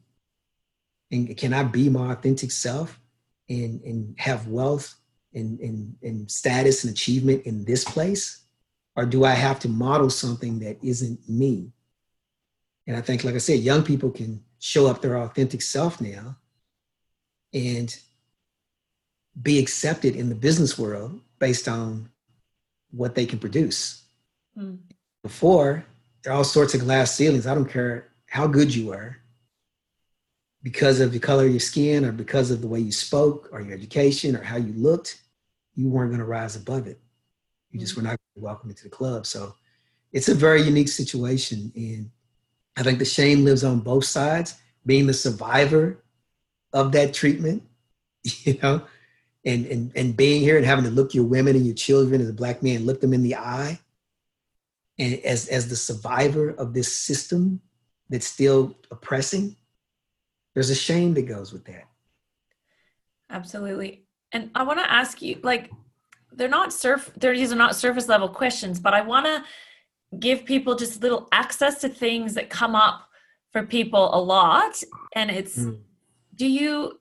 And 1.11 1.35
can 1.39 1.55
I 1.55 1.63
be 1.63 1.89
my 1.89 2.13
authentic 2.13 2.51
self 2.51 3.01
and, 3.49 3.81
and 3.81 4.15
have 4.19 4.47
wealth 4.47 4.95
and, 5.33 5.59
and, 5.61 5.97
and 6.03 6.31
status 6.31 6.85
and 6.85 6.93
achievement 6.93 7.47
in 7.47 7.65
this 7.65 7.83
place? 7.83 8.43
Or 8.95 9.07
do 9.07 9.25
I 9.25 9.31
have 9.31 9.59
to 9.61 9.71
model 9.71 10.11
something 10.11 10.59
that 10.59 10.77
isn't 10.85 11.27
me? 11.27 11.73
And 12.87 12.95
I 12.95 13.01
think, 13.01 13.25
like 13.25 13.37
I 13.37 13.39
said, 13.39 13.61
young 13.61 13.85
people 13.85 14.11
can 14.11 14.45
show 14.59 14.87
up 14.87 15.01
their 15.01 15.17
authentic 15.17 15.63
self 15.63 15.99
now 15.99 16.37
and 17.55 17.99
be 19.41 19.59
accepted 19.59 20.17
in 20.17 20.29
the 20.29 20.35
business 20.35 20.79
world 20.79 21.21
based 21.39 21.69
on 21.69 22.09
what 22.91 23.15
they 23.15 23.27
can 23.27 23.39
produce. 23.39 24.05
Mm. 24.57 24.79
Before, 25.23 25.85
there 26.23 26.33
are 26.33 26.37
all 26.37 26.45
sorts 26.45 26.75
of 26.75 26.81
glass 26.81 27.15
ceilings. 27.15 27.47
I 27.47 27.55
don't 27.55 27.71
care 27.71 28.09
how 28.27 28.47
good 28.47 28.75
you 28.75 28.89
were 28.89 29.17
because 30.63 31.01
of 31.01 31.13
the 31.13 31.19
color 31.19 31.45
of 31.45 31.51
your 31.51 31.61
skin 31.61 32.05
or 32.05 32.13
because 32.13 32.51
of 32.51 32.61
the 32.61 32.69
way 32.69 32.81
you 32.81 32.93
spoke 32.93 33.49
or 33.53 33.61
your 33.61 33.75
education 33.75 34.37
or 34.37 34.43
how 34.43 34.57
you 34.57 34.73
looked, 34.75 35.21
you 35.75 35.89
weren't 35.89 36.11
going 36.11 36.21
to 36.21 36.25
rise 36.25 36.55
above 36.55 36.87
it. 36.87 37.01
You 37.71 37.81
just 37.81 37.97
were 37.97 38.03
not 38.03 38.19
welcome 38.37 38.71
into 38.71 38.85
the 38.85 38.91
club. 38.91 39.27
So 39.27 39.55
it's 40.13 40.29
a 40.29 40.35
very 40.35 40.63
unique 40.63 40.89
situation. 40.89 41.73
And 41.75 42.11
I 42.77 42.83
think 42.83 42.99
the 42.99 43.05
shame 43.05 43.45
lives 43.45 43.65
on 43.65 43.81
both 43.81 44.05
sides, 44.05 44.57
being 44.85 45.07
the 45.07 45.15
survivor 45.15 46.03
of 46.73 46.93
that 46.93 47.15
treatment, 47.15 47.63
you 48.23 48.59
know, 48.63 48.83
and, 49.45 49.67
and, 49.67 49.93
and 49.97 50.17
being 50.17 50.41
here 50.41 50.57
and 50.57 50.65
having 50.65 50.85
to 50.85 50.91
look 50.91 51.15
your 51.15 51.25
women 51.25 51.57
and 51.57 51.67
your 51.67 51.75
children 51.75 52.21
as 52.21 52.29
a 52.29 52.33
black 52.33 52.63
man, 52.63 52.87
look 52.87 53.01
them 53.01 53.13
in 53.13 53.23
the 53.23 53.37
eye. 53.37 53.79
And 54.99 55.15
as, 55.25 55.49
as 55.49 55.69
the 55.69 55.77
survivor 55.77 56.51
of 56.51 56.75
this 56.75 56.95
system 56.95 57.61
that's 58.09 58.27
still 58.27 58.77
oppressing, 58.91 59.57
there's 60.55 60.71
a 60.71 60.75
shame 60.75 61.15
that 61.15 61.23
goes 61.23 61.53
with 61.53 61.65
that. 61.65 61.89
Absolutely. 63.31 64.05
And 64.33 64.51
I 64.55 64.63
want 64.63 64.79
to 64.79 64.91
ask 64.91 65.23
you, 65.23 65.41
like, 65.43 65.71
they're 66.31 66.49
not 66.49 66.73
surf, 66.73 67.11
they're, 67.17 67.35
these 67.35 67.53
are 67.53 67.57
not 67.57 67.77
surface 67.77 68.09
level 68.09 68.29
questions, 68.29 68.79
but 68.79 68.95
I 68.95 69.01
want 69.01 69.27
to 69.27 69.45
give 70.19 70.45
people 70.45 70.75
just 70.75 71.03
little 71.03 71.29
access 71.33 71.81
to 71.81 71.89
things 71.89 72.35
that 72.35 72.51
come 72.51 72.75
up 72.75 73.09
for 73.51 73.65
people 73.65 74.15
a 74.15 74.21
lot. 74.21 74.83
And 75.15 75.31
it's, 75.31 75.59
mm. 75.59 75.79
do 76.35 76.47
you 76.47 77.01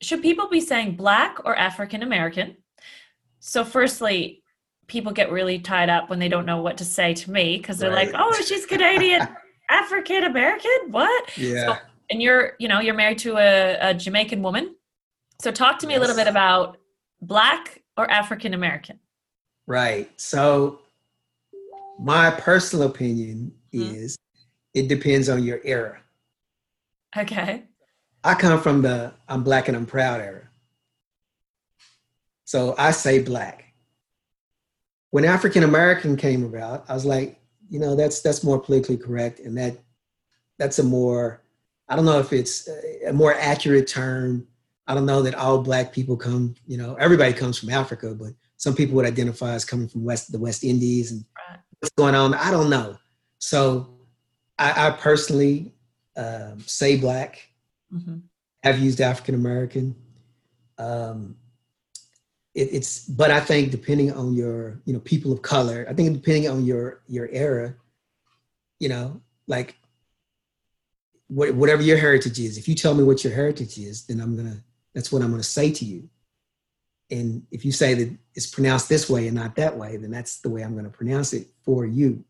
should 0.00 0.22
people 0.22 0.48
be 0.48 0.60
saying 0.60 0.96
black 0.96 1.38
or 1.44 1.56
African 1.56 2.02
American? 2.02 2.56
So, 3.38 3.64
firstly, 3.64 4.42
people 4.86 5.12
get 5.12 5.30
really 5.30 5.58
tied 5.58 5.88
up 5.88 6.10
when 6.10 6.18
they 6.18 6.28
don't 6.28 6.46
know 6.46 6.62
what 6.62 6.78
to 6.78 6.84
say 6.84 7.14
to 7.14 7.30
me 7.30 7.56
because 7.56 7.78
they're 7.78 7.90
right. 7.90 8.12
like, 8.12 8.16
"Oh, 8.18 8.32
she's 8.42 8.66
Canadian, 8.66 9.28
African 9.70 10.24
American, 10.24 10.70
what?" 10.90 11.36
Yeah. 11.36 11.66
So, 11.66 11.76
and 12.10 12.20
you're, 12.20 12.54
you 12.58 12.68
know, 12.68 12.80
you're 12.80 12.94
married 12.94 13.18
to 13.18 13.36
a, 13.36 13.90
a 13.90 13.94
Jamaican 13.94 14.42
woman. 14.42 14.74
So, 15.40 15.50
talk 15.50 15.78
to 15.80 15.86
me 15.86 15.94
yes. 15.94 15.98
a 15.98 16.00
little 16.00 16.16
bit 16.16 16.28
about 16.28 16.78
black 17.22 17.82
or 17.96 18.10
African 18.10 18.54
American. 18.54 18.98
Right. 19.66 20.10
So, 20.20 20.80
my 21.98 22.30
personal 22.30 22.88
opinion 22.88 23.52
mm-hmm. 23.72 23.94
is 23.94 24.16
it 24.74 24.88
depends 24.88 25.28
on 25.28 25.44
your 25.44 25.60
era. 25.64 26.00
Okay. 27.16 27.64
I 28.22 28.34
come 28.34 28.60
from 28.60 28.82
the 28.82 29.12
I'm 29.28 29.42
black 29.42 29.68
and 29.68 29.76
I'm 29.76 29.86
proud 29.86 30.20
era. 30.20 30.48
So 32.44 32.74
I 32.76 32.90
say 32.90 33.20
black. 33.20 33.64
When 35.10 35.24
African 35.24 35.62
American 35.62 36.16
came 36.16 36.44
about, 36.44 36.84
I 36.88 36.94
was 36.94 37.04
like, 37.04 37.40
you 37.68 37.78
know, 37.78 37.94
that's 37.96 38.20
that's 38.20 38.44
more 38.44 38.58
politically 38.58 38.96
correct, 38.96 39.40
and 39.40 39.56
that 39.58 39.78
that's 40.58 40.78
a 40.78 40.82
more 40.82 41.42
I 41.88 41.96
don't 41.96 42.04
know 42.04 42.20
if 42.20 42.32
it's 42.32 42.68
a 43.06 43.12
more 43.12 43.34
accurate 43.34 43.88
term. 43.88 44.46
I 44.86 44.94
don't 44.94 45.06
know 45.06 45.22
that 45.22 45.34
all 45.34 45.62
black 45.62 45.92
people 45.92 46.16
come, 46.16 46.54
you 46.66 46.76
know, 46.76 46.96
everybody 46.96 47.32
comes 47.32 47.58
from 47.58 47.70
Africa, 47.70 48.14
but 48.14 48.32
some 48.56 48.74
people 48.74 48.96
would 48.96 49.06
identify 49.06 49.52
as 49.52 49.64
coming 49.64 49.88
from 49.88 50.04
West 50.04 50.30
the 50.30 50.38
West 50.38 50.62
Indies 50.64 51.12
and 51.12 51.24
right. 51.48 51.58
what's 51.78 51.94
going 51.94 52.14
on. 52.14 52.34
I 52.34 52.50
don't 52.50 52.70
know. 52.70 52.96
So 53.38 53.88
I, 54.58 54.88
I 54.88 54.90
personally 54.90 55.74
um, 56.16 56.60
say 56.60 56.96
black 56.96 57.49
mm-hmm. 57.92 58.18
have 58.62 58.78
used 58.78 59.00
African 59.00 59.34
American. 59.34 59.94
Um, 60.78 61.36
it, 62.54 62.68
it's, 62.72 63.04
but 63.06 63.30
I 63.30 63.40
think 63.40 63.70
depending 63.70 64.12
on 64.12 64.34
your, 64.34 64.80
you 64.84 64.92
know, 64.92 65.00
people 65.00 65.32
of 65.32 65.42
color, 65.42 65.86
I 65.88 65.94
think 65.94 66.12
depending 66.12 66.48
on 66.48 66.64
your 66.64 67.02
your 67.06 67.28
era, 67.30 67.74
you 68.78 68.88
know, 68.88 69.20
like 69.46 69.76
what, 71.28 71.54
whatever 71.54 71.82
your 71.82 71.96
heritage 71.96 72.38
is. 72.40 72.58
If 72.58 72.66
you 72.68 72.74
tell 72.74 72.94
me 72.94 73.04
what 73.04 73.22
your 73.22 73.32
heritage 73.32 73.78
is, 73.78 74.06
then 74.06 74.20
I'm 74.20 74.36
gonna. 74.36 74.62
That's 74.94 75.12
what 75.12 75.22
I'm 75.22 75.30
gonna 75.30 75.42
say 75.42 75.70
to 75.70 75.84
you. 75.84 76.08
And 77.10 77.46
if 77.50 77.64
you 77.64 77.72
say 77.72 77.94
that 77.94 78.16
it's 78.34 78.46
pronounced 78.46 78.88
this 78.88 79.10
way 79.10 79.26
and 79.26 79.36
not 79.36 79.56
that 79.56 79.76
way, 79.76 79.96
then 79.96 80.10
that's 80.10 80.40
the 80.40 80.48
way 80.48 80.62
I'm 80.62 80.74
to 80.82 80.90
pronounce 80.90 81.32
it 81.32 81.48
for 81.64 81.84
you. 81.84 82.24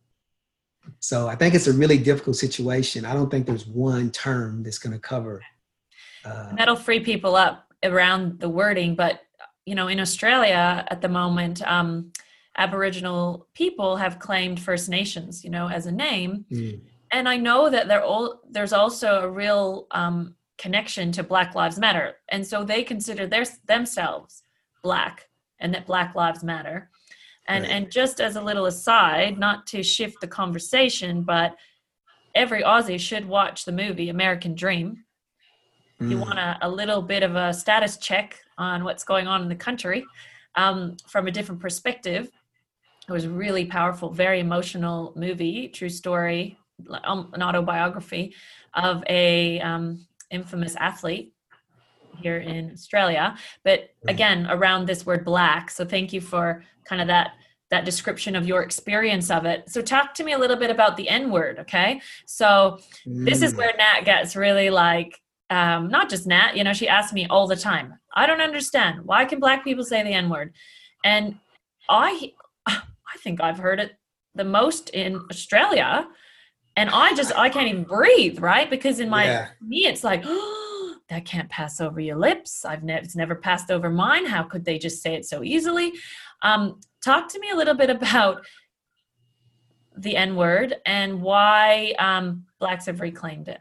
So 0.98 1.28
I 1.28 1.36
think 1.36 1.54
it's 1.54 1.66
a 1.66 1.72
really 1.72 1.98
difficult 1.98 2.36
situation. 2.36 3.04
I 3.04 3.14
don't 3.14 3.30
think 3.30 3.46
there's 3.46 3.66
one 3.66 4.10
term 4.10 4.62
that's 4.62 4.78
going 4.78 4.92
to 4.92 4.98
cover. 4.98 5.42
Uh, 6.24 6.54
That'll 6.56 6.76
free 6.76 7.00
people 7.00 7.36
up 7.36 7.72
around 7.82 8.40
the 8.40 8.48
wording, 8.48 8.94
but 8.94 9.20
you 9.66 9.74
know, 9.74 9.88
in 9.88 10.00
Australia 10.00 10.84
at 10.88 11.00
the 11.00 11.08
moment, 11.08 11.62
um, 11.62 12.12
Aboriginal 12.56 13.48
people 13.54 13.96
have 13.96 14.18
claimed 14.18 14.60
First 14.60 14.88
Nations, 14.88 15.44
you 15.44 15.50
know, 15.50 15.68
as 15.68 15.86
a 15.86 15.92
name. 15.92 16.44
Mm. 16.50 16.80
and 17.12 17.28
I 17.28 17.36
know 17.36 17.70
that 17.70 17.88
they're 17.88 18.04
all 18.04 18.40
there's 18.50 18.72
also 18.72 19.20
a 19.20 19.30
real 19.30 19.86
um, 19.90 20.34
connection 20.58 21.12
to 21.12 21.22
Black 21.22 21.54
Lives 21.54 21.78
Matter, 21.78 22.16
and 22.28 22.46
so 22.46 22.64
they 22.64 22.82
consider 22.82 23.26
their 23.26 23.44
themselves 23.66 24.42
black, 24.82 25.28
and 25.58 25.74
that 25.74 25.86
Black 25.86 26.14
Lives 26.14 26.42
Matter. 26.42 26.90
And 27.46 27.64
Right. 27.64 27.72
and 27.72 27.90
just 27.90 28.20
as 28.20 28.36
a 28.36 28.42
little 28.42 28.66
aside, 28.66 29.38
not 29.38 29.66
to 29.68 29.82
shift 29.82 30.20
the 30.20 30.28
conversation, 30.28 31.22
but 31.22 31.56
every 32.34 32.62
Aussie 32.62 33.00
should 33.00 33.26
watch 33.26 33.64
the 33.64 33.72
movie 33.72 34.08
American 34.08 34.54
Dream. 34.54 35.04
If 36.00 36.10
you 36.10 36.16
Mm. 36.16 36.26
want 36.26 36.38
a, 36.38 36.58
a 36.62 36.68
little 36.68 37.02
bit 37.02 37.22
of 37.22 37.36
a 37.36 37.52
status 37.52 37.96
check 37.96 38.38
on 38.56 38.84
what's 38.84 39.04
going 39.04 39.26
on 39.26 39.42
in 39.42 39.48
the 39.48 39.56
country 39.56 40.06
um, 40.54 40.96
from 41.08 41.26
a 41.26 41.30
different 41.30 41.60
perspective. 41.60 42.30
It 43.08 43.12
was 43.12 43.24
a 43.24 43.30
really 43.30 43.64
powerful, 43.66 44.10
very 44.10 44.40
emotional 44.40 45.12
movie, 45.16 45.68
true 45.68 45.88
story, 45.88 46.56
um, 47.04 47.30
an 47.34 47.42
autobiography 47.42 48.34
of 48.74 49.02
a 49.08 49.60
um, 49.60 50.06
infamous 50.30 50.76
athlete 50.76 51.32
here 52.22 52.38
in 52.38 52.70
Australia. 52.72 53.36
But 53.64 53.90
again, 54.08 54.46
around 54.50 54.86
this 54.86 55.04
word 55.06 55.24
black. 55.24 55.70
So 55.70 55.84
thank 55.84 56.12
you 56.12 56.20
for 56.20 56.64
kind 56.84 57.00
of 57.02 57.08
that 57.08 57.32
that 57.70 57.84
description 57.84 58.34
of 58.34 58.48
your 58.48 58.62
experience 58.62 59.30
of 59.30 59.44
it. 59.44 59.70
So 59.70 59.80
talk 59.80 60.12
to 60.14 60.24
me 60.24 60.32
a 60.32 60.38
little 60.38 60.56
bit 60.56 60.70
about 60.70 60.96
the 60.96 61.08
N 61.08 61.30
word, 61.30 61.60
okay? 61.60 62.00
So 62.26 62.80
this 63.06 63.42
is 63.42 63.52
Mm. 63.54 63.58
where 63.58 63.72
Nat 63.78 64.00
gets 64.04 64.34
really 64.34 64.70
like 64.70 65.12
um, 65.50 65.88
not 65.88 66.08
just 66.08 66.26
Nat, 66.28 66.56
you 66.56 66.62
know, 66.64 66.72
she 66.72 66.88
asks 66.88 67.12
me 67.12 67.26
all 67.28 67.46
the 67.48 67.56
time. 67.56 67.98
I 68.14 68.26
don't 68.26 68.40
understand. 68.40 69.04
Why 69.04 69.24
can 69.24 69.40
black 69.40 69.64
people 69.64 69.84
say 69.84 70.02
the 70.02 70.10
N 70.10 70.28
word? 70.28 70.52
And 71.04 71.38
I 71.88 72.32
I 72.66 73.16
think 73.22 73.40
I've 73.40 73.58
heard 73.58 73.80
it 73.80 73.92
the 74.34 74.44
most 74.44 74.90
in 74.90 75.20
Australia. 75.30 76.06
And 76.76 76.88
I 76.90 77.14
just 77.14 77.36
I 77.36 77.48
can't 77.50 77.68
even 77.68 77.84
breathe, 77.84 78.38
right? 78.40 78.68
Because 78.70 79.00
in 79.00 79.08
my 79.08 79.24
Yeah. 79.24 79.48
me 79.60 79.86
it's 79.86 80.04
like 80.04 80.22
that 81.10 81.24
can't 81.24 81.48
pass 81.50 81.80
over 81.80 82.00
your 82.00 82.16
lips. 82.16 82.64
I've 82.64 82.82
never 82.82 83.02
it's 83.02 83.16
never 83.16 83.34
passed 83.34 83.70
over 83.70 83.90
mine. 83.90 84.24
How 84.26 84.44
could 84.44 84.64
they 84.64 84.78
just 84.78 85.02
say 85.02 85.14
it 85.14 85.26
so 85.26 85.42
easily? 85.42 85.92
Um, 86.42 86.80
talk 87.04 87.28
to 87.32 87.38
me 87.38 87.50
a 87.50 87.56
little 87.56 87.74
bit 87.74 87.90
about 87.90 88.46
the 89.96 90.16
N 90.16 90.36
word 90.36 90.76
and 90.86 91.20
why 91.20 91.94
um, 91.98 92.46
blacks 92.58 92.86
have 92.86 93.00
reclaimed 93.00 93.48
it. 93.48 93.60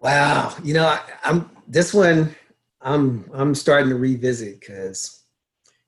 Wow, 0.00 0.56
you 0.64 0.74
know, 0.74 0.86
I, 0.86 1.00
I'm 1.22 1.48
this 1.68 1.94
one. 1.94 2.34
I'm 2.80 3.30
I'm 3.32 3.54
starting 3.54 3.90
to 3.90 3.96
revisit 3.96 4.58
because, 4.58 5.22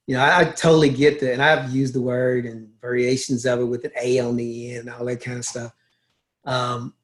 you 0.07 0.15
know, 0.15 0.23
I, 0.23 0.41
I 0.41 0.45
totally 0.45 0.91
get 0.91 1.19
that, 1.21 1.33
and 1.33 1.43
I've 1.43 1.75
used 1.75 1.95
the 1.95 2.03
word 2.03 2.45
and 2.45 2.69
variations 2.81 3.47
of 3.47 3.61
it 3.61 3.65
with 3.65 3.85
an 3.85 3.93
A 4.01 4.21
on 4.21 4.37
the 4.37 4.77
end 4.77 4.89
and 4.89 4.91
all 4.91 5.07
that 5.07 5.23
kind 5.23 5.39
of 5.39 5.45
stuff. 5.45 5.73
Um, 6.45 6.95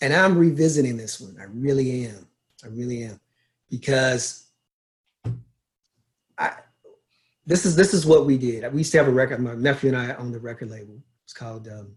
and 0.00 0.12
I'm 0.12 0.36
revisiting 0.36 0.96
this 0.96 1.20
one. 1.20 1.36
I 1.40 1.44
really 1.44 2.06
am. 2.06 2.26
I 2.64 2.68
really 2.68 3.04
am 3.04 3.20
because 3.70 4.46
I 6.38 6.52
this 7.46 7.64
is 7.64 7.76
this 7.76 7.94
is 7.94 8.04
what 8.04 8.26
we 8.26 8.36
did. 8.38 8.70
We 8.72 8.78
used 8.78 8.92
to 8.92 8.98
have 8.98 9.08
a 9.08 9.12
record. 9.12 9.40
My 9.40 9.54
nephew 9.54 9.94
and 9.94 9.98
I 9.98 10.14
owned 10.14 10.34
the 10.34 10.40
record 10.40 10.70
label. 10.70 11.00
It's 11.24 11.32
called 11.32 11.68
um, 11.68 11.96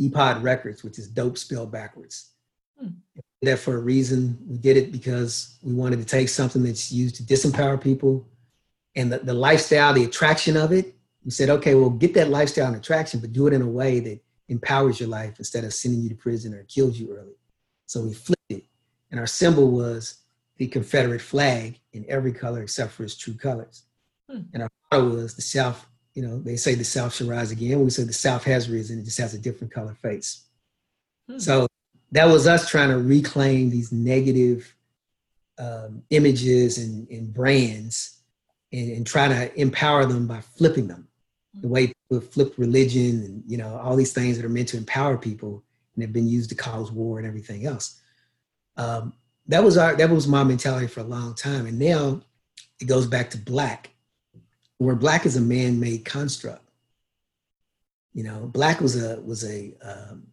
Epod 0.00 0.42
Records, 0.42 0.82
which 0.84 0.98
is 0.98 1.08
dope 1.08 1.38
spelled 1.38 1.72
backwards 1.72 2.32
that 3.42 3.58
for 3.58 3.76
a 3.76 3.80
reason. 3.80 4.38
We 4.48 4.58
did 4.58 4.76
it 4.76 4.92
because 4.92 5.58
we 5.62 5.72
wanted 5.72 5.98
to 5.98 6.04
take 6.04 6.28
something 6.28 6.62
that's 6.62 6.90
used 6.90 7.16
to 7.16 7.22
disempower 7.22 7.80
people 7.80 8.26
and 8.96 9.12
the, 9.12 9.18
the 9.18 9.34
lifestyle, 9.34 9.92
the 9.92 10.04
attraction 10.04 10.56
of 10.56 10.72
it. 10.72 10.94
We 11.24 11.30
said, 11.30 11.50
okay, 11.50 11.74
well, 11.74 11.90
get 11.90 12.14
that 12.14 12.30
lifestyle 12.30 12.68
and 12.68 12.76
attraction, 12.76 13.20
but 13.20 13.32
do 13.32 13.46
it 13.46 13.52
in 13.52 13.62
a 13.62 13.68
way 13.68 14.00
that 14.00 14.20
empowers 14.48 15.00
your 15.00 15.08
life 15.08 15.38
instead 15.38 15.64
of 15.64 15.74
sending 15.74 16.02
you 16.02 16.08
to 16.08 16.14
prison 16.14 16.54
or 16.54 16.62
kills 16.64 16.98
you 16.98 17.12
early. 17.12 17.36
So 17.86 18.02
we 18.02 18.14
flipped 18.14 18.42
it. 18.50 18.64
And 19.10 19.20
our 19.20 19.26
symbol 19.26 19.70
was 19.70 20.22
the 20.56 20.66
Confederate 20.66 21.20
flag 21.20 21.78
in 21.92 22.04
every 22.08 22.32
color 22.32 22.62
except 22.62 22.92
for 22.92 23.04
its 23.04 23.16
true 23.16 23.34
colors. 23.34 23.84
Hmm. 24.30 24.42
And 24.52 24.62
our 24.62 24.70
motto 24.90 25.08
was 25.08 25.34
the 25.34 25.42
South, 25.42 25.86
you 26.14 26.22
know, 26.22 26.38
they 26.38 26.56
say 26.56 26.74
the 26.74 26.84
South 26.84 27.14
shall 27.14 27.28
rise 27.28 27.50
again. 27.50 27.80
We 27.80 27.90
say 27.90 28.04
the 28.04 28.12
South 28.12 28.44
has 28.44 28.68
risen, 28.68 28.98
it 28.98 29.04
just 29.04 29.18
has 29.18 29.34
a 29.34 29.38
different 29.38 29.72
color 29.72 29.94
face. 29.94 30.44
Hmm. 31.28 31.38
So 31.38 31.66
that 32.12 32.26
was 32.26 32.46
us 32.46 32.68
trying 32.68 32.90
to 32.90 32.98
reclaim 32.98 33.70
these 33.70 33.92
negative 33.92 34.74
um, 35.58 36.02
images 36.10 36.78
and, 36.78 37.08
and 37.08 37.32
brands 37.32 38.18
and, 38.72 38.90
and 38.92 39.06
try 39.06 39.28
to 39.28 39.60
empower 39.60 40.06
them 40.06 40.26
by 40.26 40.40
flipping 40.40 40.88
them 40.88 41.07
the 41.60 41.68
way 41.68 41.92
people 42.10 42.20
flip 42.20 42.54
religion 42.56 43.22
and 43.24 43.42
you 43.46 43.56
know 43.56 43.76
all 43.82 43.96
these 43.96 44.12
things 44.12 44.36
that 44.36 44.44
are 44.44 44.50
meant 44.50 44.68
to 44.68 44.76
empower 44.76 45.16
people 45.16 45.62
and 45.94 46.02
have 46.02 46.12
been 46.12 46.28
used 46.28 46.50
to 46.50 46.56
cause 46.56 46.90
war 46.92 47.18
and 47.18 47.26
everything 47.26 47.66
else 47.66 48.00
um, 48.76 49.12
that 49.46 49.62
was 49.62 49.76
our 49.76 49.94
that 49.96 50.10
was 50.10 50.26
my 50.26 50.44
mentality 50.44 50.86
for 50.86 51.00
a 51.00 51.04
long 51.04 51.34
time 51.34 51.66
and 51.66 51.78
now 51.78 52.20
it 52.80 52.86
goes 52.86 53.06
back 53.06 53.30
to 53.30 53.38
black 53.38 53.90
where 54.78 54.94
black 54.94 55.26
is 55.26 55.36
a 55.36 55.40
man-made 55.40 56.04
construct 56.04 56.70
you 58.14 58.22
know 58.22 58.48
black 58.52 58.80
was 58.80 59.02
a 59.02 59.20
was 59.20 59.44
a 59.44 59.74
um, 59.82 60.28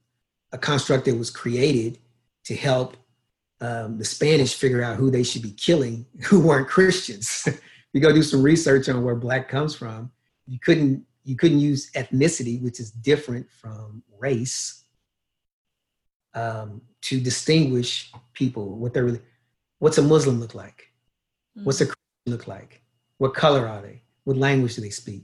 a 0.51 0.57
construct 0.57 1.05
that 1.05 1.17
was 1.17 1.29
created 1.29 1.99
to 2.45 2.55
help 2.55 2.95
um, 3.61 3.97
the 3.97 4.05
Spanish 4.05 4.55
figure 4.55 4.83
out 4.83 4.97
who 4.97 5.09
they 5.09 5.23
should 5.23 5.41
be 5.41 5.51
killing 5.51 6.05
who 6.23 6.39
weren't 6.39 6.67
Christians. 6.67 7.47
you 7.93 8.01
go 8.01 8.13
do 8.13 8.23
some 8.23 8.41
research 8.41 8.89
on 8.89 9.03
where 9.03 9.15
black 9.15 9.49
comes 9.49 9.75
from. 9.75 10.11
You 10.47 10.59
couldn't 10.59 11.05
you 11.25 11.35
couldn't 11.35 11.59
use 11.59 11.91
ethnicity, 11.91 12.61
which 12.61 12.79
is 12.79 12.91
different 12.91 13.49
from 13.51 14.03
race, 14.17 14.85
um, 16.35 16.81
to 17.01 17.19
distinguish 17.19 18.11
people. 18.33 18.77
What 18.77 18.93
they're 18.93 19.05
really, 19.05 19.21
what's 19.79 19.97
a 19.97 20.03
Muslim 20.03 20.39
look 20.39 20.55
like? 20.55 20.91
What's 21.63 21.81
a 21.81 21.85
Christian 21.85 22.27
look 22.27 22.47
like? 22.47 22.81
What 23.17 23.33
color 23.33 23.67
are 23.67 23.81
they? 23.81 24.01
What 24.25 24.37
language 24.37 24.75
do 24.75 24.81
they 24.81 24.89
speak? 24.89 25.23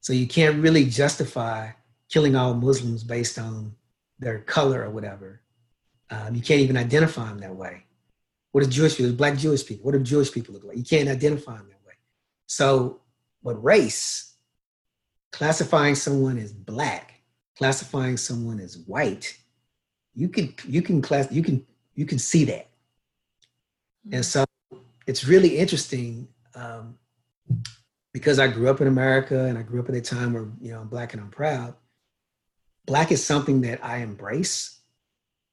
So 0.00 0.12
you 0.12 0.26
can't 0.26 0.62
really 0.62 0.84
justify 0.84 1.70
killing 2.08 2.34
all 2.34 2.54
Muslims 2.54 3.04
based 3.04 3.38
on 3.38 3.74
their 4.18 4.40
color 4.40 4.84
or 4.84 4.90
whatever. 4.90 5.42
Um, 6.10 6.34
you 6.34 6.42
can't 6.42 6.60
even 6.60 6.76
identify 6.76 7.28
them 7.28 7.38
that 7.38 7.54
way. 7.54 7.84
What 8.52 8.64
are 8.64 8.68
Jewish 8.68 8.96
people? 8.96 9.12
Black 9.12 9.36
Jewish 9.36 9.64
people. 9.64 9.84
What 9.84 9.92
do 9.92 10.00
Jewish 10.00 10.32
people 10.32 10.54
look 10.54 10.64
like? 10.64 10.76
You 10.76 10.84
can't 10.84 11.08
identify 11.08 11.56
them 11.56 11.68
that 11.68 11.86
way. 11.86 11.94
So, 12.46 13.00
but 13.42 13.62
race, 13.62 14.31
classifying 15.32 15.94
someone 15.94 16.38
as 16.38 16.52
black, 16.52 17.14
classifying 17.56 18.16
someone 18.16 18.60
as 18.60 18.78
white, 18.78 19.36
you 20.14 20.28
can 20.28 20.54
you 20.66 20.82
can 20.82 21.02
class 21.02 21.32
you 21.32 21.42
can 21.42 21.66
you 21.94 22.06
can 22.06 22.18
see 22.18 22.44
that. 22.44 22.68
And 24.12 24.24
so 24.24 24.44
it's 25.06 25.24
really 25.24 25.58
interesting 25.58 26.28
um, 26.54 26.98
because 28.12 28.38
I 28.38 28.48
grew 28.48 28.68
up 28.68 28.80
in 28.80 28.88
America 28.88 29.44
and 29.44 29.58
I 29.58 29.62
grew 29.62 29.80
up 29.80 29.88
at 29.88 29.94
a 29.94 30.00
time 30.00 30.32
where 30.32 30.46
you 30.60 30.72
know 30.72 30.80
I'm 30.80 30.88
black 30.88 31.14
and 31.14 31.22
I'm 31.22 31.30
proud. 31.30 31.74
Black 32.86 33.12
is 33.12 33.24
something 33.24 33.60
that 33.62 33.84
I 33.84 33.98
embrace. 33.98 34.80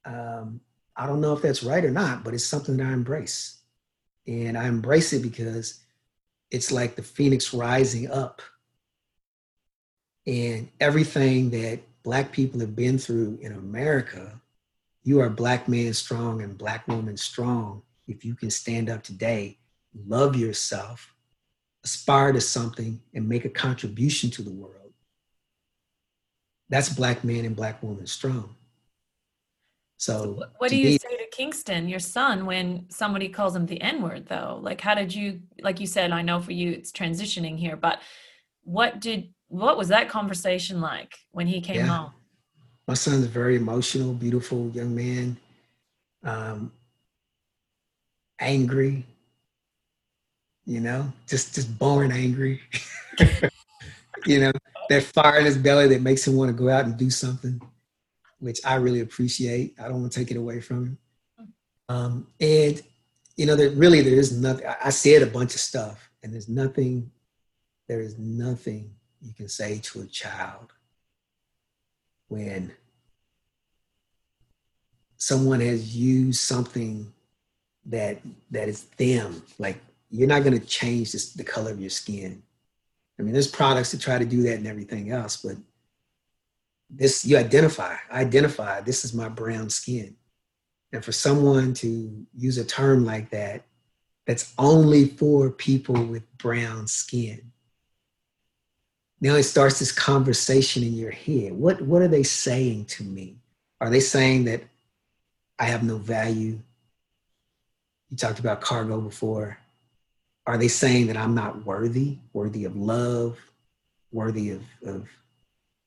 Um, 0.04 0.60
I 0.96 1.06
don't 1.06 1.20
know 1.20 1.32
if 1.32 1.42
that's 1.42 1.62
right 1.62 1.84
or 1.84 1.90
not, 1.90 2.24
but 2.24 2.34
it's 2.34 2.44
something 2.44 2.76
that 2.76 2.86
I 2.86 2.92
embrace, 2.92 3.60
and 4.26 4.58
I 4.58 4.66
embrace 4.66 5.12
it 5.12 5.22
because 5.22 5.80
it's 6.50 6.72
like 6.72 6.96
the 6.96 7.02
phoenix 7.02 7.54
rising 7.54 8.10
up, 8.10 8.42
and 10.26 10.68
everything 10.80 11.50
that 11.50 11.80
black 12.02 12.32
people 12.32 12.60
have 12.60 12.76
been 12.76 12.98
through 12.98 13.38
in 13.42 13.52
America. 13.52 14.40
You 15.02 15.20
are 15.20 15.30
black 15.30 15.68
man 15.68 15.92
strong 15.94 16.42
and 16.42 16.56
black 16.56 16.86
woman 16.86 17.16
strong 17.16 17.82
if 18.06 18.24
you 18.24 18.34
can 18.34 18.50
stand 18.50 18.90
up 18.90 19.02
today, 19.02 19.58
love 20.06 20.36
yourself, 20.36 21.14
aspire 21.84 22.32
to 22.32 22.40
something, 22.40 23.00
and 23.14 23.28
make 23.28 23.44
a 23.44 23.50
contribution 23.50 24.30
to 24.30 24.42
the 24.42 24.50
world. 24.50 24.92
That's 26.68 26.88
black 26.88 27.24
man 27.24 27.44
and 27.44 27.56
black 27.56 27.82
woman 27.82 28.06
strong. 28.06 28.56
So, 29.96 30.32
What, 30.32 30.52
what 30.58 30.68
to 30.70 30.76
do 30.76 30.80
you 30.80 30.98
say 30.98 31.16
to 31.16 31.26
Kingston, 31.30 31.88
your 31.88 31.98
son, 31.98 32.46
when 32.46 32.86
somebody 32.88 33.28
calls 33.28 33.54
him 33.54 33.66
the 33.66 33.80
N 33.82 34.00
word, 34.00 34.26
though? 34.26 34.58
Like, 34.62 34.80
how 34.80 34.94
did 34.94 35.14
you, 35.14 35.40
like 35.60 35.78
you 35.78 35.86
said, 35.86 36.10
I 36.10 36.22
know 36.22 36.40
for 36.40 36.52
you 36.52 36.70
it's 36.72 36.90
transitioning 36.90 37.58
here, 37.58 37.76
but 37.76 38.00
what 38.62 39.00
did, 39.00 39.34
what 39.50 39.76
was 39.76 39.88
that 39.88 40.08
conversation 40.08 40.80
like 40.80 41.18
when 41.32 41.46
he 41.46 41.60
came 41.60 41.76
Yeah. 41.76 41.86
home? 41.86 42.12
my 42.86 42.94
son's 42.94 43.24
a 43.24 43.28
very 43.28 43.54
emotional, 43.54 44.12
beautiful 44.12 44.68
young 44.70 44.92
man, 44.92 45.36
um, 46.24 46.72
angry, 48.40 49.06
you 50.66 50.80
know, 50.80 51.12
just 51.28 51.54
just 51.54 51.78
born 51.78 52.10
angry. 52.10 52.60
you 54.26 54.40
know, 54.40 54.50
that 54.88 55.04
fire 55.04 55.38
in 55.38 55.44
his 55.44 55.56
belly 55.56 55.86
that 55.86 56.02
makes 56.02 56.26
him 56.26 56.34
want 56.34 56.48
to 56.48 56.52
go 56.52 56.68
out 56.68 56.84
and 56.84 56.96
do 56.96 57.10
something, 57.10 57.60
which 58.40 58.58
I 58.64 58.74
really 58.74 59.00
appreciate. 59.00 59.76
I 59.78 59.84
don't 59.84 60.00
want 60.00 60.12
to 60.12 60.18
take 60.18 60.32
it 60.32 60.36
away 60.36 60.60
from 60.60 60.86
him. 60.86 60.98
Um, 61.88 62.26
and 62.40 62.82
you 63.36 63.46
know, 63.46 63.54
there 63.54 63.70
really 63.70 64.00
there 64.00 64.18
is 64.18 64.36
nothing. 64.36 64.66
I, 64.66 64.76
I 64.86 64.90
said 64.90 65.22
a 65.22 65.26
bunch 65.26 65.54
of 65.54 65.60
stuff, 65.60 66.10
and 66.24 66.32
there's 66.32 66.48
nothing. 66.48 67.12
There 67.88 68.00
is 68.00 68.18
nothing 68.18 68.96
you 69.22 69.32
can 69.34 69.48
say 69.48 69.78
to 69.78 70.00
a 70.00 70.06
child 70.06 70.72
when 72.28 72.72
someone 75.16 75.60
has 75.60 75.94
used 75.94 76.40
something 76.40 77.12
that 77.86 78.18
that 78.50 78.68
is 78.68 78.84
them 78.96 79.42
like 79.58 79.78
you're 80.10 80.28
not 80.28 80.42
going 80.42 80.58
to 80.58 80.66
change 80.66 81.12
this, 81.12 81.32
the 81.32 81.44
color 81.44 81.70
of 81.70 81.80
your 81.80 81.90
skin. 81.90 82.42
I 83.18 83.22
mean 83.22 83.32
there's 83.32 83.46
products 83.46 83.90
to 83.90 83.98
try 83.98 84.18
to 84.18 84.24
do 84.24 84.42
that 84.42 84.56
and 84.56 84.66
everything 84.66 85.10
else 85.10 85.36
but 85.36 85.56
this 86.88 87.24
you 87.24 87.36
identify 87.36 87.96
identify 88.10 88.80
this 88.80 89.04
is 89.04 89.14
my 89.14 89.28
brown 89.28 89.70
skin. 89.70 90.16
And 90.92 91.04
for 91.04 91.12
someone 91.12 91.74
to 91.74 92.26
use 92.36 92.58
a 92.58 92.64
term 92.64 93.04
like 93.04 93.30
that 93.30 93.64
that's 94.26 94.52
only 94.58 95.06
for 95.06 95.50
people 95.50 96.02
with 96.04 96.22
brown 96.38 96.86
skin 96.86 97.52
now 99.20 99.34
it 99.34 99.42
starts 99.42 99.78
this 99.78 99.92
conversation 99.92 100.82
in 100.82 100.94
your 100.94 101.10
head. 101.10 101.52
What 101.52 101.80
what 101.82 102.02
are 102.02 102.08
they 102.08 102.22
saying 102.22 102.86
to 102.86 103.04
me? 103.04 103.36
Are 103.80 103.90
they 103.90 104.00
saying 104.00 104.44
that 104.44 104.62
i 105.58 105.64
have 105.64 105.82
no 105.82 105.98
value? 105.98 106.58
You 108.08 108.16
talked 108.16 108.40
about 108.40 108.60
cargo 108.60 109.00
before. 109.00 109.58
Are 110.46 110.56
they 110.56 110.68
saying 110.68 111.08
that 111.08 111.16
i'm 111.16 111.34
not 111.34 111.66
worthy 111.66 112.18
worthy 112.32 112.64
of 112.64 112.76
love 112.76 113.38
worthy 114.12 114.50
of, 114.50 114.62
of 114.84 115.08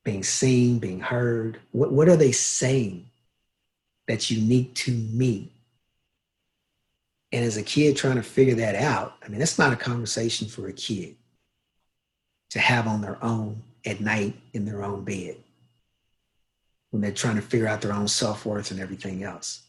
being 0.03 0.23
seen 0.23 0.79
being 0.79 0.99
heard? 0.99 1.59
What, 1.71 1.91
what 1.91 2.07
are 2.07 2.15
they 2.15 2.31
saying 2.31 3.09
that's 4.07 4.29
unique 4.29 4.75
to 4.75 4.91
me? 4.91 5.51
And 7.31 7.43
as 7.43 7.57
a 7.57 7.63
kid 7.63 7.97
trying 7.97 8.15
to 8.15 8.23
figure 8.23 8.55
that 8.55 8.75
out 8.75 9.15
i 9.23 9.27
mean 9.27 9.39
that's 9.39 9.57
not 9.57 9.73
a 9.73 9.75
conversation 9.75 10.47
for 10.47 10.67
a 10.67 10.73
kid 10.73 11.15
to 12.53 12.59
have 12.59 12.85
on 12.85 13.01
their 13.01 13.17
own 13.23 13.63
at 13.83 13.99
night 13.99 14.35
in 14.53 14.63
their 14.63 14.83
own 14.83 15.03
bed 15.03 15.35
when 16.91 17.01
they're 17.01 17.11
trying 17.11 17.35
to 17.35 17.41
figure 17.41 17.67
out 17.67 17.81
their 17.81 17.91
own 17.91 18.07
self-worth 18.07 18.69
and 18.69 18.79
everything 18.79 19.23
else. 19.23 19.63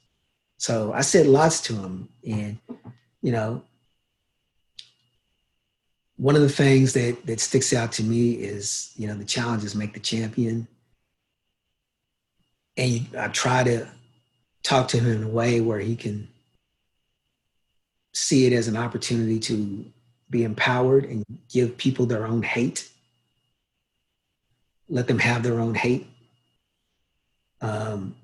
So 0.58 0.92
i 0.92 1.00
said 1.00 1.26
lots 1.26 1.62
to 1.62 1.72
them 1.72 2.10
and 2.26 2.58
you 3.22 3.32
know 3.32 3.62
one 6.16 6.36
of 6.36 6.42
the 6.42 6.48
things 6.50 6.92
that 6.92 7.24
that 7.24 7.40
sticks 7.40 7.72
out 7.72 7.90
to 7.92 8.02
me 8.02 8.32
is 8.32 8.92
you 8.96 9.08
know 9.08 9.14
the 9.14 9.24
challenges 9.24 9.74
make 9.74 9.94
the 9.94 10.00
champion. 10.00 10.68
And 12.76 13.08
i 13.18 13.28
try 13.28 13.64
to 13.64 13.88
talk 14.62 14.88
to 14.88 14.98
him 14.98 15.22
in 15.22 15.22
a 15.22 15.28
way 15.28 15.62
where 15.62 15.80
he 15.80 15.96
can 15.96 16.28
see 18.12 18.44
it 18.44 18.52
as 18.52 18.68
an 18.68 18.76
opportunity 18.76 19.40
to 19.40 19.86
be 20.30 20.44
empowered 20.44 21.04
and 21.04 21.24
give 21.48 21.76
people 21.76 22.06
their 22.06 22.26
own 22.26 22.42
hate. 22.42 22.88
Let 24.88 25.06
them 25.06 25.18
have 25.18 25.42
their 25.42 25.60
own 25.60 25.74
hate. 25.74 26.06
Um, 27.60 28.14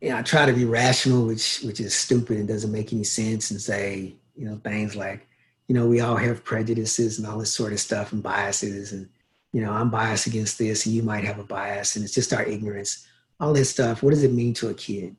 and 0.00 0.16
I 0.16 0.22
try 0.22 0.46
to 0.46 0.52
be 0.52 0.64
rational, 0.64 1.26
which 1.26 1.60
which 1.60 1.78
is 1.78 1.94
stupid 1.94 2.38
and 2.38 2.48
doesn't 2.48 2.72
make 2.72 2.92
any 2.92 3.04
sense, 3.04 3.50
and 3.50 3.60
say 3.60 4.14
you 4.34 4.44
know 4.44 4.56
things 4.64 4.96
like, 4.96 5.26
you 5.68 5.74
know, 5.74 5.86
we 5.86 6.00
all 6.00 6.16
have 6.16 6.44
prejudices 6.44 7.18
and 7.18 7.26
all 7.26 7.38
this 7.38 7.52
sort 7.52 7.72
of 7.72 7.80
stuff 7.80 8.12
and 8.12 8.22
biases, 8.22 8.92
and 8.92 9.08
you 9.52 9.60
know, 9.60 9.72
I'm 9.72 9.90
biased 9.90 10.26
against 10.26 10.58
this, 10.58 10.86
and 10.86 10.94
you 10.94 11.02
might 11.02 11.24
have 11.24 11.38
a 11.38 11.44
bias, 11.44 11.94
and 11.94 12.04
it's 12.04 12.14
just 12.14 12.32
our 12.32 12.42
ignorance. 12.42 13.06
All 13.38 13.52
this 13.52 13.70
stuff. 13.70 14.02
What 14.02 14.10
does 14.10 14.24
it 14.24 14.32
mean 14.32 14.54
to 14.54 14.68
a 14.68 14.74
kid? 14.74 15.16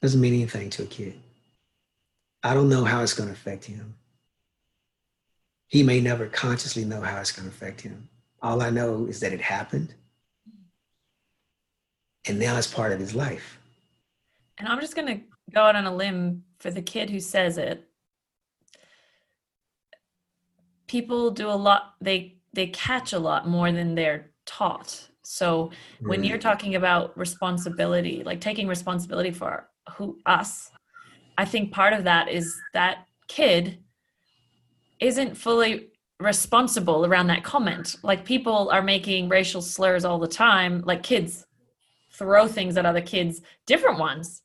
Doesn't 0.00 0.20
mean 0.20 0.34
anything 0.34 0.70
to 0.70 0.82
a 0.82 0.86
kid. 0.86 1.14
I 2.44 2.52
don't 2.52 2.68
know 2.68 2.84
how 2.84 3.02
it's 3.02 3.14
going 3.14 3.30
to 3.30 3.32
affect 3.32 3.64
him. 3.64 3.94
He 5.66 5.82
may 5.82 6.00
never 6.00 6.26
consciously 6.26 6.84
know 6.84 7.00
how 7.00 7.18
it's 7.18 7.32
going 7.32 7.48
to 7.48 7.54
affect 7.54 7.80
him. 7.80 8.10
All 8.42 8.60
I 8.60 8.68
know 8.68 9.06
is 9.06 9.18
that 9.20 9.32
it 9.32 9.40
happened. 9.40 9.94
And 12.26 12.38
now 12.38 12.58
it's 12.58 12.72
part 12.72 12.92
of 12.92 13.00
his 13.00 13.14
life. 13.14 13.58
And 14.58 14.68
I'm 14.68 14.80
just 14.80 14.94
going 14.94 15.08
to 15.08 15.24
go 15.52 15.62
out 15.62 15.74
on 15.74 15.86
a 15.86 15.94
limb 15.94 16.44
for 16.58 16.70
the 16.70 16.82
kid 16.82 17.08
who 17.08 17.18
says 17.18 17.56
it. 17.56 17.88
People 20.86 21.30
do 21.30 21.48
a 21.48 21.52
lot, 21.52 21.94
they 22.00 22.36
they 22.52 22.68
catch 22.68 23.14
a 23.14 23.18
lot 23.18 23.48
more 23.48 23.72
than 23.72 23.94
they're 23.94 24.30
taught. 24.46 25.08
So 25.22 25.70
when 26.00 26.22
mm. 26.22 26.28
you're 26.28 26.38
talking 26.38 26.76
about 26.76 27.18
responsibility, 27.18 28.22
like 28.22 28.40
taking 28.40 28.68
responsibility 28.68 29.30
for 29.30 29.68
who 29.96 30.18
us 30.26 30.70
i 31.38 31.44
think 31.44 31.72
part 31.72 31.92
of 31.92 32.04
that 32.04 32.28
is 32.28 32.56
that 32.72 33.06
kid 33.28 33.78
isn't 35.00 35.36
fully 35.36 35.88
responsible 36.20 37.04
around 37.04 37.26
that 37.26 37.42
comment 37.42 37.96
like 38.02 38.24
people 38.24 38.70
are 38.70 38.82
making 38.82 39.28
racial 39.28 39.60
slurs 39.60 40.04
all 40.04 40.18
the 40.18 40.28
time 40.28 40.82
like 40.86 41.02
kids 41.02 41.46
throw 42.12 42.46
things 42.46 42.76
at 42.76 42.86
other 42.86 43.00
kids 43.00 43.42
different 43.66 43.98
ones 43.98 44.42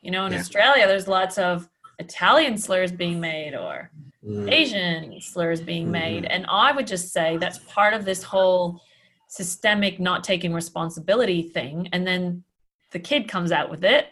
you 0.00 0.10
know 0.10 0.26
in 0.26 0.32
yeah. 0.32 0.38
australia 0.38 0.86
there's 0.86 1.06
lots 1.06 1.38
of 1.38 1.68
italian 2.00 2.58
slurs 2.58 2.90
being 2.90 3.20
made 3.20 3.54
or 3.54 3.90
mm. 4.26 4.50
asian 4.50 5.20
slurs 5.20 5.60
being 5.60 5.84
mm-hmm. 5.84 5.92
made 5.92 6.24
and 6.24 6.44
i 6.48 6.72
would 6.72 6.86
just 6.86 7.12
say 7.12 7.36
that's 7.36 7.58
part 7.68 7.94
of 7.94 8.04
this 8.04 8.22
whole 8.22 8.80
systemic 9.28 10.00
not 10.00 10.24
taking 10.24 10.52
responsibility 10.52 11.42
thing 11.42 11.88
and 11.92 12.04
then 12.04 12.42
the 12.90 12.98
kid 12.98 13.28
comes 13.28 13.52
out 13.52 13.70
with 13.70 13.84
it 13.84 14.08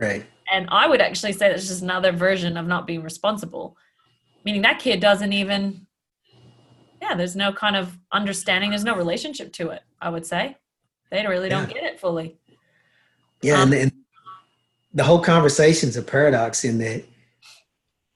Right. 0.00 0.24
And 0.50 0.68
I 0.70 0.88
would 0.88 1.00
actually 1.00 1.32
say 1.32 1.48
that's 1.48 1.68
just 1.68 1.82
another 1.82 2.12
version 2.12 2.56
of 2.56 2.66
not 2.66 2.86
being 2.86 3.02
responsible, 3.02 3.76
meaning 4.44 4.62
that 4.62 4.78
kid 4.78 5.00
doesn't 5.00 5.32
even, 5.32 5.86
yeah, 7.00 7.14
there's 7.14 7.36
no 7.36 7.52
kind 7.52 7.76
of 7.76 7.96
understanding, 8.12 8.70
there's 8.70 8.84
no 8.84 8.96
relationship 8.96 9.52
to 9.54 9.70
it, 9.70 9.82
I 10.00 10.10
would 10.10 10.26
say. 10.26 10.56
They 11.10 11.26
really 11.26 11.48
yeah. 11.48 11.60
don't 11.60 11.72
get 11.72 11.84
it 11.84 12.00
fully. 12.00 12.36
Yeah. 13.42 13.60
Um, 13.60 13.72
and, 13.72 13.82
and 13.82 13.92
the 14.92 15.04
whole 15.04 15.20
conversation's 15.20 15.96
a 15.96 16.02
paradox 16.02 16.64
in 16.64 16.78
that, 16.78 17.04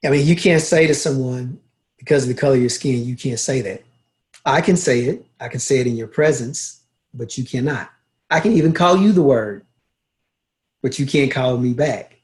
I 0.03 0.09
mean, 0.09 0.25
you 0.25 0.35
can't 0.35 0.61
say 0.61 0.87
to 0.87 0.93
someone, 0.93 1.59
because 1.97 2.23
of 2.23 2.29
the 2.29 2.39
color 2.39 2.55
of 2.55 2.61
your 2.61 2.69
skin, 2.69 3.05
you 3.05 3.15
can't 3.15 3.39
say 3.39 3.61
that. 3.61 3.81
I 4.45 4.61
can 4.61 4.75
say 4.75 5.01
it. 5.05 5.25
I 5.39 5.47
can 5.47 5.59
say 5.59 5.79
it 5.79 5.87
in 5.87 5.95
your 5.95 6.07
presence, 6.07 6.81
but 7.13 7.37
you 7.37 7.43
cannot. 7.43 7.89
I 8.29 8.39
can 8.39 8.51
even 8.51 8.73
call 8.73 8.97
you 8.97 9.11
the 9.11 9.23
word 9.23 9.65
but 10.85 10.99
you 10.99 11.05
can't 11.07 11.31
call 11.31 11.57
me 11.57 11.73
back. 11.73 12.14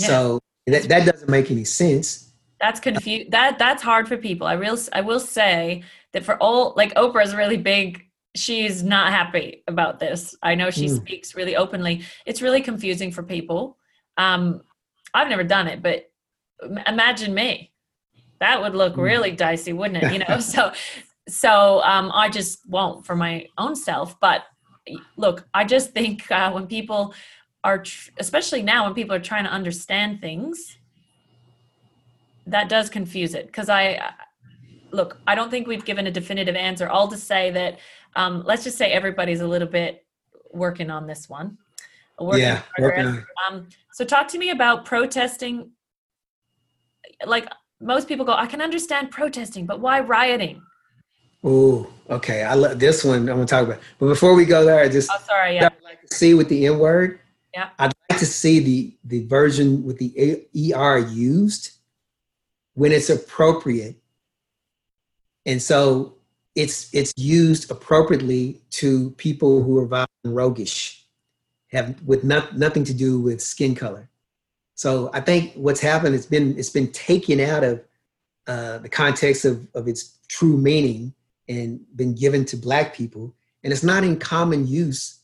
Yeah. 0.00 0.06
So 0.08 0.40
that, 0.66 0.88
that 0.88 1.06
doesn't 1.06 1.28
make 1.28 1.50
any 1.50 1.64
sense. 1.64 2.32
That's 2.60 2.80
confused. 2.80 3.30
That 3.30 3.58
that's 3.58 3.82
hard 3.82 4.06
for 4.06 4.16
people. 4.16 4.46
I 4.46 4.54
real 4.54 4.76
I 4.92 5.00
will 5.00 5.20
say 5.20 5.82
that 6.12 6.24
for 6.24 6.36
all 6.42 6.74
like 6.76 6.94
Oprah 6.94 7.24
is 7.24 7.34
really 7.34 7.56
big. 7.56 8.06
She's 8.36 8.82
not 8.82 9.12
happy 9.12 9.64
about 9.66 9.98
this. 9.98 10.36
I 10.42 10.54
know 10.54 10.70
she 10.70 10.86
mm. 10.86 10.96
speaks 10.96 11.34
really 11.34 11.56
openly. 11.56 12.04
It's 12.26 12.42
really 12.42 12.60
confusing 12.60 13.10
for 13.10 13.22
people. 13.22 13.76
Um, 14.16 14.62
I've 15.14 15.28
never 15.28 15.42
done 15.42 15.66
it, 15.66 15.82
but 15.82 16.10
imagine 16.86 17.34
me. 17.34 17.72
That 18.38 18.60
would 18.62 18.74
look 18.74 18.94
hmm. 18.94 19.00
really 19.00 19.32
dicey, 19.32 19.72
wouldn't 19.72 20.02
it? 20.02 20.12
You 20.12 20.20
know, 20.20 20.40
so 20.40 20.72
so 21.28 21.82
um, 21.82 22.10
I 22.12 22.28
just 22.28 22.60
won't 22.68 23.06
for 23.06 23.16
my 23.16 23.46
own 23.58 23.74
self. 23.76 24.18
But 24.20 24.44
look, 25.16 25.46
I 25.54 25.64
just 25.64 25.92
think 25.92 26.30
uh, 26.30 26.50
when 26.52 26.66
people 26.66 27.14
are 27.64 27.78
tr- 27.78 28.10
especially 28.18 28.62
now 28.62 28.84
when 28.84 28.94
people 28.94 29.14
are 29.14 29.20
trying 29.20 29.44
to 29.44 29.50
understand 29.50 30.20
things 30.20 30.78
that 32.46 32.68
does 32.68 32.88
confuse 32.88 33.34
it 33.34 33.46
because 33.46 33.68
i 33.68 34.00
look 34.90 35.18
i 35.26 35.34
don't 35.34 35.50
think 35.50 35.66
we've 35.66 35.84
given 35.84 36.06
a 36.06 36.10
definitive 36.10 36.56
answer 36.56 36.88
all 36.88 37.08
to 37.08 37.16
say 37.16 37.50
that 37.50 37.78
um, 38.16 38.42
let's 38.44 38.64
just 38.64 38.76
say 38.76 38.90
everybody's 38.90 39.40
a 39.40 39.46
little 39.46 39.68
bit 39.68 40.04
working 40.52 40.90
on 40.90 41.06
this 41.06 41.28
one 41.28 41.56
yeah 42.34 42.62
working. 42.78 43.24
Um, 43.48 43.68
so 43.92 44.04
talk 44.04 44.26
to 44.28 44.38
me 44.38 44.50
about 44.50 44.84
protesting 44.84 45.70
like 47.24 47.46
most 47.80 48.08
people 48.08 48.24
go 48.26 48.32
i 48.32 48.46
can 48.46 48.60
understand 48.60 49.10
protesting 49.10 49.64
but 49.64 49.80
why 49.80 50.00
rioting 50.00 50.60
Oh, 51.42 51.90
okay. 52.10 52.42
I 52.42 52.54
love 52.54 52.78
this 52.78 53.02
one. 53.04 53.20
I'm 53.20 53.26
gonna 53.26 53.46
talk 53.46 53.66
about. 53.66 53.80
But 53.98 54.06
before 54.06 54.34
we 54.34 54.44
go 54.44 54.64
there, 54.64 54.80
I 54.80 54.88
just 54.88 55.10
oh, 55.12 55.18
sorry. 55.26 55.54
Yeah. 55.54 55.70
like 55.82 56.00
to 56.02 56.14
see 56.14 56.34
with 56.34 56.48
the 56.48 56.66
N 56.66 56.78
word. 56.78 57.20
Yeah. 57.54 57.70
I'd 57.78 57.92
like 58.08 58.18
to 58.20 58.26
see 58.26 58.60
the 58.60 58.96
the 59.04 59.26
version 59.26 59.84
with 59.84 59.98
the 59.98 60.46
ER 60.74 60.98
used 60.98 61.72
when 62.74 62.92
it's 62.92 63.10
appropriate. 63.10 63.96
And 65.46 65.60
so 65.60 66.14
it's 66.54 66.92
it's 66.94 67.12
used 67.16 67.70
appropriately 67.70 68.60
to 68.70 69.10
people 69.12 69.62
who 69.62 69.78
are 69.78 69.86
violent 69.86 70.10
and 70.24 70.36
roguish, 70.36 71.04
have 71.72 72.00
with 72.02 72.24
not, 72.24 72.56
nothing 72.56 72.84
to 72.84 72.94
do 72.94 73.20
with 73.20 73.42
skin 73.42 73.74
color. 73.74 74.08
So 74.74 75.10
I 75.12 75.20
think 75.20 75.52
what's 75.54 75.80
happened, 75.80 76.14
it's 76.14 76.26
been 76.26 76.58
it's 76.58 76.70
been 76.70 76.92
taken 76.92 77.40
out 77.40 77.64
of 77.64 77.84
uh, 78.46 78.78
the 78.78 78.88
context 78.88 79.44
of, 79.44 79.66
of 79.74 79.86
its 79.88 80.18
true 80.28 80.56
meaning 80.56 81.14
and 81.48 81.80
been 81.96 82.14
given 82.14 82.44
to 82.46 82.56
black 82.56 82.94
people. 82.94 83.34
And 83.62 83.72
it's 83.72 83.82
not 83.82 84.04
in 84.04 84.18
common 84.18 84.66
use 84.66 85.19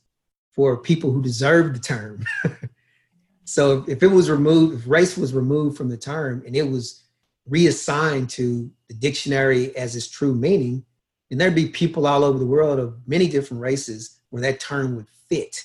for 0.56 0.78
people 0.78 1.12
who 1.12 1.22
deserve 1.22 1.74
the 1.74 1.78
term. 1.78 2.24
so 3.44 3.84
if 3.86 4.02
it 4.02 4.08
was 4.08 4.30
removed, 4.30 4.80
if 4.80 4.88
race 4.88 5.16
was 5.16 5.34
removed 5.34 5.76
from 5.76 5.90
the 5.90 5.98
term 5.98 6.42
and 6.46 6.56
it 6.56 6.68
was 6.68 7.04
reassigned 7.46 8.30
to 8.30 8.70
the 8.88 8.94
dictionary 8.94 9.76
as 9.76 9.94
its 9.94 10.08
true 10.08 10.34
meaning, 10.34 10.84
And 11.30 11.40
there'd 11.40 11.54
be 11.54 11.68
people 11.68 12.06
all 12.06 12.24
over 12.24 12.38
the 12.38 12.46
world 12.46 12.80
of 12.80 12.96
many 13.06 13.28
different 13.28 13.60
races 13.60 14.18
where 14.30 14.42
that 14.42 14.58
term 14.58 14.96
would 14.96 15.08
fit 15.28 15.62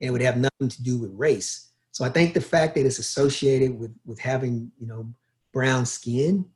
and 0.00 0.08
it 0.08 0.10
would 0.10 0.22
have 0.22 0.38
nothing 0.38 0.68
to 0.68 0.82
do 0.82 0.98
with 0.98 1.12
race. 1.14 1.68
So 1.92 2.04
I 2.04 2.08
think 2.08 2.32
the 2.32 2.40
fact 2.40 2.74
that 2.74 2.86
it's 2.86 2.98
associated 2.98 3.78
with 3.78 3.94
with 4.06 4.18
having, 4.18 4.72
you 4.78 4.86
know, 4.86 5.12
brown 5.52 5.84
skin 5.84 6.46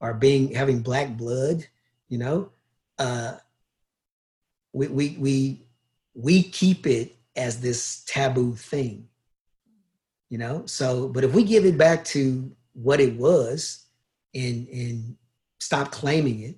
or 0.00 0.14
being 0.14 0.54
having 0.54 0.80
black 0.80 1.16
blood, 1.16 1.66
you 2.08 2.18
know, 2.18 2.50
uh, 2.98 3.34
we 4.72 4.86
we 4.86 5.16
we 5.18 5.66
we 6.14 6.42
keep 6.44 6.86
it 6.86 7.15
as 7.36 7.60
this 7.60 8.02
taboo 8.06 8.54
thing, 8.54 9.08
you 10.30 10.38
know. 10.38 10.64
So, 10.66 11.08
but 11.08 11.24
if 11.24 11.32
we 11.32 11.44
give 11.44 11.64
it 11.64 11.78
back 11.78 12.04
to 12.06 12.50
what 12.72 13.00
it 13.00 13.16
was 13.16 13.84
and 14.34 14.68
and 14.68 15.16
stop 15.60 15.90
claiming 15.90 16.40
it, 16.40 16.56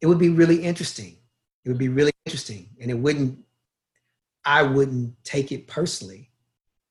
it 0.00 0.06
would 0.06 0.18
be 0.18 0.30
really 0.30 0.62
interesting. 0.62 1.16
It 1.64 1.68
would 1.68 1.78
be 1.78 1.88
really 1.88 2.12
interesting, 2.26 2.68
and 2.80 2.90
it 2.90 2.98
wouldn't. 2.98 3.38
I 4.44 4.62
wouldn't 4.62 5.14
take 5.24 5.52
it 5.52 5.68
personally 5.68 6.28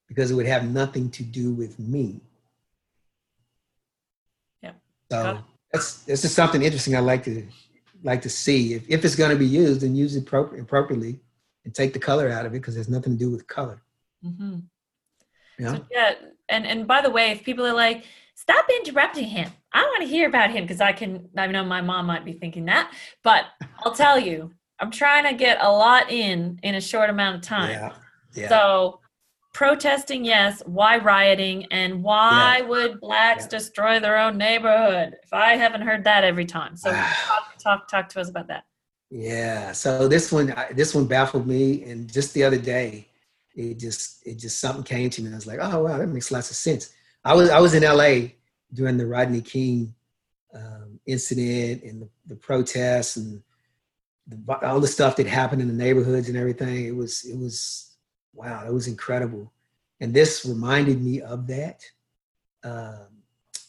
because 0.07 0.31
it 0.31 0.35
would 0.35 0.45
have 0.45 0.69
nothing 0.69 1.09
to 1.11 1.23
do 1.23 1.51
with 1.51 1.77
me. 1.79 2.21
Yeah. 4.61 4.71
So 5.09 5.39
that's 5.71 6.03
that's 6.03 6.21
just 6.21 6.35
something 6.35 6.61
interesting 6.61 6.95
I 6.95 6.99
like 6.99 7.23
to 7.25 7.45
like 8.03 8.21
to 8.23 8.29
see. 8.29 8.73
If, 8.73 8.89
if 8.89 9.05
it's 9.05 9.15
going 9.15 9.31
to 9.31 9.37
be 9.37 9.45
used, 9.45 9.81
then 9.81 9.95
use 9.95 10.15
it 10.15 10.21
appropriately 10.21 11.19
and 11.65 11.73
take 11.73 11.93
the 11.93 11.99
color 11.99 12.29
out 12.29 12.45
of 12.45 12.53
it 12.53 12.59
because 12.59 12.75
there's 12.75 12.89
nothing 12.89 13.13
to 13.13 13.19
do 13.19 13.29
with 13.31 13.47
color. 13.47 13.81
Mm-hmm. 14.25 14.59
Yeah. 15.59 15.75
So, 15.75 15.85
yeah. 15.91 16.13
And 16.49 16.65
and 16.65 16.87
by 16.87 17.01
the 17.01 17.09
way, 17.09 17.31
if 17.31 17.43
people 17.43 17.65
are 17.65 17.73
like, 17.73 18.05
stop 18.35 18.65
interrupting 18.79 19.27
him. 19.27 19.51
I 19.73 19.83
want 19.83 20.01
to 20.01 20.07
hear 20.07 20.27
about 20.27 20.51
him 20.51 20.63
because 20.63 20.81
I 20.81 20.91
can. 20.91 21.29
I 21.37 21.47
know 21.47 21.63
my 21.63 21.81
mom 21.81 22.05
might 22.07 22.25
be 22.25 22.33
thinking 22.33 22.65
that, 22.65 22.91
but 23.23 23.45
I'll 23.79 23.93
tell 23.93 24.19
you, 24.19 24.51
I'm 24.79 24.91
trying 24.91 25.25
to 25.25 25.33
get 25.33 25.59
a 25.61 25.71
lot 25.71 26.11
in 26.11 26.59
in 26.63 26.75
a 26.75 26.81
short 26.81 27.09
amount 27.09 27.37
of 27.37 27.41
time. 27.41 27.71
Yeah. 27.71 27.93
yeah. 28.33 28.49
So 28.49 28.99
protesting, 29.53 30.25
yes. 30.25 30.61
Why 30.65 30.97
rioting? 30.97 31.67
And 31.71 32.03
why 32.03 32.59
yeah. 32.59 32.67
would 32.67 32.99
blacks 32.99 33.43
yeah. 33.43 33.49
destroy 33.49 33.99
their 33.99 34.17
own 34.17 34.37
neighborhood? 34.37 35.15
If 35.23 35.31
I 35.31 35.55
haven't 35.55 35.81
heard 35.81 36.03
that 36.05 36.23
every 36.23 36.45
time, 36.45 36.75
so 36.75 36.91
talk, 37.27 37.57
talk 37.59 37.87
talk 37.87 38.09
to 38.09 38.21
us 38.21 38.29
about 38.29 38.47
that. 38.47 38.65
Yeah. 39.11 39.73
So 39.73 40.07
this 40.07 40.31
one 40.31 40.55
this 40.71 40.95
one 40.95 41.05
baffled 41.05 41.45
me, 41.45 41.83
and 41.83 42.11
just 42.11 42.33
the 42.33 42.45
other 42.45 42.57
day, 42.57 43.09
it 43.53 43.77
just 43.77 44.25
it 44.25 44.39
just 44.39 44.59
something 44.61 44.83
came 44.83 45.09
to 45.09 45.21
me, 45.21 45.27
and 45.27 45.35
I 45.35 45.37
was 45.37 45.45
like, 45.45 45.59
oh 45.61 45.83
wow, 45.83 45.97
that 45.97 46.07
makes 46.07 46.31
lots 46.31 46.49
of 46.49 46.55
sense. 46.55 46.93
I 47.25 47.35
was 47.35 47.49
I 47.49 47.59
was 47.59 47.73
in 47.73 47.83
L.A. 47.83 48.35
during 48.73 48.97
the 48.97 49.05
Rodney 49.05 49.41
King 49.41 49.93
um, 50.55 50.99
incident 51.05 51.83
and 51.83 52.01
the, 52.01 52.09
the 52.27 52.35
protests 52.35 53.17
and 53.17 53.43
the, 54.27 54.65
all 54.65 54.79
the 54.79 54.87
stuff 54.87 55.17
that 55.17 55.27
happened 55.27 55.61
in 55.61 55.67
the 55.67 55.73
neighborhoods 55.73 56.29
and 56.29 56.37
everything. 56.37 56.85
It 56.85 56.95
was 56.95 57.25
it 57.25 57.37
was 57.37 57.97
wow, 58.33 58.65
it 58.65 58.73
was 58.73 58.87
incredible. 58.87 59.51
And 59.99 60.13
this 60.13 60.45
reminded 60.45 61.03
me 61.03 61.19
of 61.19 61.47
that. 61.47 61.83
Um, 62.63 63.07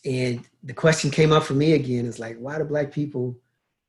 and 0.05 0.45
the 0.63 0.73
question 0.73 1.11
came 1.11 1.33
up 1.33 1.43
for 1.43 1.55
me 1.55 1.73
again 1.73 2.07
is 2.07 2.21
like, 2.21 2.37
why 2.39 2.59
do 2.59 2.65
black 2.65 2.93
people 2.93 3.37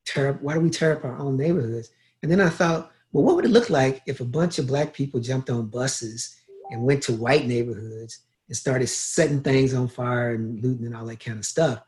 tear 0.05 0.33
why 0.33 0.53
do 0.53 0.59
we 0.59 0.69
tear 0.69 0.93
up 0.93 1.05
our 1.05 1.17
own 1.17 1.37
neighborhoods? 1.37 1.89
And 2.21 2.31
then 2.31 2.41
I 2.41 2.49
thought, 2.49 2.91
well, 3.11 3.23
what 3.23 3.35
would 3.35 3.45
it 3.45 3.51
look 3.51 3.69
like 3.69 4.01
if 4.07 4.19
a 4.19 4.25
bunch 4.25 4.57
of 4.57 4.67
black 4.67 4.93
people 4.93 5.19
jumped 5.19 5.49
on 5.49 5.67
buses 5.67 6.35
and 6.71 6.83
went 6.83 7.03
to 7.03 7.13
white 7.13 7.45
neighborhoods 7.45 8.19
and 8.47 8.57
started 8.57 8.87
setting 8.87 9.41
things 9.41 9.73
on 9.73 9.87
fire 9.87 10.31
and 10.31 10.61
looting 10.63 10.85
and 10.85 10.95
all 10.95 11.05
that 11.05 11.19
kind 11.19 11.37
of 11.37 11.45
stuff? 11.45 11.79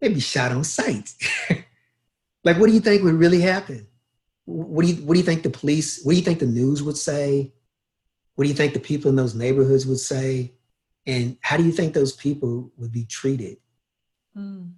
They'd 0.00 0.14
be 0.14 0.20
shot 0.20 0.52
on 0.52 0.64
sight. 0.64 1.12
like, 2.44 2.58
what 2.58 2.68
do 2.68 2.72
you 2.72 2.80
think 2.80 3.02
would 3.02 3.14
really 3.14 3.40
happen? 3.40 3.86
What 4.46 4.86
do 4.86 4.92
you 4.92 5.04
what 5.04 5.14
do 5.14 5.20
you 5.20 5.26
think 5.26 5.42
the 5.42 5.50
police? 5.50 6.02
What 6.02 6.12
do 6.12 6.18
you 6.18 6.24
think 6.24 6.38
the 6.38 6.46
news 6.46 6.82
would 6.82 6.96
say? 6.96 7.52
What 8.34 8.44
do 8.44 8.48
you 8.48 8.56
think 8.56 8.72
the 8.72 8.80
people 8.80 9.10
in 9.10 9.16
those 9.16 9.34
neighborhoods 9.34 9.86
would 9.86 9.98
say? 9.98 10.54
And 11.06 11.36
how 11.42 11.56
do 11.56 11.64
you 11.64 11.72
think 11.72 11.92
those 11.92 12.12
people 12.12 12.70
would 12.78 12.92
be 12.92 13.04
treated? 13.04 13.58
Mm. 14.36 14.72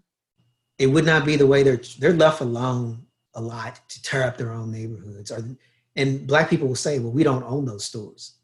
It 0.80 0.86
would 0.86 1.04
not 1.04 1.26
be 1.26 1.36
the 1.36 1.46
way 1.46 1.62
they're 1.62 1.82
they're 1.98 2.14
left 2.14 2.40
alone 2.40 3.04
a 3.34 3.40
lot 3.40 3.78
to 3.90 4.02
tear 4.02 4.22
up 4.24 4.38
their 4.38 4.50
own 4.50 4.72
neighborhoods. 4.72 5.30
Or, 5.30 5.44
and 5.94 6.26
black 6.26 6.48
people 6.48 6.68
will 6.68 6.74
say, 6.74 6.98
well, 6.98 7.12
we 7.12 7.22
don't 7.22 7.44
own 7.44 7.66
those 7.66 7.84
stores. 7.84 8.36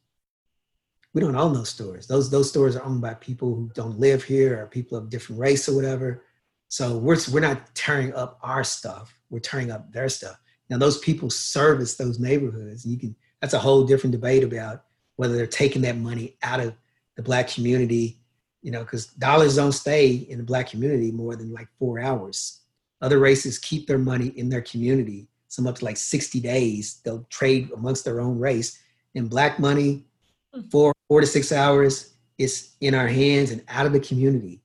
We 1.14 1.22
don't 1.22 1.34
own 1.34 1.54
those 1.54 1.70
stores. 1.70 2.06
Those 2.06 2.28
those 2.30 2.50
stores 2.50 2.76
are 2.76 2.84
owned 2.84 3.00
by 3.00 3.14
people 3.14 3.54
who 3.54 3.70
don't 3.74 3.98
live 3.98 4.22
here 4.22 4.60
or 4.60 4.66
people 4.66 4.98
of 4.98 5.08
different 5.08 5.40
race 5.40 5.66
or 5.66 5.74
whatever. 5.74 6.24
So 6.68 6.98
we're 6.98 7.16
we're 7.32 7.40
not 7.40 7.74
tearing 7.74 8.12
up 8.12 8.38
our 8.42 8.64
stuff. 8.64 9.16
We're 9.30 9.38
tearing 9.40 9.70
up 9.70 9.90
their 9.90 10.10
stuff. 10.10 10.38
Now 10.68 10.76
those 10.76 10.98
people 10.98 11.30
service 11.30 11.96
those 11.96 12.20
neighborhoods. 12.20 12.84
You 12.84 12.98
can 12.98 13.16
that's 13.40 13.54
a 13.54 13.58
whole 13.58 13.84
different 13.84 14.12
debate 14.12 14.44
about 14.44 14.84
whether 15.16 15.34
they're 15.34 15.46
taking 15.46 15.80
that 15.82 15.96
money 15.96 16.36
out 16.42 16.60
of 16.60 16.74
the 17.16 17.22
black 17.22 17.48
community, 17.48 18.20
you 18.66 18.72
know, 18.72 18.80
because 18.80 19.06
dollars 19.06 19.54
don't 19.54 19.70
stay 19.70 20.26
in 20.28 20.38
the 20.38 20.44
black 20.44 20.68
community 20.68 21.12
more 21.12 21.36
than 21.36 21.52
like 21.52 21.68
four 21.78 22.00
hours. 22.00 22.62
Other 23.00 23.20
races 23.20 23.60
keep 23.60 23.86
their 23.86 23.96
money 23.96 24.32
in 24.34 24.48
their 24.48 24.62
community, 24.62 25.28
some 25.46 25.68
up 25.68 25.76
to 25.76 25.84
like 25.84 25.96
60 25.96 26.40
days. 26.40 27.00
They'll 27.04 27.24
trade 27.30 27.70
amongst 27.70 28.04
their 28.04 28.20
own 28.20 28.40
race. 28.40 28.82
And 29.14 29.30
black 29.30 29.60
money, 29.60 30.04
hmm. 30.52 30.62
four, 30.62 30.92
four 31.06 31.20
to 31.20 31.28
six 31.28 31.52
hours, 31.52 32.14
is 32.38 32.72
in 32.80 32.92
our 32.92 33.06
hands 33.06 33.52
and 33.52 33.62
out 33.68 33.86
of 33.86 33.92
the 33.92 34.00
community 34.00 34.60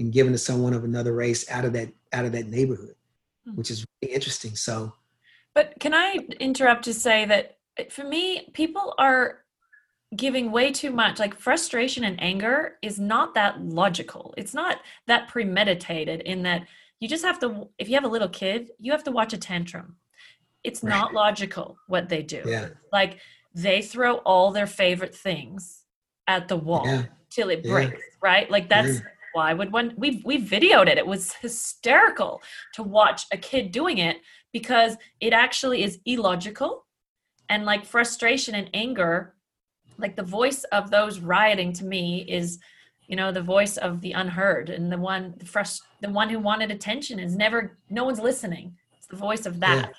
and 0.00 0.12
given 0.12 0.32
to 0.32 0.38
someone 0.38 0.74
of 0.74 0.82
another 0.82 1.14
race 1.14 1.48
out 1.48 1.64
of 1.64 1.72
that 1.74 1.90
out 2.12 2.24
of 2.24 2.32
that 2.32 2.48
neighborhood, 2.48 2.96
mm-hmm. 3.46 3.56
which 3.56 3.70
is 3.70 3.86
really 4.02 4.12
interesting. 4.12 4.56
So 4.56 4.92
but 5.54 5.74
can 5.78 5.94
I 5.94 6.18
interrupt 6.40 6.82
to 6.86 6.92
say 6.92 7.24
that 7.26 7.58
for 7.92 8.02
me, 8.02 8.50
people 8.52 8.94
are 8.98 9.43
giving 10.16 10.50
way 10.50 10.70
too 10.70 10.90
much 10.90 11.18
like 11.18 11.38
frustration 11.38 12.04
and 12.04 12.22
anger 12.22 12.76
is 12.82 12.98
not 12.98 13.34
that 13.34 13.60
logical 13.60 14.34
it's 14.36 14.54
not 14.54 14.78
that 15.06 15.28
premeditated 15.28 16.20
in 16.22 16.42
that 16.42 16.66
you 17.00 17.08
just 17.08 17.24
have 17.24 17.38
to 17.38 17.68
if 17.78 17.88
you 17.88 17.94
have 17.94 18.04
a 18.04 18.08
little 18.08 18.28
kid 18.28 18.70
you 18.78 18.92
have 18.92 19.04
to 19.04 19.10
watch 19.10 19.32
a 19.32 19.38
tantrum 19.38 19.96
it's 20.62 20.82
right. 20.82 20.90
not 20.90 21.12
logical 21.12 21.76
what 21.86 22.08
they 22.08 22.22
do 22.22 22.42
yeah. 22.46 22.68
like 22.92 23.18
they 23.54 23.80
throw 23.82 24.16
all 24.18 24.50
their 24.50 24.66
favorite 24.66 25.14
things 25.14 25.84
at 26.26 26.48
the 26.48 26.56
wall 26.56 26.86
yeah. 26.86 27.04
till 27.30 27.50
it 27.50 27.62
breaks 27.62 27.92
yeah. 27.92 28.18
right 28.22 28.50
like 28.50 28.68
that's 28.68 29.00
why 29.32 29.52
would 29.52 29.72
one 29.72 29.92
we 29.96 30.22
we 30.24 30.42
videoed 30.42 30.88
it 30.88 30.98
it 30.98 31.06
was 31.06 31.32
hysterical 31.34 32.40
to 32.72 32.82
watch 32.82 33.26
a 33.32 33.36
kid 33.36 33.72
doing 33.72 33.98
it 33.98 34.18
because 34.52 34.96
it 35.20 35.32
actually 35.32 35.82
is 35.82 35.98
illogical 36.06 36.86
and 37.48 37.64
like 37.64 37.84
frustration 37.84 38.54
and 38.54 38.70
anger 38.72 39.34
like 39.98 40.16
the 40.16 40.22
voice 40.22 40.64
of 40.64 40.90
those 40.90 41.20
rioting 41.20 41.72
to 41.74 41.84
me 41.84 42.24
is 42.28 42.58
you 43.06 43.16
know 43.16 43.32
the 43.32 43.42
voice 43.42 43.76
of 43.76 44.00
the 44.00 44.12
unheard 44.12 44.70
and 44.70 44.90
the 44.90 44.98
one 44.98 45.34
the 45.38 45.44
frust- 45.44 45.82
the 46.00 46.10
one 46.10 46.28
who 46.28 46.38
wanted 46.38 46.70
attention 46.70 47.18
is 47.18 47.36
never 47.36 47.76
no 47.90 48.04
one's 48.04 48.20
listening. 48.20 48.76
It's 48.96 49.06
the 49.06 49.16
voice 49.16 49.46
of 49.46 49.60
that. 49.60 49.92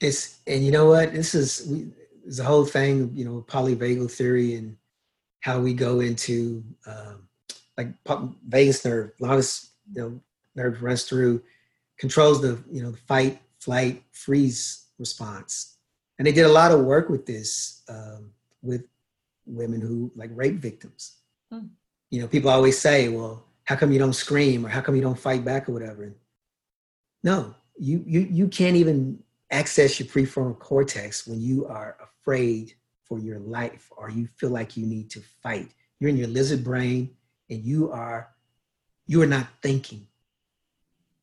Yeah. 0.00 0.08
it's 0.08 0.38
and 0.46 0.64
you 0.64 0.72
know 0.72 0.86
what? 0.86 1.12
This 1.12 1.34
is 1.34 1.66
we 1.70 1.88
the 2.26 2.44
whole 2.44 2.64
thing 2.64 3.12
you 3.14 3.24
know 3.24 3.44
polyvagal 3.48 4.10
theory 4.10 4.54
and 4.56 4.76
how 5.40 5.60
we 5.60 5.72
go 5.72 6.00
into 6.00 6.64
um, 6.86 7.28
like 7.76 7.88
vagus 8.48 8.84
nerve 8.84 9.12
longest 9.20 9.70
you 9.94 10.02
know 10.02 10.20
nerve 10.56 10.82
runs 10.82 11.04
through 11.04 11.40
controls 11.98 12.40
the 12.40 12.58
you 12.70 12.82
know 12.82 12.90
the 12.90 12.96
fight 12.96 13.40
flight 13.60 14.02
freeze 14.12 14.86
response. 14.98 15.76
And 16.18 16.26
they 16.26 16.32
did 16.32 16.46
a 16.46 16.52
lot 16.52 16.72
of 16.72 16.84
work 16.84 17.08
with 17.08 17.26
this 17.26 17.82
um, 17.88 18.30
with 18.66 18.84
women 19.46 19.80
who 19.80 20.10
like 20.14 20.30
rape 20.34 20.56
victims. 20.56 21.16
Hmm. 21.50 21.66
You 22.10 22.20
know, 22.20 22.28
people 22.28 22.50
always 22.50 22.78
say, 22.78 23.08
well, 23.08 23.44
how 23.64 23.76
come 23.76 23.92
you 23.92 23.98
don't 23.98 24.12
scream 24.12 24.64
or 24.64 24.68
how 24.68 24.80
come 24.80 24.94
you 24.94 25.02
don't 25.02 25.18
fight 25.18 25.44
back 25.44 25.68
or 25.68 25.72
whatever? 25.72 26.04
And 26.04 26.14
no, 27.22 27.54
you 27.78 28.02
you 28.06 28.20
you 28.20 28.48
can't 28.48 28.76
even 28.76 29.22
access 29.50 29.98
your 30.00 30.08
prefrontal 30.08 30.58
cortex 30.58 31.26
when 31.26 31.40
you 31.40 31.66
are 31.66 31.96
afraid 32.00 32.74
for 33.04 33.18
your 33.18 33.38
life 33.38 33.90
or 33.96 34.10
you 34.10 34.26
feel 34.36 34.50
like 34.50 34.76
you 34.76 34.86
need 34.86 35.10
to 35.10 35.20
fight. 35.42 35.70
You're 36.00 36.10
in 36.10 36.16
your 36.16 36.28
lizard 36.28 36.64
brain 36.64 37.10
and 37.50 37.62
you 37.62 37.90
are 37.90 38.30
you 39.06 39.22
are 39.22 39.26
not 39.26 39.46
thinking. 39.62 40.06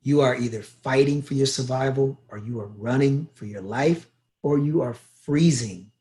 You 0.02 0.22
are 0.22 0.36
either 0.36 0.62
fighting 0.62 1.22
for 1.22 1.34
your 1.34 1.46
survival 1.46 2.20
or 2.28 2.38
you 2.38 2.60
are 2.60 2.68
running 2.68 3.30
for 3.36 3.46
your 3.46 3.62
life 3.62 4.08
or 4.42 4.58
you 4.58 4.82
are 4.82 4.96
freezing 5.22 5.93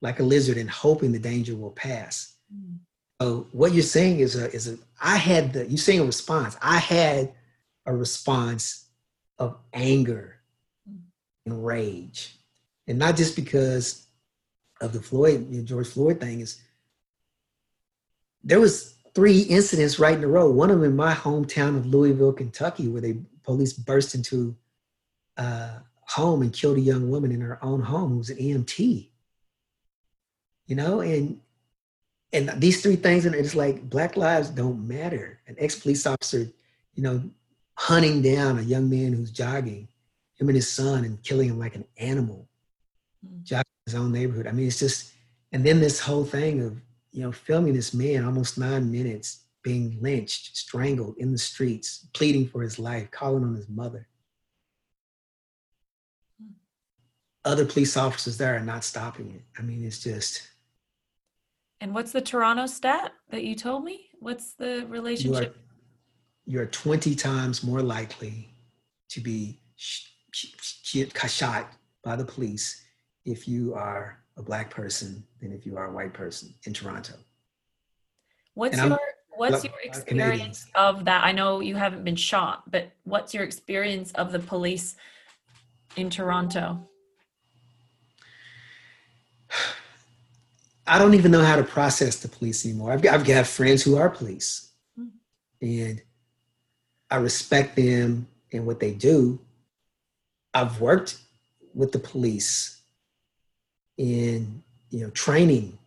like 0.00 0.20
a 0.20 0.22
lizard 0.22 0.56
and 0.56 0.70
hoping 0.70 1.12
the 1.12 1.18
danger 1.18 1.54
will 1.54 1.70
pass. 1.70 2.34
Mm. 2.54 2.78
So 3.20 3.46
what 3.52 3.72
you're 3.72 3.82
saying 3.82 4.20
is 4.20 4.36
a 4.36 4.50
is 4.52 4.68
a 4.68 4.78
I 5.00 5.16
had 5.16 5.52
the 5.52 5.66
you're 5.66 5.78
saying 5.78 6.00
a 6.00 6.04
response. 6.04 6.56
I 6.62 6.78
had 6.78 7.32
a 7.86 7.94
response 7.94 8.86
of 9.38 9.56
anger 9.72 10.36
mm. 10.88 10.98
and 11.46 11.64
rage. 11.64 12.36
And 12.86 12.98
not 12.98 13.16
just 13.16 13.36
because 13.36 14.06
of 14.80 14.92
the 14.92 15.00
Floyd, 15.00 15.46
you 15.50 15.58
know, 15.58 15.64
George 15.64 15.88
Floyd 15.88 16.20
thing 16.20 16.40
is 16.40 16.60
there 18.42 18.60
was 18.60 18.94
three 19.14 19.40
incidents 19.42 19.98
right 19.98 20.16
in 20.16 20.24
a 20.24 20.28
row. 20.28 20.50
One 20.50 20.70
of 20.70 20.80
them 20.80 20.90
in 20.90 20.96
my 20.96 21.14
hometown 21.14 21.76
of 21.76 21.86
Louisville, 21.86 22.32
Kentucky, 22.32 22.88
where 22.88 23.02
they 23.02 23.18
police 23.42 23.72
burst 23.72 24.14
into 24.14 24.56
a 25.36 25.70
home 26.02 26.42
and 26.42 26.52
killed 26.52 26.78
a 26.78 26.80
young 26.80 27.10
woman 27.10 27.32
in 27.32 27.40
her 27.40 27.62
own 27.62 27.80
home 27.80 28.10
who 28.10 28.18
was 28.18 28.30
an 28.30 28.38
EMT. 28.38 29.09
You 30.70 30.76
know, 30.76 31.00
and 31.00 31.40
and 32.32 32.48
these 32.60 32.80
three 32.80 32.94
things, 32.94 33.26
and 33.26 33.34
it's 33.34 33.56
like 33.56 33.90
Black 33.90 34.16
lives 34.16 34.50
don't 34.50 34.86
matter. 34.86 35.40
An 35.48 35.56
ex 35.58 35.76
police 35.80 36.06
officer, 36.06 36.46
you 36.94 37.02
know, 37.02 37.24
hunting 37.74 38.22
down 38.22 38.56
a 38.56 38.62
young 38.62 38.88
man 38.88 39.12
who's 39.12 39.32
jogging, 39.32 39.88
him 40.36 40.48
and 40.48 40.54
his 40.54 40.70
son, 40.70 41.04
and 41.04 41.20
killing 41.24 41.48
him 41.48 41.58
like 41.58 41.74
an 41.74 41.84
animal, 41.96 42.46
mm. 43.26 43.42
jogging 43.42 43.64
his 43.84 43.96
own 43.96 44.12
neighborhood. 44.12 44.46
I 44.46 44.52
mean, 44.52 44.68
it's 44.68 44.78
just, 44.78 45.12
and 45.50 45.66
then 45.66 45.80
this 45.80 45.98
whole 45.98 46.24
thing 46.24 46.62
of 46.62 46.80
you 47.10 47.22
know 47.22 47.32
filming 47.32 47.74
this 47.74 47.92
man 47.92 48.24
almost 48.24 48.56
nine 48.56 48.92
minutes 48.92 49.40
being 49.64 49.98
lynched, 50.00 50.56
strangled 50.56 51.16
in 51.18 51.32
the 51.32 51.38
streets, 51.38 52.06
pleading 52.12 52.46
for 52.46 52.62
his 52.62 52.78
life, 52.78 53.10
calling 53.10 53.42
on 53.42 53.56
his 53.56 53.68
mother. 53.68 54.06
Mm. 56.40 56.52
Other 57.44 57.64
police 57.64 57.96
officers 57.96 58.38
there 58.38 58.54
are 58.54 58.60
not 58.60 58.84
stopping 58.84 59.32
it. 59.34 59.42
I 59.58 59.62
mean, 59.62 59.84
it's 59.84 59.98
just 59.98 60.49
and 61.80 61.94
what's 61.94 62.12
the 62.12 62.20
Toronto 62.20 62.66
stat 62.66 63.12
that 63.30 63.44
you 63.44 63.54
told 63.54 63.84
me? 63.84 64.10
What's 64.18 64.52
the 64.52 64.86
relationship? 64.88 65.54
You 66.46 66.58
are, 66.58 66.60
you 66.60 66.60
are 66.60 66.66
20 66.66 67.14
times 67.14 67.64
more 67.64 67.80
likely 67.80 68.54
to 69.08 69.20
be 69.20 69.60
sh- 69.76 70.08
sh- 70.32 71.06
shot 71.28 71.72
by 72.04 72.16
the 72.16 72.24
police 72.24 72.84
if 73.24 73.48
you 73.48 73.74
are 73.74 74.18
a 74.36 74.42
black 74.42 74.70
person 74.70 75.24
than 75.40 75.52
if 75.52 75.64
you 75.64 75.76
are 75.76 75.86
a 75.86 75.92
white 75.92 76.12
person 76.12 76.54
in 76.64 76.74
Toronto. 76.74 77.14
What's 78.54 78.76
your 78.76 78.98
what's 79.36 79.64
your 79.64 79.72
experience 79.82 80.66
of 80.74 81.06
that? 81.06 81.24
I 81.24 81.32
know 81.32 81.60
you 81.60 81.76
haven't 81.76 82.04
been 82.04 82.16
shot, 82.16 82.70
but 82.70 82.90
what's 83.04 83.32
your 83.32 83.44
experience 83.44 84.12
of 84.12 84.32
the 84.32 84.38
police 84.38 84.96
in 85.96 86.10
Toronto? 86.10 86.86
I 90.90 90.98
don't 90.98 91.14
even 91.14 91.30
know 91.30 91.44
how 91.44 91.54
to 91.54 91.62
process 91.62 92.16
the 92.16 92.26
police 92.26 92.66
anymore. 92.66 92.90
I've 92.90 93.00
got, 93.00 93.14
I've 93.14 93.24
got 93.24 93.46
friends 93.46 93.80
who 93.84 93.96
are 93.96 94.10
police, 94.10 94.72
and 95.62 96.02
I 97.08 97.16
respect 97.16 97.76
them 97.76 98.26
and 98.52 98.66
what 98.66 98.80
they 98.80 98.90
do. 98.90 99.38
I've 100.52 100.80
worked 100.80 101.16
with 101.74 101.92
the 101.92 102.00
police 102.00 102.80
in 103.98 104.64
you 104.90 105.04
know 105.04 105.10
training 105.10 105.78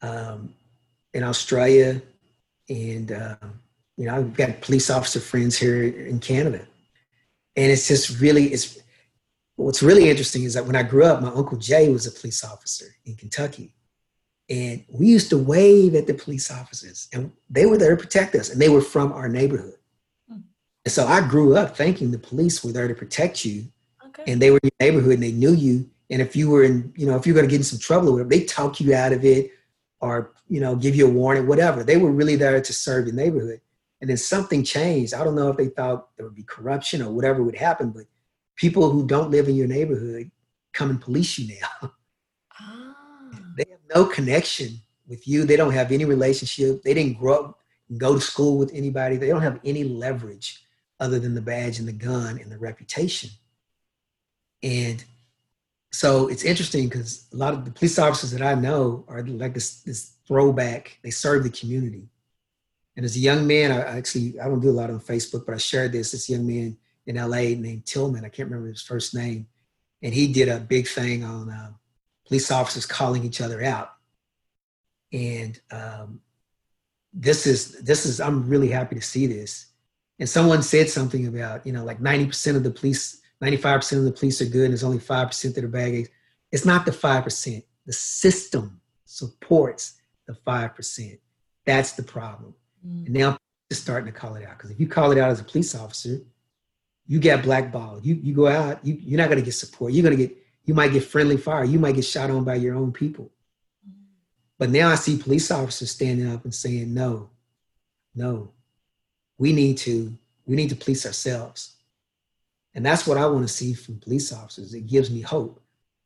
um, 0.00 0.54
in 1.12 1.22
Australia, 1.22 2.00
and 2.70 3.12
uh, 3.12 3.36
you 3.98 4.06
know 4.06 4.16
I've 4.16 4.32
got 4.34 4.62
police 4.62 4.88
officer 4.88 5.20
friends 5.20 5.58
here 5.58 5.82
in 5.84 6.18
Canada, 6.18 6.66
and 7.56 7.70
it's 7.70 7.88
just 7.88 8.20
really 8.22 8.54
it's 8.54 8.78
what's 9.56 9.82
really 9.82 10.08
interesting 10.08 10.44
is 10.44 10.54
that 10.54 10.64
when 10.64 10.76
I 10.76 10.82
grew 10.82 11.04
up, 11.04 11.20
my 11.20 11.28
uncle 11.28 11.58
Jay 11.58 11.90
was 11.90 12.06
a 12.06 12.10
police 12.10 12.42
officer 12.42 12.86
in 13.04 13.16
Kentucky, 13.16 13.74
and 14.52 14.84
we 14.90 15.06
used 15.06 15.30
to 15.30 15.38
wave 15.38 15.94
at 15.94 16.06
the 16.06 16.12
police 16.12 16.50
officers, 16.50 17.08
and 17.14 17.32
they 17.48 17.64
were 17.64 17.78
there 17.78 17.96
to 17.96 18.02
protect 18.02 18.34
us, 18.34 18.50
and 18.50 18.60
they 18.60 18.68
were 18.68 18.82
from 18.82 19.10
our 19.10 19.26
neighborhood. 19.26 19.78
Hmm. 20.28 20.40
And 20.84 20.92
so 20.92 21.06
I 21.06 21.26
grew 21.26 21.56
up 21.56 21.74
thinking 21.74 22.10
the 22.10 22.18
police 22.18 22.62
were 22.62 22.70
there 22.70 22.86
to 22.86 22.94
protect 22.94 23.46
you, 23.46 23.64
okay. 24.06 24.30
and 24.30 24.42
they 24.42 24.50
were 24.50 24.60
in 24.62 24.68
your 24.78 24.90
neighborhood, 24.90 25.14
and 25.14 25.22
they 25.22 25.32
knew 25.32 25.54
you. 25.54 25.88
And 26.10 26.20
if 26.20 26.36
you 26.36 26.50
were 26.50 26.64
in, 26.64 26.92
you 26.98 27.06
know, 27.06 27.16
if 27.16 27.26
you're 27.26 27.34
going 27.34 27.46
to 27.46 27.50
get 27.50 27.60
in 27.60 27.64
some 27.64 27.78
trouble 27.78 28.12
with 28.12 28.18
them, 28.20 28.28
they 28.28 28.44
talk 28.44 28.78
you 28.78 28.94
out 28.94 29.14
of 29.14 29.24
it, 29.24 29.52
or 30.00 30.34
you 30.50 30.60
know, 30.60 30.76
give 30.76 30.94
you 30.94 31.06
a 31.06 31.10
warning, 31.10 31.46
whatever. 31.46 31.82
They 31.82 31.96
were 31.96 32.12
really 32.12 32.36
there 32.36 32.60
to 32.60 32.72
serve 32.74 33.06
your 33.06 33.14
neighborhood. 33.14 33.62
And 34.02 34.10
then 34.10 34.18
something 34.18 34.64
changed. 34.64 35.14
I 35.14 35.24
don't 35.24 35.36
know 35.36 35.48
if 35.48 35.56
they 35.56 35.68
thought 35.68 36.14
there 36.16 36.26
would 36.26 36.34
be 36.34 36.42
corruption 36.42 37.00
or 37.00 37.10
whatever 37.10 37.42
would 37.42 37.56
happen, 37.56 37.88
but 37.90 38.04
people 38.56 38.90
who 38.90 39.06
don't 39.06 39.30
live 39.30 39.48
in 39.48 39.54
your 39.54 39.68
neighborhood 39.68 40.30
come 40.74 40.90
and 40.90 41.00
police 41.00 41.38
you 41.38 41.56
now. 41.58 41.92
they 43.56 43.64
have 43.70 43.80
no 43.94 44.04
connection 44.04 44.80
with 45.06 45.26
you. 45.26 45.44
They 45.44 45.56
don't 45.56 45.72
have 45.72 45.92
any 45.92 46.04
relationship. 46.04 46.82
They 46.82 46.94
didn't 46.94 47.18
grow 47.18 47.34
up 47.34 47.58
go 47.98 48.14
to 48.14 48.20
school 48.20 48.58
with 48.58 48.72
anybody. 48.72 49.16
They 49.16 49.28
don't 49.28 49.42
have 49.42 49.60
any 49.64 49.84
leverage 49.84 50.64
other 51.00 51.18
than 51.18 51.34
the 51.34 51.40
badge 51.40 51.78
and 51.78 51.88
the 51.88 51.92
gun 51.92 52.38
and 52.38 52.50
the 52.50 52.58
reputation. 52.58 53.30
And 54.62 55.04
so 55.90 56.28
it's 56.28 56.44
interesting 56.44 56.88
because 56.88 57.26
a 57.32 57.36
lot 57.36 57.54
of 57.54 57.64
the 57.64 57.70
police 57.70 57.98
officers 57.98 58.30
that 58.30 58.42
I 58.42 58.54
know 58.54 59.04
are 59.08 59.22
like 59.22 59.54
this, 59.54 59.82
this 59.82 60.12
throwback. 60.26 60.98
They 61.02 61.10
serve 61.10 61.44
the 61.44 61.50
community. 61.50 62.08
And 62.96 63.04
as 63.04 63.16
a 63.16 63.20
young 63.20 63.46
man, 63.46 63.72
I 63.72 63.98
actually 63.98 64.38
I 64.38 64.44
don't 64.44 64.60
do 64.60 64.70
a 64.70 64.72
lot 64.72 64.90
on 64.90 65.00
Facebook, 65.00 65.44
but 65.46 65.54
I 65.54 65.58
shared 65.58 65.92
this. 65.92 66.12
This 66.12 66.28
young 66.28 66.46
man 66.46 66.76
in 67.06 67.16
LA 67.16 67.56
named 67.58 67.86
Tillman. 67.86 68.24
I 68.24 68.28
can't 68.28 68.48
remember 68.48 68.68
his 68.68 68.82
first 68.82 69.14
name, 69.14 69.46
and 70.02 70.12
he 70.12 70.30
did 70.30 70.48
a 70.50 70.60
big 70.60 70.86
thing 70.86 71.24
on 71.24 71.48
uh, 71.48 71.72
police 72.32 72.50
officers 72.50 72.86
calling 72.86 73.24
each 73.24 73.42
other 73.42 73.62
out. 73.62 73.92
And 75.12 75.60
um, 75.70 76.22
this 77.12 77.46
is 77.46 77.82
this 77.82 78.06
is 78.06 78.22
I'm 78.22 78.48
really 78.48 78.68
happy 78.68 78.94
to 78.94 79.02
see 79.02 79.26
this. 79.26 79.66
And 80.18 80.26
someone 80.26 80.62
said 80.62 80.88
something 80.88 81.26
about 81.26 81.66
you 81.66 81.74
know 81.74 81.84
like 81.84 82.00
90% 82.00 82.56
of 82.56 82.62
the 82.62 82.70
police, 82.70 83.20
95% 83.42 83.98
of 83.98 84.04
the 84.04 84.12
police 84.12 84.40
are 84.40 84.46
good, 84.46 84.64
and 84.64 84.72
there's 84.72 84.82
only 84.82 84.98
five 84.98 85.26
percent 85.26 85.54
that 85.56 85.64
are 85.64 85.68
bad 85.68 86.08
It's 86.50 86.64
not 86.64 86.86
the 86.86 86.92
five 86.92 87.24
percent. 87.24 87.64
The 87.84 87.92
system 87.92 88.80
supports 89.04 90.00
the 90.26 90.34
five 90.34 90.74
percent. 90.74 91.20
That's 91.66 91.92
the 91.92 92.02
problem. 92.02 92.54
Mm. 92.86 93.04
And 93.04 93.14
now 93.14 93.38
just 93.70 93.82
starting 93.82 94.10
to 94.10 94.18
call 94.18 94.36
it 94.36 94.48
out 94.48 94.56
because 94.56 94.70
if 94.70 94.80
you 94.80 94.86
call 94.86 95.12
it 95.12 95.18
out 95.18 95.28
as 95.28 95.40
a 95.40 95.44
police 95.44 95.74
officer, 95.74 96.22
you 97.06 97.20
get 97.20 97.42
blackballed. 97.42 98.06
You 98.06 98.14
you 98.14 98.32
go 98.32 98.46
out, 98.46 98.82
you, 98.82 98.94
you're 99.02 99.18
not 99.18 99.28
going 99.28 99.38
to 99.38 99.44
get 99.44 99.52
support. 99.52 99.92
You're 99.92 100.04
going 100.04 100.16
to 100.16 100.26
get 100.26 100.41
you 100.64 100.74
might 100.74 100.92
get 100.92 101.04
friendly 101.04 101.36
fire. 101.36 101.64
You 101.64 101.78
might 101.78 101.96
get 101.96 102.04
shot 102.04 102.30
on 102.30 102.44
by 102.44 102.56
your 102.56 102.74
own 102.74 102.92
people. 102.92 103.30
But 104.58 104.70
now 104.70 104.90
I 104.90 104.94
see 104.94 105.16
police 105.16 105.50
officers 105.50 105.90
standing 105.90 106.30
up 106.30 106.44
and 106.44 106.54
saying, 106.54 106.94
no, 106.94 107.30
no, 108.14 108.52
we 109.38 109.52
need 109.52 109.78
to, 109.78 110.16
we 110.46 110.54
need 110.54 110.68
to 110.68 110.76
police 110.76 111.04
ourselves. 111.04 111.74
And 112.74 112.86
that's 112.86 113.06
what 113.06 113.18
I 113.18 113.26
want 113.26 113.46
to 113.46 113.52
see 113.52 113.74
from 113.74 113.98
police 113.98 114.32
officers. 114.32 114.72
It 114.72 114.86
gives 114.86 115.10
me 115.10 115.20
hope. 115.20 115.60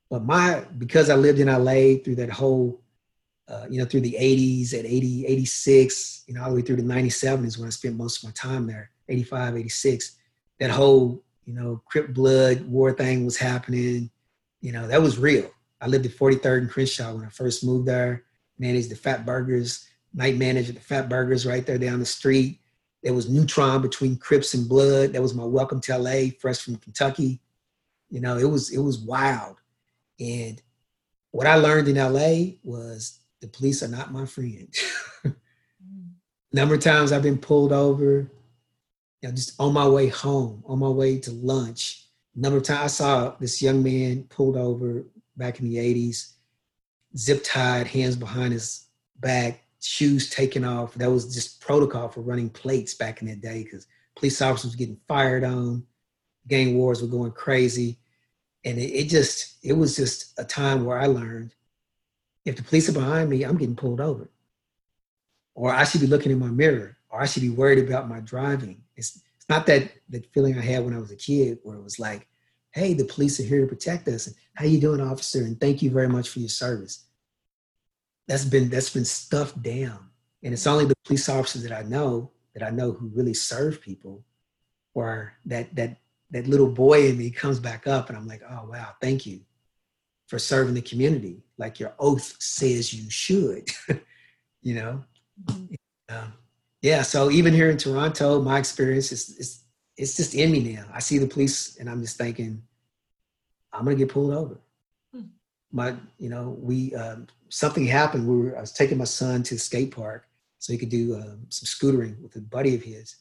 But 0.08 0.24
my, 0.24 0.64
because 0.78 1.10
I 1.10 1.16
lived 1.16 1.38
in 1.38 1.48
LA 1.48 2.02
through 2.02 2.16
that 2.16 2.30
whole, 2.30 2.80
uh, 3.48 3.66
you 3.68 3.78
know, 3.78 3.84
through 3.84 4.00
the 4.00 4.16
80s 4.18 4.72
at 4.72 4.86
80, 4.86 5.26
86, 5.26 6.24
you 6.26 6.34
know, 6.34 6.42
all 6.42 6.50
the 6.50 6.56
way 6.56 6.62
through 6.62 6.76
the 6.76 6.82
97 6.82 7.44
is 7.44 7.58
when 7.58 7.66
I 7.66 7.70
spent 7.70 7.96
most 7.96 8.18
of 8.22 8.24
my 8.24 8.32
time 8.32 8.66
there, 8.66 8.90
85, 9.08 9.58
86. 9.58 10.16
That 10.58 10.70
whole, 10.70 11.22
you 11.44 11.52
know, 11.52 11.82
Crip 11.84 12.14
Blood 12.14 12.62
war 12.62 12.92
thing 12.92 13.24
was 13.24 13.36
happening 13.36 14.10
you 14.66 14.72
know, 14.72 14.88
that 14.88 15.00
was 15.00 15.16
real. 15.16 15.48
I 15.80 15.86
lived 15.86 16.06
at 16.06 16.12
43rd 16.12 16.58
and 16.58 16.70
Crenshaw 16.70 17.14
when 17.14 17.24
I 17.24 17.28
first 17.28 17.64
moved 17.64 17.86
there, 17.86 18.24
managed 18.58 18.90
the 18.90 18.96
Fatburgers, 18.96 19.86
night 20.12 20.34
manager 20.38 20.72
the 20.72 20.80
Fatburgers 20.80 21.48
right 21.48 21.64
there 21.64 21.78
down 21.78 22.00
the 22.00 22.04
street. 22.04 22.58
There 23.04 23.14
was 23.14 23.30
Neutron 23.30 23.80
between 23.80 24.16
Crips 24.16 24.54
and 24.54 24.68
Blood. 24.68 25.12
That 25.12 25.22
was 25.22 25.34
my 25.34 25.44
welcome 25.44 25.80
to 25.82 25.96
LA, 25.96 26.30
fresh 26.40 26.58
from 26.58 26.74
Kentucky. 26.78 27.40
You 28.10 28.20
know, 28.20 28.38
it 28.38 28.50
was 28.50 28.72
it 28.72 28.80
was 28.80 28.98
wild. 28.98 29.60
And 30.18 30.60
what 31.30 31.46
I 31.46 31.54
learned 31.54 31.86
in 31.86 31.94
LA 31.94 32.56
was 32.64 33.20
the 33.40 33.46
police 33.46 33.84
are 33.84 33.88
not 33.88 34.12
my 34.12 34.26
friend. 34.26 34.74
Number 36.52 36.74
of 36.74 36.80
times 36.80 37.12
I've 37.12 37.22
been 37.22 37.38
pulled 37.38 37.72
over, 37.72 38.32
you 39.22 39.28
know, 39.28 39.30
just 39.30 39.54
on 39.60 39.72
my 39.72 39.86
way 39.86 40.08
home, 40.08 40.64
on 40.66 40.80
my 40.80 40.88
way 40.88 41.20
to 41.20 41.30
lunch 41.30 42.05
number 42.36 42.58
of 42.58 42.64
times 42.64 42.82
I 42.82 42.86
saw 42.88 43.34
this 43.40 43.62
young 43.62 43.82
man 43.82 44.24
pulled 44.24 44.56
over 44.56 45.04
back 45.36 45.58
in 45.58 45.68
the 45.68 45.76
80s, 45.76 46.32
zip 47.16 47.42
tied, 47.42 47.86
hands 47.86 48.14
behind 48.14 48.52
his 48.52 48.86
back, 49.18 49.64
shoes 49.80 50.28
taken 50.28 50.64
off. 50.64 50.94
That 50.94 51.10
was 51.10 51.34
just 51.34 51.60
protocol 51.60 52.08
for 52.08 52.20
running 52.20 52.50
plates 52.50 52.94
back 52.94 53.22
in 53.22 53.28
that 53.28 53.40
day 53.40 53.64
because 53.64 53.86
police 54.14 54.40
officers 54.42 54.72
were 54.72 54.78
getting 54.78 55.00
fired 55.08 55.44
on, 55.44 55.84
gang 56.46 56.76
wars 56.76 57.02
were 57.02 57.08
going 57.08 57.32
crazy. 57.32 57.98
And 58.64 58.78
it, 58.78 58.90
it 58.90 59.08
just, 59.08 59.56
it 59.62 59.72
was 59.72 59.96
just 59.96 60.38
a 60.38 60.44
time 60.44 60.84
where 60.84 60.98
I 60.98 61.06
learned 61.06 61.54
if 62.44 62.56
the 62.56 62.62
police 62.62 62.88
are 62.88 62.92
behind 62.92 63.30
me, 63.30 63.42
I'm 63.44 63.56
getting 63.56 63.76
pulled 63.76 64.00
over. 64.00 64.30
Or 65.54 65.72
I 65.72 65.84
should 65.84 66.00
be 66.02 66.06
looking 66.06 66.32
in 66.32 66.38
my 66.38 66.48
mirror, 66.48 66.96
or 67.08 67.20
I 67.20 67.26
should 67.26 67.42
be 67.42 67.48
worried 67.48 67.78
about 67.78 68.08
my 68.08 68.20
driving. 68.20 68.82
It's 68.94 69.22
not 69.48 69.66
that 69.66 69.92
that 70.10 70.32
feeling 70.32 70.58
I 70.58 70.62
had 70.62 70.84
when 70.84 70.94
I 70.94 70.98
was 70.98 71.10
a 71.10 71.16
kid 71.16 71.58
where 71.62 71.76
it 71.76 71.82
was 71.82 71.98
like, 71.98 72.26
hey, 72.72 72.94
the 72.94 73.04
police 73.04 73.40
are 73.40 73.44
here 73.44 73.62
to 73.62 73.66
protect 73.66 74.08
us. 74.08 74.26
And 74.26 74.36
how 74.54 74.64
you 74.64 74.80
doing, 74.80 75.00
officer? 75.00 75.40
And 75.44 75.60
thank 75.60 75.82
you 75.82 75.90
very 75.90 76.08
much 76.08 76.28
for 76.28 76.40
your 76.40 76.48
service. 76.48 77.06
That's 78.28 78.44
been 78.44 78.68
that's 78.68 78.90
been 78.90 79.04
stuffed 79.04 79.62
down. 79.62 80.10
And 80.42 80.52
it's 80.52 80.66
only 80.66 80.84
the 80.84 80.94
police 81.04 81.28
officers 81.28 81.62
that 81.62 81.72
I 81.72 81.82
know 81.82 82.32
that 82.54 82.62
I 82.62 82.70
know 82.70 82.92
who 82.92 83.08
really 83.08 83.34
serve 83.34 83.80
people 83.80 84.24
or 84.94 85.34
that 85.46 85.74
that 85.76 85.98
that 86.30 86.48
little 86.48 86.68
boy 86.68 87.08
in 87.08 87.18
me 87.18 87.30
comes 87.30 87.60
back 87.60 87.86
up 87.86 88.08
and 88.08 88.18
I'm 88.18 88.26
like, 88.26 88.42
oh 88.48 88.68
wow, 88.70 88.94
thank 89.00 89.26
you 89.26 89.40
for 90.26 90.38
serving 90.38 90.74
the 90.74 90.82
community 90.82 91.44
like 91.56 91.78
your 91.78 91.94
oath 91.98 92.36
says 92.40 92.92
you 92.92 93.08
should. 93.10 93.68
you 94.62 94.74
know? 94.74 95.04
Mm-hmm. 95.44 95.74
Um, 96.08 96.32
yeah, 96.86 97.02
so 97.02 97.32
even 97.32 97.52
here 97.52 97.68
in 97.68 97.76
Toronto, 97.76 98.40
my 98.40 98.60
experience 98.60 99.10
is, 99.10 99.30
is 99.38 99.64
it's 99.96 100.16
just 100.16 100.36
in 100.36 100.52
me 100.52 100.60
now. 100.74 100.84
I 100.94 101.00
see 101.00 101.18
the 101.18 101.26
police 101.26 101.78
and 101.78 101.90
I'm 101.90 102.00
just 102.00 102.16
thinking, 102.16 102.62
I'm 103.72 103.82
gonna 103.84 103.96
get 103.96 104.10
pulled 104.10 104.32
over. 104.32 104.60
Hmm. 105.12 105.22
My, 105.72 105.96
you 106.16 106.28
know, 106.28 106.56
we 106.60 106.94
um, 106.94 107.26
something 107.48 107.84
happened. 107.84 108.28
We 108.28 108.36
were 108.36 108.56
I 108.56 108.60
was 108.60 108.70
taking 108.70 108.98
my 108.98 109.04
son 109.04 109.42
to 109.42 109.54
the 109.54 109.58
skate 109.58 109.96
park 109.96 110.28
so 110.60 110.72
he 110.72 110.78
could 110.78 110.88
do 110.88 111.16
um, 111.16 111.46
some 111.48 111.66
scootering 111.66 112.22
with 112.22 112.36
a 112.36 112.40
buddy 112.40 112.76
of 112.76 112.84
his, 112.84 113.16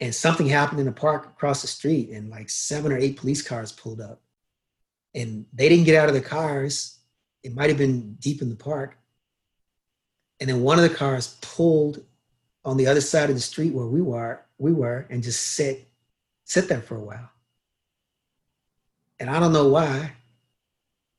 and 0.00 0.12
something 0.12 0.48
happened 0.48 0.80
in 0.80 0.86
the 0.86 0.92
park 0.92 1.26
across 1.26 1.62
the 1.62 1.68
street, 1.68 2.10
and 2.10 2.28
like 2.28 2.50
seven 2.50 2.90
or 2.90 2.98
eight 2.98 3.16
police 3.16 3.40
cars 3.40 3.70
pulled 3.70 4.00
up, 4.00 4.20
and 5.14 5.46
they 5.52 5.68
didn't 5.68 5.84
get 5.84 5.94
out 5.94 6.08
of 6.08 6.14
the 6.16 6.20
cars. 6.20 6.98
It 7.44 7.54
might 7.54 7.70
have 7.70 7.78
been 7.78 8.14
deep 8.14 8.42
in 8.42 8.50
the 8.50 8.56
park, 8.56 8.98
and 10.40 10.50
then 10.50 10.62
one 10.62 10.76
of 10.76 10.90
the 10.90 10.96
cars 10.96 11.36
pulled 11.40 12.02
on 12.64 12.76
the 12.76 12.86
other 12.86 13.00
side 13.00 13.28
of 13.28 13.36
the 13.36 13.42
street 13.42 13.74
where 13.74 13.86
we 13.86 14.00
were, 14.00 14.40
we 14.58 14.72
were, 14.72 15.06
and 15.10 15.22
just 15.22 15.40
sit, 15.40 15.86
sit 16.44 16.68
there 16.68 16.80
for 16.80 16.96
a 16.96 17.00
while. 17.00 17.30
And 19.20 19.30
I 19.30 19.38
don't 19.38 19.52
know 19.52 19.68
why. 19.68 20.12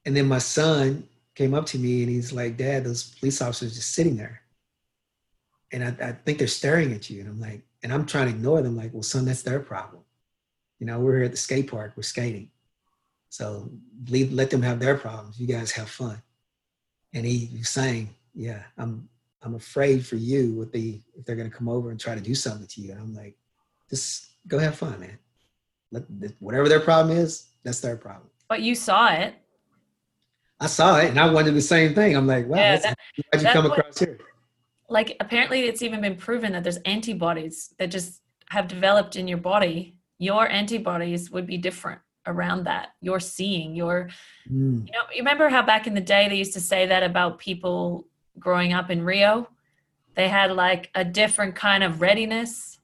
And 0.05 0.15
then 0.15 0.27
my 0.27 0.39
son 0.39 1.07
came 1.33 1.53
up 1.53 1.65
to 1.67 1.77
me 1.77 2.03
and 2.03 2.09
he's 2.09 2.31
like, 2.31 2.57
Dad, 2.57 2.83
those 2.83 3.15
police 3.15 3.41
officers 3.41 3.75
just 3.75 3.93
sitting 3.93 4.17
there. 4.17 4.41
And 5.71 5.83
I, 5.83 6.07
I 6.07 6.11
think 6.11 6.37
they're 6.37 6.47
staring 6.47 6.93
at 6.93 7.09
you. 7.09 7.21
And 7.21 7.29
I'm 7.29 7.41
like, 7.41 7.61
and 7.83 7.93
I'm 7.93 8.05
trying 8.05 8.25
to 8.27 8.33
ignore 8.33 8.61
them, 8.61 8.75
like, 8.75 8.93
well, 8.93 9.03
son, 9.03 9.25
that's 9.25 9.43
their 9.43 9.59
problem. 9.59 10.01
You 10.79 10.87
know, 10.87 10.99
we're 10.99 11.17
here 11.17 11.25
at 11.25 11.31
the 11.31 11.37
skate 11.37 11.69
park, 11.69 11.93
we're 11.95 12.03
skating. 12.03 12.49
So 13.29 13.69
leave, 14.09 14.31
let 14.33 14.49
them 14.49 14.61
have 14.61 14.79
their 14.79 14.95
problems. 14.97 15.39
You 15.39 15.47
guys 15.47 15.71
have 15.71 15.89
fun. 15.89 16.21
And 17.13 17.25
he 17.25 17.49
was 17.57 17.69
saying, 17.69 18.09
yeah, 18.33 18.63
I'm 18.77 19.09
I'm 19.45 19.55
afraid 19.55 20.05
for 20.05 20.15
you 20.15 20.53
what 20.53 20.73
they 20.73 21.01
if 21.15 21.23
they're 21.23 21.35
gonna 21.35 21.49
come 21.51 21.69
over 21.69 21.91
and 21.91 21.99
try 21.99 22.15
to 22.15 22.21
do 22.21 22.33
something 22.33 22.67
to 22.67 22.81
you. 22.81 22.91
And 22.91 22.99
I'm 22.99 23.13
like, 23.13 23.37
just 23.89 24.31
go 24.47 24.57
have 24.57 24.75
fun, 24.75 24.99
man. 24.99 25.19
Let, 25.91 26.03
whatever 26.39 26.67
their 26.67 26.79
problem 26.79 27.15
is, 27.15 27.49
that's 27.63 27.79
their 27.79 27.95
problem. 27.95 28.27
But 28.49 28.61
you 28.61 28.73
saw 28.73 29.13
it. 29.13 29.35
I 30.59 30.65
saw 30.65 30.97
it 30.97 31.09
and 31.09 31.19
I 31.19 31.31
wanted 31.31 31.53
the 31.53 31.61
same 31.61 31.93
thing. 31.93 32.15
I'm 32.15 32.25
like, 32.25 32.47
wow, 32.47 32.57
yeah, 32.57 32.77
that, 32.77 32.97
how'd 33.31 33.41
you 33.43 33.49
come 33.49 33.65
across 33.67 33.99
here? 33.99 34.17
Like 34.89 35.15
apparently 35.19 35.61
it's 35.61 35.83
even 35.83 36.01
been 36.01 36.15
proven 36.15 36.53
that 36.53 36.63
there's 36.63 36.77
antibodies 36.77 37.73
that 37.77 37.91
just 37.91 38.21
have 38.49 38.67
developed 38.67 39.15
in 39.15 39.27
your 39.27 39.37
body. 39.37 39.99
Your 40.17 40.49
antibodies 40.49 41.29
would 41.29 41.45
be 41.45 41.57
different 41.57 42.01
around 42.25 42.63
that. 42.63 42.89
You're 43.01 43.19
seeing, 43.19 43.75
you're 43.75 44.09
mm. 44.51 44.87
you 44.87 44.91
know, 44.91 45.03
you 45.13 45.19
remember 45.19 45.49
how 45.49 45.61
back 45.61 45.85
in 45.85 45.93
the 45.93 46.01
day 46.01 46.29
they 46.29 46.35
used 46.35 46.53
to 46.53 46.61
say 46.61 46.87
that 46.87 47.03
about 47.03 47.37
people 47.37 48.07
growing 48.39 48.73
up 48.73 48.89
in 48.89 49.03
Rio. 49.03 49.49
They 50.15 50.27
had 50.29 50.51
like 50.51 50.89
a 50.95 51.03
different 51.03 51.55
kind 51.55 51.83
of 51.83 52.01
readiness. 52.01 52.79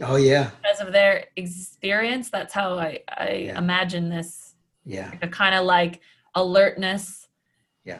Oh 0.00 0.16
yeah. 0.16 0.50
Because 0.62 0.80
of 0.80 0.92
their 0.92 1.26
experience. 1.36 2.30
That's 2.30 2.52
how 2.52 2.78
I, 2.78 3.00
I 3.08 3.30
yeah. 3.32 3.58
imagine 3.58 4.08
this. 4.08 4.54
Yeah. 4.84 5.08
Like 5.10 5.24
a 5.24 5.28
kind 5.28 5.54
of 5.54 5.64
like 5.64 6.00
alertness. 6.34 7.28
Yeah. 7.84 7.98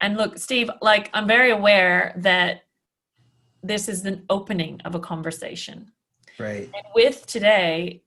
And 0.00 0.16
look, 0.16 0.38
Steve, 0.38 0.70
like 0.82 1.10
I'm 1.14 1.26
very 1.26 1.50
aware 1.50 2.14
that 2.16 2.64
this 3.62 3.88
is 3.88 4.04
an 4.06 4.24
opening 4.28 4.80
of 4.84 4.94
a 4.94 5.00
conversation. 5.00 5.92
Right. 6.38 6.70
And 6.74 6.86
with 6.94 7.26
today, 7.26 8.02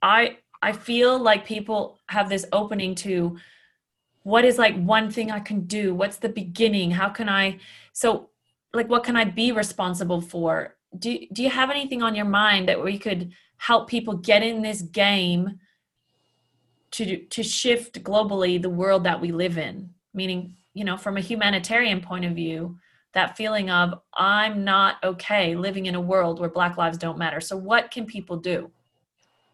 I 0.00 0.38
I 0.62 0.72
feel 0.72 1.18
like 1.18 1.44
people 1.44 1.98
have 2.06 2.28
this 2.28 2.46
opening 2.52 2.94
to 2.96 3.36
what 4.22 4.44
is 4.44 4.58
like 4.58 4.76
one 4.76 5.10
thing 5.10 5.30
I 5.30 5.40
can 5.40 5.62
do? 5.62 5.94
What's 5.94 6.18
the 6.18 6.28
beginning? 6.28 6.90
How 6.90 7.08
can 7.08 7.28
I 7.28 7.58
so 7.92 8.30
like 8.72 8.88
what 8.88 9.04
can 9.04 9.16
I 9.16 9.24
be 9.24 9.52
responsible 9.52 10.20
for? 10.20 10.76
Do 10.98 11.18
do 11.32 11.42
you 11.42 11.50
have 11.50 11.70
anything 11.70 12.02
on 12.02 12.14
your 12.14 12.26
mind 12.26 12.68
that 12.68 12.82
we 12.82 12.98
could 12.98 13.32
help 13.56 13.88
people 13.88 14.14
get 14.14 14.42
in 14.42 14.62
this 14.62 14.82
game 14.82 15.58
to 16.92 17.24
to 17.26 17.42
shift 17.42 18.02
globally 18.02 18.60
the 18.60 18.70
world 18.70 19.04
that 19.04 19.20
we 19.20 19.32
live 19.32 19.58
in? 19.58 19.90
Meaning, 20.14 20.56
you 20.74 20.84
know, 20.84 20.96
from 20.96 21.16
a 21.16 21.20
humanitarian 21.20 22.00
point 22.00 22.24
of 22.24 22.34
view, 22.34 22.78
that 23.14 23.36
feeling 23.36 23.70
of 23.70 23.94
I'm 24.14 24.64
not 24.64 24.96
okay 25.02 25.54
living 25.56 25.86
in 25.86 25.94
a 25.94 26.00
world 26.00 26.38
where 26.38 26.50
black 26.50 26.76
lives 26.76 26.98
don't 26.98 27.18
matter. 27.18 27.40
So 27.40 27.56
what 27.56 27.90
can 27.90 28.06
people 28.06 28.36
do? 28.36 28.70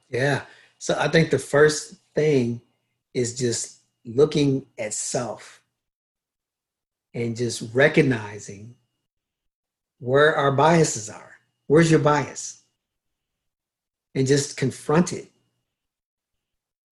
Yeah. 0.08 0.42
So 0.78 0.96
I 0.98 1.08
think 1.08 1.30
the 1.30 1.38
first 1.38 1.96
thing 2.14 2.60
is 3.14 3.36
just 3.36 3.77
looking 4.08 4.66
at 4.78 4.94
self 4.94 5.62
and 7.14 7.36
just 7.36 7.62
recognizing 7.74 8.74
where 9.98 10.34
our 10.34 10.52
biases 10.52 11.10
are. 11.10 11.34
Where's 11.66 11.90
your 11.90 12.00
bias? 12.00 12.62
And 14.14 14.26
just 14.26 14.56
confront 14.56 15.12
it. 15.12 15.30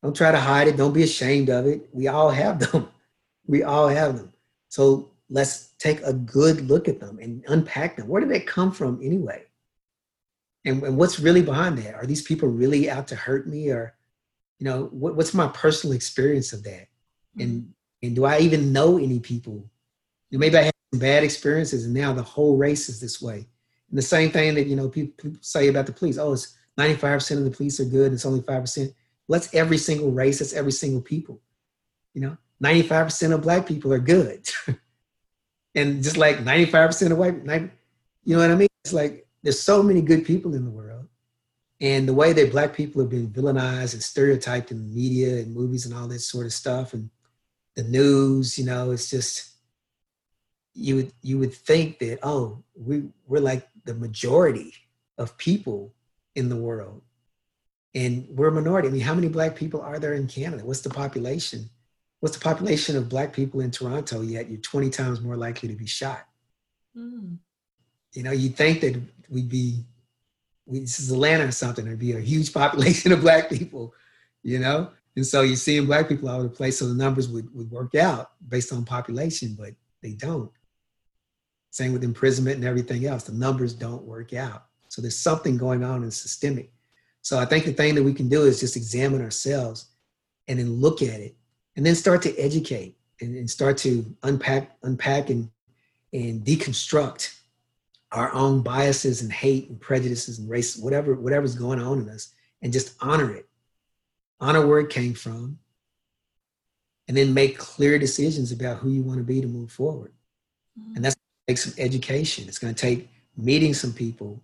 Don't 0.02 0.14
try 0.14 0.30
to 0.30 0.40
hide 0.40 0.68
it. 0.68 0.76
Don't 0.76 0.92
be 0.92 1.02
ashamed 1.02 1.48
of 1.48 1.66
it. 1.66 1.88
We 1.92 2.08
all 2.08 2.30
have 2.30 2.58
them. 2.72 2.88
We 3.46 3.62
all 3.62 3.88
have 3.88 4.16
them. 4.16 4.32
So 4.68 5.10
let's 5.30 5.68
take 5.78 6.02
a 6.02 6.12
good 6.12 6.68
look 6.68 6.88
at 6.88 7.00
them 7.00 7.18
and 7.20 7.42
unpack 7.48 7.96
them. 7.96 8.08
Where 8.08 8.20
did 8.20 8.30
they 8.30 8.40
come 8.40 8.72
from 8.72 9.00
anyway? 9.02 9.44
And, 10.64 10.82
and 10.82 10.96
what's 10.96 11.20
really 11.20 11.42
behind 11.42 11.78
that? 11.78 11.94
Are 11.94 12.06
these 12.06 12.22
people 12.22 12.48
really 12.48 12.90
out 12.90 13.08
to 13.08 13.16
hurt 13.16 13.48
me? 13.48 13.70
Or, 13.70 13.94
you 14.58 14.64
know, 14.64 14.86
what, 14.86 15.16
what's 15.16 15.32
my 15.32 15.48
personal 15.48 15.94
experience 15.94 16.52
of 16.52 16.64
that? 16.64 16.88
And 17.38 17.72
and 18.02 18.14
do 18.14 18.24
I 18.24 18.38
even 18.40 18.72
know 18.72 18.98
any 18.98 19.20
people? 19.20 19.68
Maybe 20.30 20.56
I 20.56 20.62
had 20.62 20.74
some 20.92 21.00
bad 21.00 21.24
experiences, 21.24 21.84
and 21.84 21.94
now 21.94 22.12
the 22.12 22.22
whole 22.22 22.56
race 22.56 22.88
is 22.88 23.00
this 23.00 23.20
way. 23.22 23.46
And 23.90 23.98
the 23.98 24.02
same 24.02 24.30
thing 24.30 24.54
that 24.54 24.66
you 24.66 24.76
know 24.76 24.88
people, 24.88 25.14
people 25.16 25.38
say 25.42 25.68
about 25.68 25.86
the 25.86 25.92
police. 25.92 26.18
Oh, 26.18 26.32
it's 26.32 26.56
ninety 26.76 26.94
five 26.94 27.18
percent 27.18 27.38
of 27.38 27.44
the 27.44 27.56
police 27.56 27.80
are 27.80 27.84
good. 27.84 28.12
It's 28.12 28.26
only 28.26 28.42
five 28.42 28.62
percent. 28.62 28.92
Well, 29.28 29.40
that's 29.40 29.54
every 29.54 29.78
single 29.78 30.10
race. 30.10 30.38
That's 30.38 30.52
every 30.52 30.72
single 30.72 31.00
people. 31.00 31.40
You 32.14 32.22
know, 32.22 32.36
ninety 32.60 32.82
five 32.82 33.06
percent 33.06 33.32
of 33.32 33.42
black 33.42 33.66
people 33.66 33.92
are 33.92 33.98
good, 33.98 34.48
and 35.74 36.02
just 36.02 36.16
like 36.16 36.42
ninety 36.42 36.66
five 36.66 36.88
percent 36.88 37.12
of 37.12 37.18
white, 37.18 37.44
90, 37.44 37.70
you 38.24 38.36
know 38.36 38.42
what 38.42 38.50
I 38.50 38.56
mean? 38.56 38.68
It's 38.84 38.92
like 38.92 39.26
there's 39.42 39.60
so 39.60 39.82
many 39.82 40.02
good 40.02 40.24
people 40.24 40.54
in 40.54 40.64
the 40.64 40.70
world, 40.70 41.06
and 41.80 42.08
the 42.08 42.14
way 42.14 42.32
that 42.32 42.52
black 42.52 42.74
people 42.74 43.00
have 43.00 43.10
been 43.10 43.30
villainized 43.30 43.94
and 43.94 44.02
stereotyped 44.02 44.70
in 44.70 44.94
media 44.94 45.38
and 45.38 45.54
movies 45.54 45.86
and 45.86 45.94
all 45.94 46.08
this 46.08 46.28
sort 46.28 46.46
of 46.46 46.52
stuff, 46.52 46.92
and 46.92 47.10
the 47.76 47.84
news, 47.84 48.58
you 48.58 48.64
know, 48.64 48.90
it's 48.90 49.08
just 49.08 49.50
you 50.74 50.96
would 50.96 51.12
you 51.22 51.38
would 51.38 51.54
think 51.54 51.98
that 52.00 52.18
oh 52.22 52.62
we 52.74 53.04
we're 53.26 53.40
like 53.40 53.66
the 53.84 53.94
majority 53.94 54.74
of 55.18 55.36
people 55.38 55.94
in 56.34 56.48
the 56.48 56.56
world. 56.56 57.02
And 57.94 58.26
we're 58.30 58.48
a 58.48 58.52
minority. 58.52 58.88
I 58.88 58.90
mean 58.90 59.00
how 59.00 59.14
many 59.14 59.28
black 59.28 59.56
people 59.56 59.80
are 59.80 59.98
there 59.98 60.14
in 60.14 60.26
canada? 60.26 60.64
What's 60.64 60.82
the 60.82 60.90
population? 60.90 61.70
What's 62.20 62.36
the 62.36 62.42
population 62.42 62.96
of 62.96 63.08
black 63.08 63.32
people 63.32 63.60
in 63.60 63.70
toronto 63.70 64.22
yet 64.22 64.50
you're 64.50 64.60
20 64.60 64.90
times 64.90 65.20
more 65.20 65.36
likely 65.36 65.68
to 65.68 65.74
be 65.74 65.86
shot? 65.86 66.26
Mm. 66.96 67.36
you 68.14 68.22
know 68.22 68.32
you'd 68.32 68.56
think 68.56 68.80
that 68.80 68.98
we'd 69.28 69.50
be 69.50 69.84
we, 70.64 70.80
this 70.80 70.98
is 70.98 71.12
atlanta 71.12 71.44
or 71.44 71.50
something. 71.50 71.84
There'd 71.84 71.98
be 71.98 72.12
a 72.12 72.20
huge 72.20 72.54
population 72.54 73.12
of 73.12 73.20
black 73.20 73.50
people 73.50 73.94
you 74.42 74.58
know 74.58 74.90
and 75.16 75.26
so 75.26 75.40
you're 75.40 75.56
seeing 75.56 75.86
black 75.86 76.08
people 76.08 76.28
all 76.28 76.36
over 76.36 76.44
the 76.44 76.50
place, 76.50 76.78
so 76.78 76.86
the 76.86 76.94
numbers 76.94 77.28
would, 77.28 77.52
would 77.54 77.70
work 77.70 77.94
out 77.94 78.32
based 78.48 78.72
on 78.72 78.84
population, 78.84 79.56
but 79.58 79.70
they 80.02 80.12
don't. 80.12 80.50
Same 81.70 81.94
with 81.94 82.04
imprisonment 82.04 82.56
and 82.56 82.64
everything 82.66 83.06
else. 83.06 83.24
The 83.24 83.32
numbers 83.32 83.72
don't 83.72 84.02
work 84.02 84.34
out. 84.34 84.66
So 84.88 85.00
there's 85.00 85.18
something 85.18 85.56
going 85.56 85.82
on 85.82 86.02
in 86.04 86.10
systemic. 86.10 86.70
So 87.22 87.38
I 87.38 87.46
think 87.46 87.64
the 87.64 87.72
thing 87.72 87.94
that 87.94 88.02
we 88.02 88.12
can 88.12 88.28
do 88.28 88.42
is 88.42 88.60
just 88.60 88.76
examine 88.76 89.22
ourselves 89.22 89.86
and 90.48 90.58
then 90.58 90.74
look 90.74 91.02
at 91.02 91.20
it 91.20 91.34
and 91.76 91.84
then 91.84 91.94
start 91.94 92.22
to 92.22 92.36
educate 92.38 92.96
and, 93.20 93.36
and 93.36 93.50
start 93.50 93.78
to 93.78 94.04
unpack, 94.22 94.76
unpack 94.82 95.30
and, 95.30 95.50
and 96.12 96.44
deconstruct 96.44 97.38
our 98.12 98.32
own 98.32 98.62
biases 98.62 99.22
and 99.22 99.32
hate 99.32 99.68
and 99.70 99.80
prejudices 99.80 100.38
and 100.38 100.48
race, 100.48 100.76
whatever, 100.76 101.14
whatever's 101.14 101.54
going 101.54 101.80
on 101.80 102.00
in 102.00 102.08
us, 102.08 102.32
and 102.62 102.72
just 102.72 102.94
honor 103.00 103.34
it 103.34 103.48
honor 104.40 104.66
where 104.66 104.80
it 104.80 104.90
came 104.90 105.14
from, 105.14 105.58
and 107.08 107.16
then 107.16 107.34
make 107.34 107.58
clear 107.58 107.98
decisions 107.98 108.52
about 108.52 108.78
who 108.78 108.90
you 108.90 109.02
want 109.02 109.18
to 109.18 109.24
be 109.24 109.40
to 109.40 109.46
move 109.46 109.70
forward. 109.70 110.12
Mm-hmm. 110.78 110.96
And 110.96 111.04
that's 111.04 111.16
take 111.46 111.58
some 111.58 111.74
education. 111.78 112.48
It's 112.48 112.58
going 112.58 112.74
to 112.74 112.80
take 112.80 113.08
meeting 113.36 113.74
some 113.74 113.92
people 113.92 114.42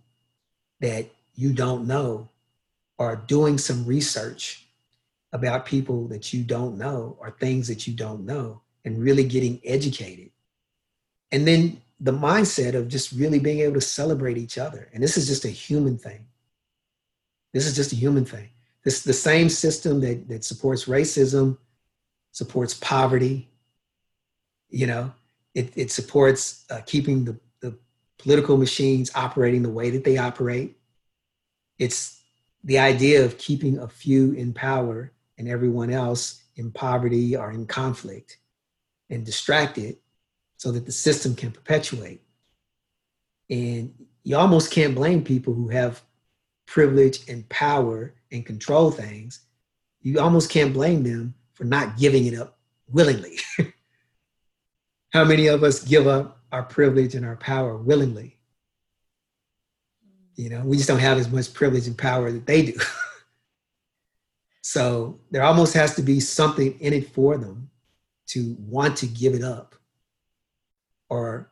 that 0.79 1.07
you 1.35 1.53
don't 1.53 1.87
know 1.87 2.29
or 2.97 3.15
doing 3.15 3.57
some 3.57 3.85
research 3.85 4.65
about 5.31 5.65
people 5.65 6.07
that 6.07 6.31
you 6.31 6.43
don't 6.43 6.77
know 6.77 7.17
or 7.19 7.31
things 7.31 7.67
that 7.67 7.87
you 7.87 7.93
don't 7.93 8.25
know 8.25 8.61
and 8.85 9.01
really 9.01 9.23
getting 9.23 9.59
educated. 9.65 10.29
And 11.31 11.47
then 11.47 11.81
the 11.99 12.11
mindset 12.11 12.75
of 12.75 12.87
just 12.87 13.11
really 13.11 13.39
being 13.39 13.61
able 13.61 13.73
to 13.75 13.81
celebrate 13.81 14.37
each 14.37 14.57
other. 14.57 14.89
And 14.93 15.01
this 15.01 15.17
is 15.17 15.27
just 15.27 15.45
a 15.45 15.49
human 15.49 15.97
thing. 15.97 16.27
This 17.53 17.65
is 17.65 17.75
just 17.75 17.93
a 17.93 17.95
human 17.95 18.25
thing. 18.25 18.49
This 18.83 19.03
the 19.03 19.13
same 19.13 19.49
system 19.49 20.01
that, 20.01 20.27
that 20.27 20.43
supports 20.43 20.85
racism, 20.85 21.57
supports 22.31 22.73
poverty. 22.73 23.49
You 24.69 24.87
know, 24.87 25.13
it, 25.53 25.71
it 25.75 25.91
supports 25.91 26.65
uh, 26.69 26.81
keeping 26.85 27.25
the, 27.25 27.39
the 27.61 27.77
political 28.17 28.57
machines 28.57 29.11
operating 29.15 29.63
the 29.63 29.69
way 29.69 29.89
that 29.91 30.03
they 30.03 30.17
operate. 30.17 30.77
It's 31.79 32.21
the 32.63 32.79
idea 32.79 33.23
of 33.23 33.37
keeping 33.37 33.79
a 33.79 33.87
few 33.87 34.33
in 34.33 34.53
power 34.53 35.11
and 35.37 35.47
everyone 35.47 35.89
else 35.89 36.43
in 36.55 36.71
poverty 36.71 37.35
or 37.35 37.51
in 37.51 37.65
conflict 37.65 38.37
and 39.09 39.25
distracted 39.25 39.97
so 40.57 40.71
that 40.71 40.85
the 40.85 40.91
system 40.91 41.35
can 41.35 41.51
perpetuate. 41.51 42.21
And 43.49 43.93
you 44.23 44.37
almost 44.37 44.71
can't 44.71 44.95
blame 44.95 45.23
people 45.23 45.53
who 45.53 45.67
have 45.69 46.01
privilege 46.65 47.27
and 47.27 47.47
power 47.49 48.13
and 48.33 48.45
control 48.45 48.91
things. 48.91 49.41
You 50.01 50.19
almost 50.19 50.49
can't 50.49 50.73
blame 50.73 51.03
them 51.03 51.35
for 51.53 51.63
not 51.63 51.97
giving 51.97 52.25
it 52.25 52.37
up 52.37 52.57
willingly. 52.89 53.37
How 55.13 55.23
many 55.23 55.47
of 55.47 55.63
us 55.63 55.83
give 55.83 56.07
up 56.07 56.39
our 56.51 56.63
privilege 56.63 57.15
and 57.15 57.25
our 57.25 57.37
power 57.37 57.77
willingly? 57.77 58.39
You 60.35 60.49
know, 60.49 60.61
we 60.65 60.77
just 60.77 60.89
don't 60.89 60.99
have 60.99 61.19
as 61.19 61.31
much 61.31 61.53
privilege 61.53 61.87
and 61.87 61.97
power 61.97 62.31
that 62.31 62.47
they 62.47 62.63
do. 62.63 62.79
so 64.61 65.19
there 65.29 65.43
almost 65.43 65.75
has 65.75 65.95
to 65.95 66.01
be 66.01 66.19
something 66.19 66.77
in 66.79 66.91
it 66.93 67.13
for 67.13 67.37
them 67.37 67.69
to 68.27 68.57
want 68.59 68.97
to 68.97 69.07
give 69.07 69.35
it 69.35 69.43
up. 69.43 69.75
Or 71.09 71.51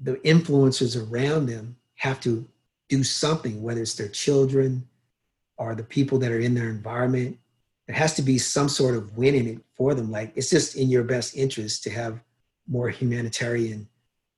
the 0.00 0.14
influencers 0.16 1.00
around 1.10 1.46
them 1.46 1.76
have 1.94 2.18
to 2.20 2.46
do 2.88 3.04
something, 3.04 3.62
whether 3.62 3.82
it's 3.82 3.94
their 3.94 4.08
children 4.08 4.88
or 5.58 5.74
the 5.74 5.82
people 5.82 6.18
that 6.18 6.32
are 6.32 6.40
in 6.40 6.54
their 6.54 6.68
environment. 6.68 7.38
There 7.86 7.96
has 7.96 8.14
to 8.14 8.22
be 8.22 8.38
some 8.38 8.68
sort 8.68 8.96
of 8.96 9.16
win 9.16 9.34
in 9.34 9.46
it 9.46 9.60
for 9.74 9.94
them. 9.94 10.10
Like 10.10 10.32
it's 10.34 10.50
just 10.50 10.76
in 10.76 10.90
your 10.90 11.04
best 11.04 11.36
interest 11.36 11.82
to 11.84 11.90
have 11.90 12.20
more 12.68 12.88
humanitarian 12.90 13.88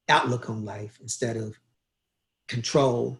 outlook 0.08 0.50
on 0.50 0.64
life 0.64 0.98
instead 1.00 1.36
of 1.36 1.58
control 2.46 3.18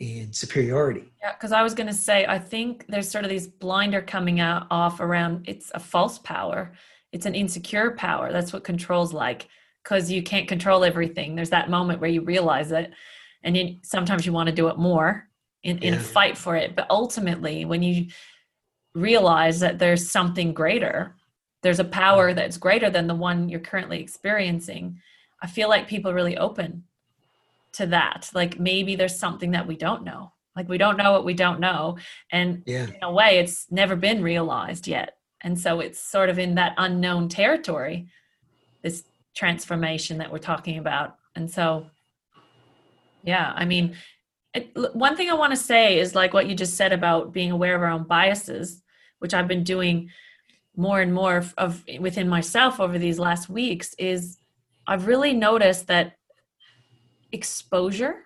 and 0.00 0.34
superiority. 0.34 1.12
Yeah, 1.20 1.32
because 1.32 1.52
I 1.52 1.62
was 1.62 1.74
going 1.74 1.86
to 1.86 1.94
say, 1.94 2.24
I 2.26 2.38
think 2.38 2.86
there's 2.88 3.10
sort 3.10 3.24
of 3.24 3.30
these 3.30 3.46
blinder 3.46 4.00
coming 4.00 4.40
out 4.40 4.66
off 4.70 5.00
around 5.00 5.44
it's 5.46 5.70
a 5.74 5.80
false 5.80 6.18
power, 6.18 6.72
it's 7.12 7.26
an 7.26 7.34
insecure 7.34 7.90
power. 7.92 8.32
That's 8.32 8.52
what 8.52 8.64
control's 8.64 9.12
like 9.12 9.48
because 9.82 10.10
you 10.10 10.22
can't 10.22 10.48
control 10.48 10.84
everything. 10.84 11.34
There's 11.34 11.50
that 11.50 11.70
moment 11.70 12.00
where 12.00 12.10
you 12.10 12.22
realize 12.22 12.72
it, 12.72 12.92
and 13.42 13.56
then 13.56 13.80
sometimes 13.82 14.26
you 14.26 14.32
want 14.32 14.48
to 14.48 14.54
do 14.54 14.68
it 14.68 14.78
more 14.78 15.29
in, 15.62 15.78
in 15.78 15.94
a 15.94 16.00
fight 16.00 16.38
for 16.38 16.56
it. 16.56 16.74
But 16.74 16.86
ultimately, 16.90 17.64
when 17.64 17.82
you 17.82 18.06
realize 18.94 19.60
that 19.60 19.78
there's 19.78 20.10
something 20.10 20.52
greater, 20.52 21.16
there's 21.62 21.80
a 21.80 21.84
power 21.84 22.32
that's 22.32 22.56
greater 22.56 22.90
than 22.90 23.06
the 23.06 23.14
one 23.14 23.48
you're 23.48 23.60
currently 23.60 24.00
experiencing. 24.00 25.00
I 25.42 25.46
feel 25.46 25.68
like 25.68 25.88
people 25.88 26.14
really 26.14 26.36
open 26.36 26.84
to 27.72 27.86
that 27.86 28.30
like 28.34 28.58
maybe 28.58 28.96
there's 28.96 29.18
something 29.18 29.52
that 29.52 29.66
we 29.66 29.76
don't 29.76 30.04
know 30.04 30.32
like 30.56 30.68
we 30.68 30.78
don't 30.78 30.96
know 30.96 31.12
what 31.12 31.24
we 31.24 31.34
don't 31.34 31.60
know 31.60 31.96
and 32.32 32.62
yeah. 32.66 32.86
in 32.86 33.02
a 33.02 33.12
way 33.12 33.38
it's 33.38 33.70
never 33.70 33.94
been 33.94 34.22
realized 34.22 34.88
yet 34.88 35.16
and 35.42 35.58
so 35.58 35.80
it's 35.80 36.00
sort 36.00 36.28
of 36.28 36.38
in 36.38 36.54
that 36.56 36.74
unknown 36.78 37.28
territory 37.28 38.08
this 38.82 39.04
transformation 39.34 40.18
that 40.18 40.30
we're 40.30 40.38
talking 40.38 40.78
about 40.78 41.16
and 41.36 41.50
so 41.50 41.86
yeah 43.22 43.52
i 43.54 43.64
mean 43.64 43.94
it, 44.54 44.70
one 44.94 45.16
thing 45.16 45.30
i 45.30 45.34
want 45.34 45.52
to 45.52 45.56
say 45.56 45.98
is 45.98 46.14
like 46.14 46.32
what 46.32 46.48
you 46.48 46.54
just 46.54 46.76
said 46.76 46.92
about 46.92 47.32
being 47.32 47.50
aware 47.50 47.74
of 47.74 47.82
our 47.82 47.90
own 47.90 48.04
biases 48.04 48.82
which 49.18 49.34
i've 49.34 49.48
been 49.48 49.64
doing 49.64 50.10
more 50.76 51.00
and 51.00 51.12
more 51.12 51.36
of, 51.36 51.52
of 51.58 51.84
within 51.98 52.28
myself 52.28 52.80
over 52.80 52.98
these 52.98 53.18
last 53.18 53.48
weeks 53.48 53.94
is 53.98 54.38
i've 54.86 55.06
really 55.06 55.32
noticed 55.32 55.86
that 55.86 56.14
exposure 57.32 58.24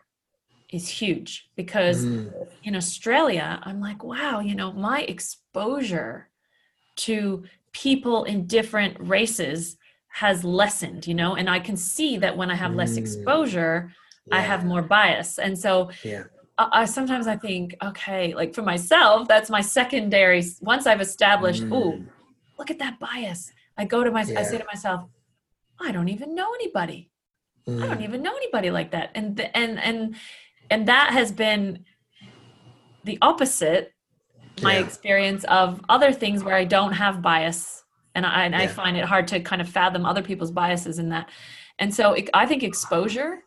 is 0.74 0.88
huge 0.88 1.48
because 1.54 2.04
mm. 2.04 2.32
in 2.64 2.74
Australia, 2.74 3.60
I'm 3.62 3.80
like, 3.80 4.02
wow, 4.02 4.40
you 4.40 4.56
know, 4.56 4.72
my 4.72 5.02
exposure 5.02 6.28
to 6.96 7.44
people 7.72 8.24
in 8.24 8.46
different 8.46 8.96
races 8.98 9.76
has 10.08 10.44
lessened, 10.44 11.06
you 11.06 11.14
know, 11.14 11.36
and 11.36 11.48
I 11.48 11.60
can 11.60 11.76
see 11.76 12.16
that 12.18 12.36
when 12.36 12.50
I 12.50 12.56
have 12.56 12.74
less 12.74 12.94
mm. 12.94 12.98
exposure, 12.98 13.92
yeah. 14.26 14.36
I 14.36 14.40
have 14.40 14.64
more 14.64 14.82
bias. 14.82 15.38
And 15.38 15.58
so 15.58 15.90
yeah. 16.02 16.24
I, 16.58 16.68
I, 16.72 16.84
sometimes 16.84 17.26
I 17.26 17.36
think, 17.36 17.74
okay, 17.82 18.34
like 18.34 18.54
for 18.54 18.62
myself, 18.62 19.28
that's 19.28 19.50
my 19.50 19.60
secondary. 19.60 20.44
Once 20.60 20.86
I've 20.86 21.00
established, 21.00 21.62
mm. 21.64 21.72
oh, 21.72 22.04
look 22.58 22.70
at 22.70 22.78
that 22.78 22.98
bias. 22.98 23.52
I 23.76 23.84
go 23.84 24.04
to 24.04 24.10
my, 24.10 24.22
yeah. 24.22 24.40
I 24.40 24.42
say 24.44 24.58
to 24.58 24.64
myself, 24.66 25.08
I 25.80 25.92
don't 25.92 26.08
even 26.08 26.34
know 26.34 26.52
anybody. 26.54 27.10
Mm. 27.68 27.82
I 27.82 27.86
don't 27.86 27.98
mm. 27.98 28.04
even 28.04 28.22
know 28.22 28.36
anybody 28.36 28.70
like 28.70 28.92
that. 28.92 29.10
And 29.14 29.40
and 29.54 29.78
and 29.80 30.16
and 30.70 30.88
that 30.88 31.10
has 31.12 31.32
been 31.32 31.84
the 33.04 33.18
opposite 33.20 33.94
my 34.62 34.74
yeah. 34.74 34.84
experience 34.84 35.44
of 35.44 35.80
other 35.88 36.12
things 36.12 36.44
where 36.44 36.54
I 36.54 36.64
don't 36.64 36.92
have 36.92 37.20
bias 37.20 37.82
and 38.14 38.24
I, 38.24 38.44
and 38.44 38.54
yeah. 38.54 38.60
I 38.60 38.66
find 38.68 38.96
it 38.96 39.04
hard 39.04 39.26
to 39.28 39.40
kind 39.40 39.60
of 39.60 39.68
fathom 39.68 40.06
other 40.06 40.22
people's 40.22 40.52
biases 40.52 40.98
in 40.98 41.08
that. 41.08 41.28
And 41.78 41.92
so 41.92 42.12
it, 42.12 42.30
I 42.32 42.46
think 42.46 42.62
exposure 42.62 43.40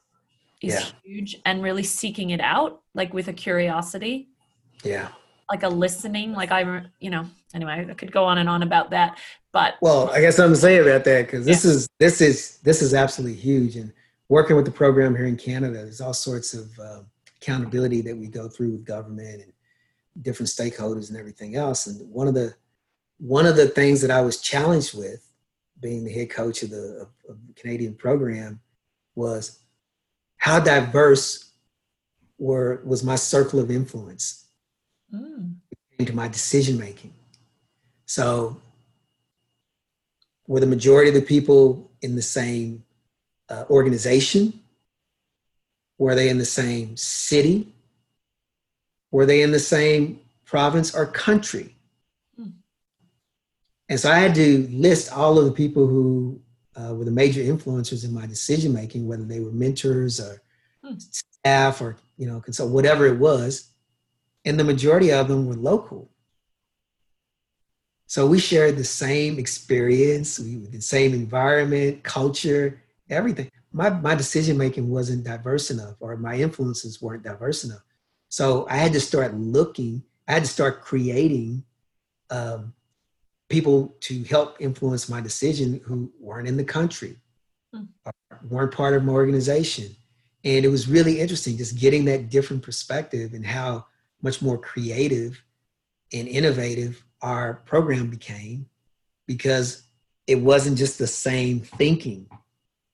is 0.62 0.74
yeah. 0.74 0.86
huge 1.04 1.40
and 1.46 1.64
really 1.64 1.84
seeking 1.84 2.32
it 2.32 2.42
out 2.42 2.82
like 2.94 3.14
with 3.14 3.28
a 3.28 3.34
curiosity. 3.34 4.30
Yeah. 4.84 5.10
Like 5.50 5.64
a 5.64 5.70
listening, 5.70 6.34
like 6.34 6.52
I, 6.52 6.84
you 7.00 7.10
know, 7.10 7.26
anyway, 7.54 7.88
I 7.90 7.94
could 7.94 8.12
go 8.12 8.26
on 8.26 8.38
and 8.38 8.50
on 8.50 8.64
about 8.64 8.90
that, 8.92 9.18
but 9.58 9.76
well, 9.82 10.12
I 10.12 10.22
guess 10.22 10.38
I'm 10.38 10.54
saying 10.54 10.82
about 10.82 11.04
that 11.06 11.26
because 11.26 11.46
this 11.46 11.66
is 11.66 11.88
this 12.00 12.22
is 12.22 12.60
this 12.60 12.84
is 12.84 12.94
absolutely 12.94 13.38
huge, 13.38 13.76
and 13.76 13.92
working 14.30 14.56
with 14.56 14.66
the 14.66 14.72
program 14.72 15.16
here 15.16 15.26
in 15.26 15.36
Canada, 15.36 15.74
there's 15.74 16.00
all 16.00 16.14
sorts 16.14 16.54
of 16.54 16.78
uh, 16.80 17.00
accountability 17.42 18.02
that 18.02 18.16
we 18.16 18.28
go 18.28 18.48
through 18.48 18.74
with 18.74 18.86
government 18.86 19.42
and 19.42 19.54
different 20.22 20.50
stakeholders 20.50 21.10
and 21.10 21.18
everything 21.18 21.56
else. 21.56 21.88
And 21.88 22.08
one 22.12 22.28
of 22.28 22.36
the 22.36 22.54
one 23.20 23.48
of 23.48 23.56
the 23.56 23.68
things 23.68 24.00
that 24.02 24.12
I 24.12 24.22
was 24.22 24.42
challenged 24.42 24.96
with, 24.96 25.28
being 25.80 26.04
the 26.04 26.12
head 26.12 26.30
coach 26.30 26.62
of 26.62 26.70
the, 26.70 27.00
of, 27.02 27.08
of 27.28 27.48
the 27.48 27.54
Canadian 27.54 27.96
program, 27.96 28.60
was 29.16 29.60
how 30.38 30.60
diverse 30.60 31.52
were 32.38 32.82
was 32.86 33.04
my 33.04 33.16
circle 33.16 33.60
of 33.60 33.72
influence 33.72 34.46
mm. 35.14 35.56
into 36.00 36.14
my 36.14 36.28
decision 36.28 36.80
making. 36.80 37.14
So, 38.06 38.58
were 40.48 40.60
the 40.60 40.66
majority 40.66 41.10
of 41.10 41.16
the 41.16 41.22
people 41.22 41.92
in 42.02 42.16
the 42.16 42.22
same 42.22 42.84
uh, 43.50 43.66
organization? 43.70 44.62
Were 45.98 46.16
they 46.16 46.30
in 46.30 46.38
the 46.38 46.46
same 46.46 46.96
city? 46.96 47.74
Were 49.12 49.26
they 49.26 49.42
in 49.42 49.52
the 49.52 49.60
same 49.60 50.20
province 50.46 50.96
or 50.96 51.06
country? 51.06 51.76
Hmm. 52.36 52.50
And 53.90 54.00
so 54.00 54.12
I 54.12 54.20
had 54.20 54.36
to 54.36 54.68
list 54.72 55.12
all 55.12 55.40
of 55.40 55.46
the 55.46 55.52
people 55.52 55.88
who 55.88 56.40
uh, 56.78 56.94
were 56.94 57.06
the 57.06 57.12
major 57.12 57.42
influencers 57.42 58.06
in 58.06 58.14
my 58.14 58.26
decision 58.26 58.74
making, 58.74 59.08
whether 59.08 59.24
they 59.24 59.40
were 59.40 59.52
mentors 59.52 60.20
or 60.20 60.42
hmm. 60.84 60.96
staff 60.98 61.82
or 61.82 61.98
you 62.18 62.28
know 62.28 62.40
consult 62.40 62.72
whatever 62.72 63.06
it 63.06 63.18
was, 63.18 63.72
and 64.46 64.60
the 64.60 64.64
majority 64.64 65.12
of 65.12 65.28
them 65.28 65.48
were 65.48 65.56
local. 65.56 66.10
So 68.06 68.26
we 68.26 68.40
shared 68.40 68.78
the 68.78 68.86
same 68.86 69.38
experience, 69.38 70.40
we 70.40 70.56
the 70.56 70.82
same 70.82 71.14
environment, 71.14 72.04
culture, 72.04 72.82
everything. 73.10 73.52
My 73.74 73.90
my 73.90 74.16
decision 74.16 74.58
making 74.58 74.90
wasn't 74.90 75.24
diverse 75.24 75.72
enough, 75.72 75.96
or 76.00 76.16
my 76.16 76.36
influences 76.36 77.02
weren't 77.02 77.24
diverse 77.24 77.64
enough. 77.64 77.84
So 78.30 78.68
I 78.70 78.78
had 78.78 78.94
to 78.94 79.00
start 79.00 79.34
looking. 79.36 80.04
I 80.28 80.34
had 80.34 80.44
to 80.44 80.50
start 80.50 80.82
creating 80.82 81.64
um, 82.30 82.74
people 83.50 83.96
to 84.02 84.24
help 84.24 84.58
influence 84.60 85.10
my 85.10 85.22
decision 85.22 85.82
who 85.84 86.12
weren't 86.20 86.48
in 86.48 86.58
the 86.58 86.64
country, 86.64 87.16
mm. 87.74 87.88
weren't 88.50 88.74
part 88.74 88.94
of 88.94 89.04
my 89.04 89.14
organization, 89.14 89.96
and 90.44 90.66
it 90.66 90.70
was 90.70 90.88
really 90.88 91.20
interesting 91.20 91.58
just 91.58 91.78
getting 91.78 92.06
that 92.06 92.30
different 92.30 92.64
perspective 92.64 93.34
and 93.34 93.46
how 93.46 93.86
much 94.22 94.42
more 94.42 94.58
creative 94.58 95.42
and 96.14 96.28
innovative 96.28 97.04
our 97.22 97.56
program 97.66 98.10
became 98.10 98.66
because 99.26 99.84
it 100.28 100.36
wasn't 100.36 100.78
just 100.78 100.98
the 100.98 101.08
same 101.08 101.60
thinking 101.60 102.28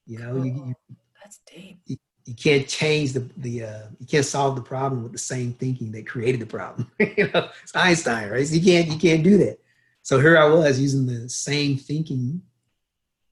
you 0.06 0.18
know, 0.18 0.36
you, 0.36 0.74
you, 0.88 0.96
that's 1.22 1.40
deep. 1.46 1.80
You, 1.86 1.96
you 2.26 2.34
can't 2.34 2.66
change 2.66 3.12
the 3.12 3.28
the 3.36 3.64
uh, 3.64 3.82
you 3.98 4.06
can't 4.06 4.24
solve 4.24 4.56
the 4.56 4.62
problem 4.62 5.02
with 5.02 5.12
the 5.12 5.18
same 5.18 5.52
thinking 5.52 5.92
that 5.92 6.06
created 6.06 6.40
the 6.40 6.46
problem. 6.46 6.90
you 6.98 7.30
know, 7.32 7.48
it's 7.62 7.74
Einstein, 7.74 8.30
right? 8.30 8.46
So 8.46 8.54
you 8.54 8.62
can't 8.62 8.88
you 8.92 8.98
can't 8.98 9.22
do 9.22 9.38
that. 9.38 9.58
So 10.04 10.20
here 10.20 10.36
I 10.36 10.44
was 10.44 10.78
using 10.78 11.06
the 11.06 11.30
same 11.30 11.78
thinking 11.78 12.42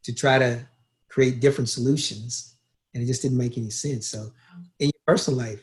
to 0.04 0.14
try 0.14 0.38
to 0.38 0.66
create 1.06 1.38
different 1.38 1.68
solutions, 1.68 2.56
and 2.94 3.02
it 3.02 3.06
just 3.06 3.20
didn't 3.20 3.36
make 3.36 3.58
any 3.58 3.68
sense. 3.68 4.06
So 4.06 4.32
in 4.78 4.86
your 4.86 5.02
personal 5.06 5.38
life, 5.38 5.62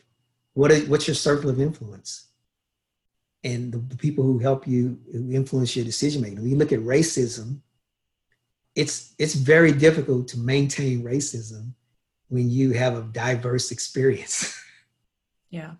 what 0.54 0.70
is, 0.70 0.88
what's 0.88 1.08
your 1.08 1.16
circle 1.16 1.50
of 1.50 1.60
influence? 1.60 2.28
And 3.42 3.72
the, 3.72 3.96
people 3.96 4.22
who 4.22 4.38
help 4.38 4.68
you 4.68 5.00
who 5.10 5.32
influence 5.32 5.74
your 5.74 5.84
decision 5.84 6.22
making. 6.22 6.42
When 6.42 6.50
you 6.50 6.56
look 6.56 6.72
at 6.72 6.78
racism, 6.80 7.58
it's 8.76 9.12
it's 9.18 9.34
very 9.34 9.72
difficult 9.72 10.28
to 10.28 10.38
maintain 10.38 11.02
racism 11.02 11.72
when 12.28 12.48
you 12.48 12.70
have 12.70 12.96
a 12.96 13.02
diverse 13.02 13.72
experience. 13.72 14.56
Yeah. 15.52 15.72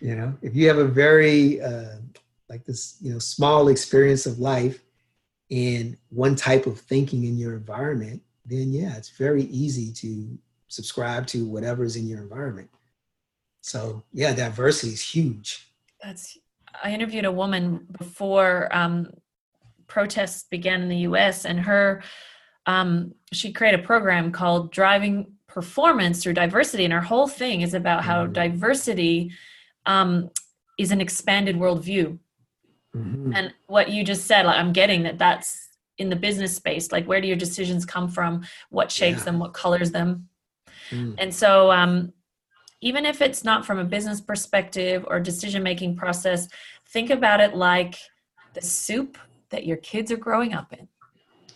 You 0.00 0.16
know, 0.16 0.36
if 0.42 0.56
you 0.56 0.66
have 0.66 0.78
a 0.78 0.84
very 0.84 1.62
uh, 1.62 1.98
like 2.52 2.66
this, 2.66 2.98
you 3.00 3.10
know, 3.10 3.18
small 3.18 3.68
experience 3.68 4.26
of 4.26 4.38
life 4.38 4.84
and 5.50 5.96
one 6.10 6.36
type 6.36 6.66
of 6.66 6.78
thinking 6.78 7.24
in 7.24 7.38
your 7.38 7.54
environment, 7.54 8.22
then 8.44 8.70
yeah, 8.74 8.94
it's 8.94 9.08
very 9.08 9.44
easy 9.44 9.90
to 9.90 10.38
subscribe 10.68 11.26
to 11.28 11.46
whatever's 11.46 11.96
in 11.96 12.06
your 12.06 12.20
environment. 12.20 12.68
So 13.62 14.02
yeah, 14.12 14.34
diversity 14.34 14.92
is 14.92 15.02
huge. 15.02 15.66
That's. 16.02 16.36
I 16.82 16.92
interviewed 16.92 17.26
a 17.26 17.32
woman 17.32 17.86
before 17.98 18.68
um, 18.74 19.10
protests 19.86 20.44
began 20.50 20.82
in 20.82 20.88
the 20.88 21.04
U.S. 21.08 21.44
and 21.44 21.60
her 21.60 22.02
um, 22.66 23.14
she 23.32 23.52
created 23.52 23.80
a 23.80 23.82
program 23.82 24.30
called 24.30 24.72
Driving 24.72 25.32
Performance 25.48 26.22
Through 26.22 26.34
Diversity, 26.34 26.84
and 26.84 26.92
her 26.92 27.00
whole 27.00 27.28
thing 27.28 27.62
is 27.62 27.74
about 27.74 28.04
how 28.04 28.24
mm-hmm. 28.24 28.32
diversity 28.32 29.32
um, 29.86 30.30
is 30.78 30.92
an 30.92 31.00
expanded 31.00 31.56
worldview. 31.56 32.18
Mm-hmm. 32.96 33.32
And 33.34 33.54
what 33.66 33.90
you 33.90 34.04
just 34.04 34.26
said, 34.26 34.46
like 34.46 34.58
I'm 34.58 34.72
getting 34.72 35.02
that 35.04 35.18
that's 35.18 35.68
in 35.98 36.10
the 36.10 36.16
business 36.16 36.54
space. 36.54 36.92
Like, 36.92 37.06
where 37.06 37.20
do 37.20 37.26
your 37.26 37.36
decisions 37.36 37.84
come 37.84 38.08
from? 38.08 38.44
What 38.70 38.90
shapes 38.90 39.20
yeah. 39.20 39.24
them? 39.24 39.38
What 39.38 39.52
colors 39.52 39.90
them? 39.90 40.28
Mm. 40.90 41.14
And 41.18 41.34
so, 41.34 41.70
um, 41.70 42.12
even 42.80 43.06
if 43.06 43.22
it's 43.22 43.44
not 43.44 43.64
from 43.64 43.78
a 43.78 43.84
business 43.84 44.20
perspective 44.20 45.04
or 45.06 45.20
decision 45.20 45.62
making 45.62 45.96
process, 45.96 46.48
think 46.88 47.10
about 47.10 47.40
it 47.40 47.54
like 47.54 47.96
the 48.54 48.60
soup 48.60 49.16
that 49.50 49.64
your 49.64 49.76
kids 49.78 50.10
are 50.10 50.16
growing 50.16 50.52
up 50.52 50.72
in. 50.72 50.88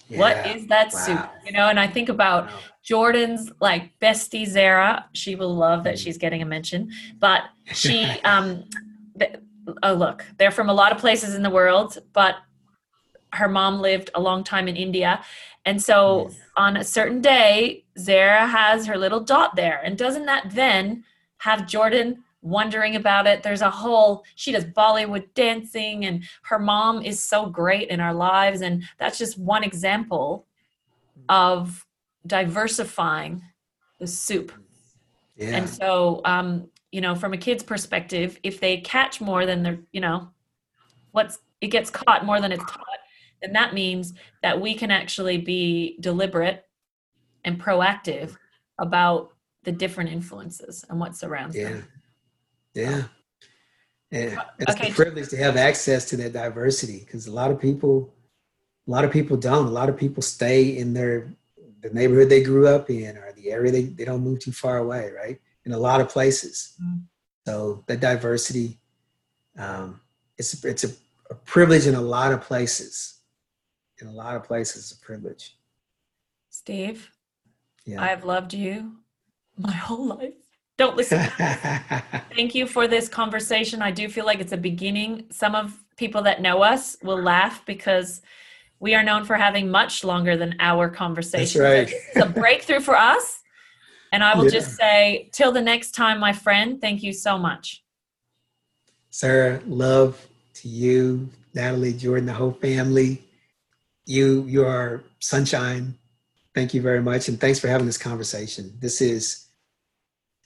Yeah. 0.09 0.19
What 0.21 0.47
is 0.57 0.69
that 0.69 0.93
wow. 0.93 1.01
soup? 1.01 1.31
You 1.45 1.53
know, 1.53 1.69
and 1.69 1.81
I 1.81 1.89
think 1.89 2.09
about 2.09 2.47
wow. 2.47 2.59
Jordan's 2.85 3.51
like 3.61 3.99
bestie 3.99 4.47
Zara. 4.47 5.07
She 5.13 5.35
will 5.35 5.55
love 5.55 5.83
that 5.85 5.95
mm. 5.95 5.99
she's 5.99 6.17
getting 6.17 6.43
a 6.43 6.47
mention, 6.47 6.93
but 7.19 7.43
she, 7.73 8.05
um, 8.25 8.65
th- 9.67 9.77
oh 9.83 9.93
look, 9.93 10.25
they're 10.39 10.51
from 10.51 10.71
a 10.71 10.75
lot 10.75 10.93
of 10.93 10.99
places 10.99 11.35
in 11.35 11.43
the 11.43 11.51
world, 11.51 11.99
but 12.15 12.37
her 13.33 13.49
mom 13.49 13.81
lived 13.81 14.09
a 14.15 14.21
long 14.21 14.43
time 14.43 14.69
in 14.69 14.77
India, 14.77 15.23
and 15.67 15.83
so 15.83 16.29
yes. 16.29 16.41
on 16.57 16.77
a 16.79 16.85
certain 16.85 17.21
day, 17.21 17.85
Zara 17.99 18.47
has 18.47 18.87
her 18.87 18.97
little 18.97 19.21
dot 19.21 19.57
there, 19.57 19.83
and 19.85 19.99
doesn't 19.99 20.25
that 20.27 20.51
then 20.55 21.05
have 21.39 21.67
Jordan 21.67 22.23
wondering 22.47 22.97
about 22.97 23.27
it. 23.27 23.43
There's 23.43 23.61
a 23.61 23.71
whole, 23.71 24.25
she 24.37 24.53
does 24.53 24.65
Bollywood 24.65 25.35
dancing, 25.35 26.07
and 26.07 26.25
her 26.43 26.59
mom 26.59 27.03
is 27.03 27.21
so 27.21 27.47
great 27.47 27.89
in 27.89 28.01
our 28.01 28.15
lives. 28.15 28.61
And 28.63 28.85
that's 28.99 29.19
just 29.19 29.37
one 29.37 29.65
example 29.65 30.47
of 31.29 31.85
diversifying 32.27 33.43
the 33.99 34.07
soup. 34.07 34.53
Yeah. 35.37 35.57
And 35.57 35.69
so, 35.69 36.21
um, 36.25 36.69
you 36.93 37.01
know, 37.01 37.15
from 37.15 37.33
a 37.33 37.37
kid's 37.37 37.63
perspective, 37.63 38.39
if 38.43 38.61
they 38.61 38.79
catch 38.79 39.21
more 39.21 39.47
than 39.47 39.63
they're, 39.63 39.79
you 39.93 40.01
know, 40.01 40.29
what's 41.13 41.39
it 41.61 41.69
gets 41.69 41.91
caught 41.91 42.25
more 42.25 42.41
than 42.41 42.53
it's 42.53 42.65
taught, 42.65 42.99
then 43.43 43.53
that 43.53 43.75
means 43.75 44.15
that 44.43 44.61
we 44.61 44.75
can 44.75 44.91
actually 44.91 45.39
be 45.39 45.97
deliberate 46.01 46.65
and 47.45 47.61
proactive 47.61 48.37
about 48.79 49.33
the 49.63 49.73
different 49.73 50.11
influences 50.11 50.85
and 50.89 51.01
what 51.01 51.17
surrounds 51.17 51.57
yeah. 51.57 51.69
them. 51.69 51.89
Yeah. 52.75 53.03
And 54.13 54.39
it's 54.59 54.73
okay. 54.73 54.91
a 54.91 54.95
privilege 54.95 55.29
to 55.31 55.37
have 55.39 55.57
access 55.57 56.05
to 56.11 56.17
that 56.19 56.33
diversity 56.33 57.01
because 57.01 57.27
a 57.27 57.33
lot 57.33 57.51
of 57.51 57.61
people, 57.61 58.15
a 58.87 58.91
lot 58.91 59.05
of 59.05 59.11
people 59.11 59.37
don't. 59.37 59.67
A 59.67 59.71
lot 59.71 59.89
of 59.89 59.97
people 59.97 60.23
stay 60.23 60.77
in 60.77 60.93
their 60.93 61.35
the 61.81 61.91
neighborhood 61.91 62.29
they 62.29 62.43
grew 62.43 62.67
up 62.67 62.91
in 62.91 63.17
or 63.17 63.33
the 63.33 63.51
area 63.51 63.71
they, 63.71 63.83
they 63.83 64.05
don't 64.05 64.23
move 64.23 64.39
too 64.41 64.53
far 64.53 64.79
away, 64.79 65.11
right? 65.15 65.41
In 65.67 65.73
a 65.73 65.79
lot 65.79 66.01
of 66.01 66.09
places. 66.09 66.75
Mm-hmm. 66.83 67.01
So 67.47 67.85
that 67.87 68.01
diversity, 68.01 68.79
um, 69.59 70.01
it's 70.39 70.65
it's 70.65 70.85
a, 70.85 70.91
a, 71.31 71.35
privilege 71.35 71.87
in 71.87 71.95
a 71.95 72.01
lot 72.01 72.33
of 72.33 72.41
places. 72.41 73.21
In 74.01 74.07
a 74.09 74.13
lot 74.13 74.37
of 74.37 74.45
places, 74.45 74.91
it's 74.91 75.01
a 75.01 75.05
privilege. 75.05 75.57
Steve, 76.51 77.11
yeah. 77.85 78.03
I've 78.03 78.25
loved 78.25 78.55
you 78.55 78.97
my 79.59 79.73
whole 79.89 80.07
life 80.07 80.35
don't 80.77 80.97
listen. 80.97 81.19
Thank 82.35 82.55
you 82.55 82.67
for 82.67 82.87
this 82.87 83.09
conversation. 83.09 83.81
I 83.81 83.91
do 83.91 84.09
feel 84.09 84.27
like 84.27 84.41
it's 84.41 84.53
a 84.53 84.59
beginning. 84.59 85.25
Some 85.31 85.55
of 85.55 85.83
people 85.97 86.23
that 86.23 86.43
know 86.43 86.63
us 86.63 86.97
will 87.03 87.21
laugh 87.21 87.65
because 87.65 88.21
we 88.79 88.95
are 88.95 89.03
known 89.03 89.25
for 89.25 89.37
having 89.37 89.71
much 89.71 90.05
longer 90.05 90.37
than 90.37 90.55
our 90.61 90.91
conversation. 90.91 91.63
That's 91.63 91.91
right. 91.93 92.03
it's 92.15 92.27
a 92.27 92.29
breakthrough 92.29 92.81
for 92.81 92.95
us. 92.95 93.41
And 94.17 94.25
I 94.25 94.35
will 94.35 94.45
yeah. 94.45 94.51
just 94.51 94.77
say, 94.77 95.29
till 95.31 95.53
the 95.53 95.61
next 95.61 95.91
time, 95.91 96.19
my 96.19 96.33
friend, 96.33 96.81
thank 96.81 97.03
you 97.03 97.13
so 97.13 97.37
much. 97.37 97.85
Sarah, 99.11 99.61
love 99.67 100.27
to 100.55 100.69
you, 100.69 101.29
Natalie, 101.53 101.93
Jordan, 101.93 102.25
the 102.25 102.33
whole 102.33 102.53
family. 102.53 103.23
You, 104.07 104.47
you 104.49 104.65
are 104.65 105.05
sunshine. 105.19 105.99
Thank 106.55 106.73
you 106.73 106.81
very 106.81 107.03
much. 107.03 107.29
And 107.29 107.39
thanks 107.39 107.59
for 107.59 107.69
having 107.69 107.85
this 107.85 107.99
conversation. 107.99 108.73
This 108.81 109.03
is 109.03 109.49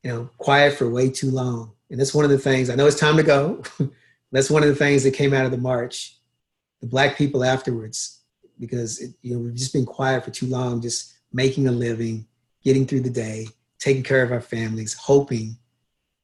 you 0.02 0.10
know, 0.10 0.28
quiet 0.38 0.74
for 0.74 0.90
way 0.90 1.08
too 1.08 1.30
long. 1.30 1.70
And 1.92 2.00
that's 2.00 2.12
one 2.12 2.24
of 2.24 2.32
the 2.32 2.38
things, 2.38 2.70
I 2.70 2.74
know 2.74 2.88
it's 2.88 2.98
time 2.98 3.18
to 3.18 3.22
go. 3.22 3.62
that's 4.32 4.50
one 4.50 4.64
of 4.64 4.68
the 4.68 4.74
things 4.74 5.04
that 5.04 5.14
came 5.14 5.32
out 5.32 5.44
of 5.44 5.52
the 5.52 5.58
march. 5.58 6.18
The 6.80 6.88
black 6.88 7.16
people 7.16 7.44
afterwards, 7.44 8.18
because 8.58 9.00
it, 9.00 9.14
you 9.22 9.34
know, 9.34 9.38
we've 9.38 9.54
just 9.54 9.72
been 9.72 9.86
quiet 9.86 10.24
for 10.24 10.32
too 10.32 10.46
long, 10.46 10.82
just 10.82 11.14
making 11.32 11.68
a 11.68 11.70
living, 11.70 12.26
getting 12.64 12.84
through 12.84 13.02
the 13.02 13.10
day, 13.10 13.46
taking 13.80 14.02
care 14.02 14.22
of 14.22 14.32
our 14.32 14.40
families, 14.40 14.94
hoping 14.94 15.56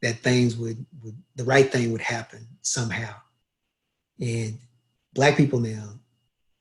that 0.02 0.18
things 0.18 0.56
would, 0.56 0.84
would 1.02 1.16
the 1.34 1.44
right 1.44 1.70
thing 1.72 1.90
would 1.90 2.00
happen 2.00 2.46
somehow. 2.62 3.14
And 4.20 4.58
black 5.14 5.36
people 5.36 5.58
now 5.58 5.98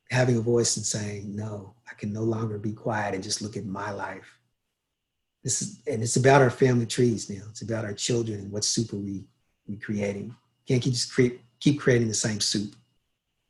having 0.10 0.38
a 0.38 0.42
voice 0.42 0.78
and 0.78 0.86
saying, 0.86 1.36
no, 1.36 1.76
I 1.90 1.94
can 1.96 2.12
no 2.12 2.24
longer 2.24 2.58
be 2.58 2.74
quiet 2.74 3.14
and 3.14 3.24
just 3.24 3.42
look 3.42 3.58
at 3.58 3.66
my 3.66 3.92
life 3.92 4.40
this 5.46 5.62
is 5.62 5.80
and 5.86 6.02
it's 6.02 6.16
about 6.16 6.42
our 6.42 6.50
family 6.50 6.88
trees 6.88 7.30
now. 7.30 7.44
It's 7.52 7.62
about 7.62 7.86
our 7.86 7.94
children 7.94 8.40
and 8.40 8.52
what 8.52 8.66
soup 8.66 8.92
are 8.92 8.98
we 8.98 9.26
we 9.68 9.78
creating. 9.78 10.36
Can't 10.68 10.82
keep 10.82 10.94
just 10.94 11.14
create 11.14 11.40
keep 11.60 11.80
creating 11.80 12.08
the 12.08 12.16
same 12.16 12.42
soup 12.42 12.76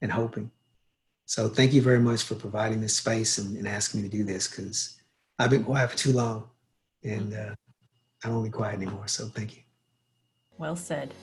and 0.01 0.11
hoping. 0.11 0.51
So 1.26 1.47
thank 1.47 1.73
you 1.73 1.81
very 1.81 1.99
much 1.99 2.23
for 2.23 2.35
providing 2.35 2.81
this 2.81 2.97
space 2.97 3.38
and, 3.38 3.57
and 3.57 3.67
asking 3.67 4.03
me 4.03 4.09
to 4.09 4.17
do 4.17 4.23
this 4.26 4.47
because 4.47 4.97
I've 5.39 5.49
been 5.49 5.63
quiet 5.63 5.89
for 5.89 5.97
too 5.97 6.11
long 6.11 6.49
and 7.06 7.34
uh, 7.34 7.53
I 8.23 8.30
don't 8.30 8.44
be 8.44 8.49
quiet 8.49 8.76
anymore. 8.76 9.07
So 9.07 9.27
thank 9.27 9.56
you. 9.56 9.61
Well 10.57 10.76
said. 10.76 11.14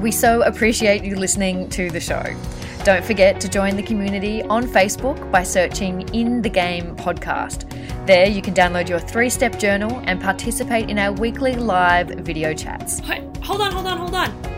We 0.00 0.12
so 0.12 0.42
appreciate 0.42 1.02
you 1.02 1.16
listening 1.16 1.68
to 1.70 1.90
the 1.90 1.98
show. 1.98 2.22
Don't 2.84 3.04
forget 3.04 3.40
to 3.40 3.48
join 3.48 3.76
the 3.76 3.82
community 3.82 4.42
on 4.44 4.64
Facebook 4.64 5.30
by 5.32 5.42
searching 5.42 6.08
In 6.14 6.40
the 6.40 6.48
Game 6.48 6.94
Podcast. 6.96 7.68
There, 8.06 8.26
you 8.26 8.40
can 8.40 8.54
download 8.54 8.88
your 8.88 9.00
three 9.00 9.28
step 9.28 9.58
journal 9.58 10.00
and 10.06 10.20
participate 10.20 10.88
in 10.88 10.98
our 10.98 11.12
weekly 11.12 11.56
live 11.56 12.08
video 12.08 12.54
chats. 12.54 13.00
Hold 13.00 13.60
on, 13.60 13.72
hold 13.72 13.86
on, 13.86 13.98
hold 13.98 14.14
on. 14.14 14.57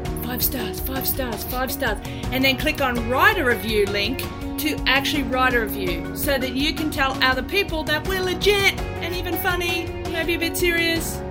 Five 0.31 0.43
stars, 0.45 0.79
five 0.79 1.05
stars, 1.05 1.43
five 1.43 1.69
stars. 1.69 1.97
And 2.31 2.41
then 2.41 2.55
click 2.55 2.79
on 2.79 3.09
write 3.09 3.37
a 3.37 3.43
review 3.43 3.85
link 3.87 4.19
to 4.59 4.81
actually 4.87 5.23
write 5.23 5.53
a 5.53 5.59
review 5.59 6.15
so 6.15 6.37
that 6.37 6.53
you 6.53 6.73
can 6.73 6.89
tell 6.89 7.21
other 7.21 7.43
people 7.43 7.83
that 7.83 8.07
we're 8.07 8.21
legit 8.21 8.79
and 9.01 9.13
even 9.13 9.35
funny, 9.39 9.87
maybe 10.09 10.35
a 10.35 10.39
bit 10.39 10.55
serious. 10.55 11.21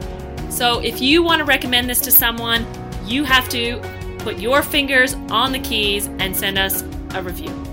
So 0.51 0.81
if 0.81 1.01
you 1.01 1.23
want 1.23 1.39
to 1.39 1.47
recommend 1.47 1.89
this 1.89 2.01
to 2.01 2.11
someone, 2.11 2.67
you 3.07 3.25
have 3.25 3.49
to 3.49 3.81
put 4.19 4.39
your 4.39 4.61
fingers 4.61 5.15
on 5.31 5.53
the 5.53 5.61
keys 5.61 6.09
and 6.19 6.37
send 6.37 6.59
us 6.59 6.83
a 7.15 7.23
review. 7.23 7.70